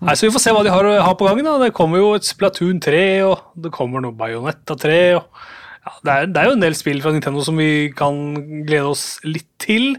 Nei, 0.00 0.16
så 0.16 0.26
Vi 0.26 0.32
får 0.32 0.42
se 0.46 0.52
hva 0.56 0.64
de 0.64 0.72
har, 0.72 0.86
har 1.04 1.16
på 1.20 1.28
gangen. 1.28 1.44
da. 1.44 1.58
Det 1.66 1.74
kommer 1.76 2.00
jo 2.00 2.14
et 2.16 2.24
Splatoon 2.24 2.80
3, 2.80 3.02
og 3.28 3.60
det 3.60 3.72
kommer 3.76 4.00
noe 4.00 4.16
Bayonetta 4.16 4.76
3. 4.80 5.00
Og, 5.18 5.42
ja, 5.84 5.92
det, 6.00 6.14
er, 6.14 6.30
det 6.32 6.40
er 6.40 6.48
jo 6.48 6.56
en 6.56 6.64
del 6.64 6.78
spill 6.78 7.02
fra 7.04 7.12
Nintendo 7.12 7.44
som 7.44 7.60
vi 7.60 7.90
kan 7.96 8.16
glede 8.64 8.94
oss 8.94 9.04
litt 9.28 9.50
til. 9.60 9.92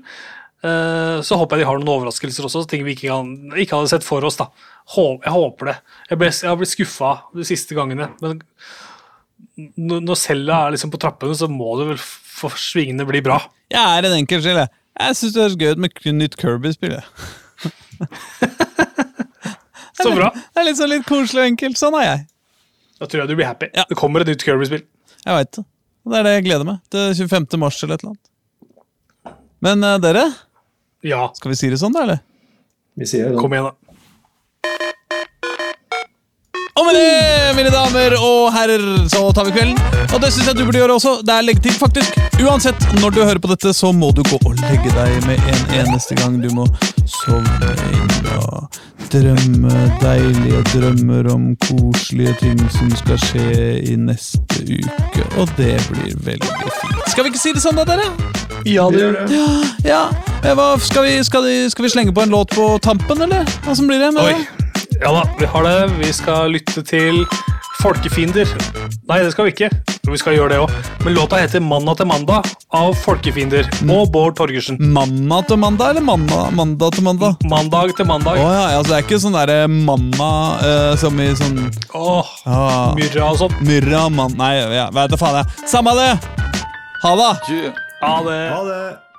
Eh, 0.62 1.18
så 1.26 1.38
håper 1.40 1.58
jeg 1.58 1.66
de 1.66 1.70
har 1.72 1.80
noen 1.82 1.90
overraskelser 1.96 2.46
også, 2.46 2.68
ting 2.70 2.84
vi 2.86 2.94
ikke, 2.94 3.10
kan, 3.10 3.32
ikke 3.58 3.80
hadde 3.80 3.92
sett 3.94 4.06
for 4.06 4.26
oss. 4.28 4.38
da. 4.40 4.50
Jeg 4.92 5.34
håper 5.34 5.72
det. 5.72 5.78
Jeg, 6.10 6.22
ble, 6.22 6.30
jeg 6.30 6.50
har 6.52 6.60
blitt 6.60 6.74
skuffa 6.74 7.12
de 7.38 7.48
siste 7.48 7.78
gangene. 7.78 8.12
Men 8.22 8.42
når 9.78 10.06
når 10.06 10.18
er 10.56 10.76
liksom 10.76 10.94
på 10.94 11.02
trappene, 11.02 11.36
så 11.38 11.50
må 11.52 11.74
det 11.80 11.88
vel 11.94 12.02
for 12.02 12.58
svingene 12.58 13.06
bli 13.08 13.22
bra. 13.26 13.40
Jeg 13.72 13.82
er 13.82 14.08
en 14.08 14.18
enkel 14.22 14.42
sjel, 14.44 14.62
jeg. 14.64 14.74
Jeg 15.02 15.18
syns 15.18 15.34
det 15.34 15.42
høres 15.42 15.58
gøy 15.60 15.72
ut 15.72 15.82
med 15.82 15.90
nytt 16.20 16.36
Kirby-spill. 16.40 16.98
Så 20.02 20.12
bra. 20.16 20.32
Det 20.34 20.62
er 20.62 20.66
litt 20.66 20.80
sånn 20.80 20.90
litt 20.90 21.06
koselig 21.08 21.44
og 21.44 21.50
enkelt. 21.52 21.78
Sånn 21.80 21.96
er 22.00 22.06
jeg. 22.08 22.24
Da 23.02 23.08
tror 23.10 23.24
jeg 23.24 23.32
du 23.32 23.36
blir 23.38 23.48
happy. 23.50 23.70
Ja. 23.78 23.86
Det 23.90 23.98
kommer 24.00 24.24
et 24.24 24.32
nytt 24.32 24.46
Kirby-spill. 24.46 24.84
Jeg 25.22 25.38
veit 25.38 25.52
det. 25.58 25.64
Og 26.02 26.14
Det 26.14 26.20
er 26.20 26.28
det 26.28 26.34
jeg 26.34 26.46
gleder 26.48 26.68
meg. 26.68 26.80
Til 26.94 27.14
25. 27.20 27.48
mars 27.62 27.78
eller 27.84 27.98
et 27.98 28.06
eller 28.06 28.16
annet. 28.16 29.36
Men 29.62 29.86
uh, 29.86 29.98
dere, 30.02 30.26
Ja, 31.02 31.32
skal 31.36 31.54
vi 31.54 31.58
si 31.58 31.70
det 31.72 31.80
sånn, 31.82 31.96
da, 31.96 32.06
eller? 32.06 32.22
Vi 33.00 33.08
sier 33.10 33.32
det 33.32 33.40
kom 33.40 33.50
sånn. 33.50 33.58
igjen, 33.58 33.72
da. 33.72 33.98
Og 36.80 36.86
med 36.88 36.96
det, 36.96 37.56
mine 37.58 37.72
damer 37.74 38.14
og 38.16 38.46
herrer, 38.56 38.84
så 39.12 39.26
tar 39.36 39.48
vi 39.50 39.52
kvelden. 39.52 39.80
Og 40.14 40.22
det 40.24 40.30
syns 40.32 40.48
jeg 40.48 40.56
du 40.56 40.64
burde 40.64 40.80
gjøre 40.80 40.96
også. 40.96 41.18
Det 41.28 41.34
er 41.36 41.44
leggetid, 41.44 41.76
faktisk. 41.76 42.16
Uansett, 42.40 42.86
når 43.02 43.12
du 43.16 43.20
hører 43.26 43.42
på 43.44 43.52
dette, 43.52 43.74
så 43.76 43.92
må 43.92 44.14
du 44.16 44.24
gå 44.24 44.40
og 44.40 44.56
legge 44.64 44.94
deg 44.96 45.28
med 45.28 45.42
en 45.52 45.76
eneste 45.82 46.16
gang. 46.16 46.40
Du 46.40 46.48
må 46.56 46.68
sovne 47.12 47.74
inn 47.92 48.32
og 48.38 48.80
drømme 49.12 49.82
deilige 50.00 50.62
drømmer 50.72 51.28
om 51.34 51.50
koselige 51.66 52.38
ting 52.40 52.64
som 52.72 52.94
skal 53.02 53.20
skje 53.26 53.68
i 53.92 53.98
neste 54.00 54.64
uke. 54.64 55.28
Og 55.42 55.52
det 55.60 55.76
blir 55.90 56.16
veldig 56.24 56.72
fint. 56.80 57.04
Skal 57.12 57.28
vi 57.28 57.34
ikke 57.34 57.44
si 57.44 57.52
det 57.58 57.66
sånn, 57.66 57.82
da, 57.82 57.88
dere? 57.92 58.08
Ja, 58.64 58.88
Vi 58.88 59.04
gjør 59.04 59.20
det. 59.20 59.28
Ja. 59.36 59.52
ja. 59.84 60.02
Hva, 60.56 60.72
skal, 60.80 61.10
vi, 61.10 61.20
skal, 61.28 61.44
vi, 61.44 61.60
skal 61.74 61.90
vi 61.90 61.94
slenge 61.98 62.16
på 62.16 62.24
en 62.24 62.32
låt 62.32 62.56
på 62.56 62.72
tampen, 62.80 63.28
eller? 63.28 63.44
Hva 63.68 63.76
som 63.76 63.92
blir 63.92 64.00
det? 64.00 64.14
med 64.16 64.24
Oi. 64.24 64.40
det? 64.40 64.61
Ja 65.02 65.12
da, 65.12 65.24
vi 65.40 65.46
har 65.46 65.64
det. 65.64 65.94
Vi 65.98 66.14
skal 66.14 66.52
lytte 66.54 66.84
til 66.86 67.24
Folkefiender. 67.82 68.46
Nei, 69.10 69.18
det 69.26 69.32
skal 69.34 69.48
vi 69.48 69.54
ikke. 69.56 69.70
Vi 70.06 70.20
skal 70.22 70.36
gjøre 70.36 70.52
det 70.52 70.60
òg. 70.62 70.76
Men 71.02 71.16
låta 71.16 71.40
heter 71.42 71.60
'Mandag 71.60 71.98
til 71.98 72.06
mandag' 72.06 72.46
av 72.70 72.94
Folkefiender 72.94 73.66
og 73.90 74.12
Bård 74.14 74.36
Torgersen. 74.38 74.78
Mandag 74.78 75.48
til 75.48 75.58
mandag, 75.58 75.90
eller 75.90 76.06
mandag, 76.06 76.54
mandag 76.54 76.94
til 76.94 77.04
mandag? 77.04 77.36
Mandag 77.50 77.96
til 77.98 78.06
mandag. 78.06 78.38
Oh, 78.38 78.54
ja, 78.54 78.78
altså 78.78 78.94
det 78.94 78.98
er 79.00 79.10
ikke 79.10 79.22
sånn 79.26 79.34
derre 79.34 79.68
manna 79.68 80.32
uh, 80.62 80.96
som 80.96 81.20
i 81.20 81.34
sånn 81.34 81.72
Åh, 81.98 82.26
ah, 82.46 82.94
myrra 82.94 83.32
og 83.32 83.38
sånn. 83.42 83.58
Myrra 83.66 84.08
mann... 84.10 84.38
Nei, 84.38 84.56
ja, 84.78 84.90
vet 84.94 85.10
du 85.10 85.18
faen, 85.18 85.42
jeg. 85.42 85.70
Samme 85.70 85.98
det! 85.98 86.12
Ha 87.02 87.16
det! 87.18 87.32
Ha 88.06 88.18
det. 88.30 88.44
Ha 88.54 88.62
det! 88.70 89.11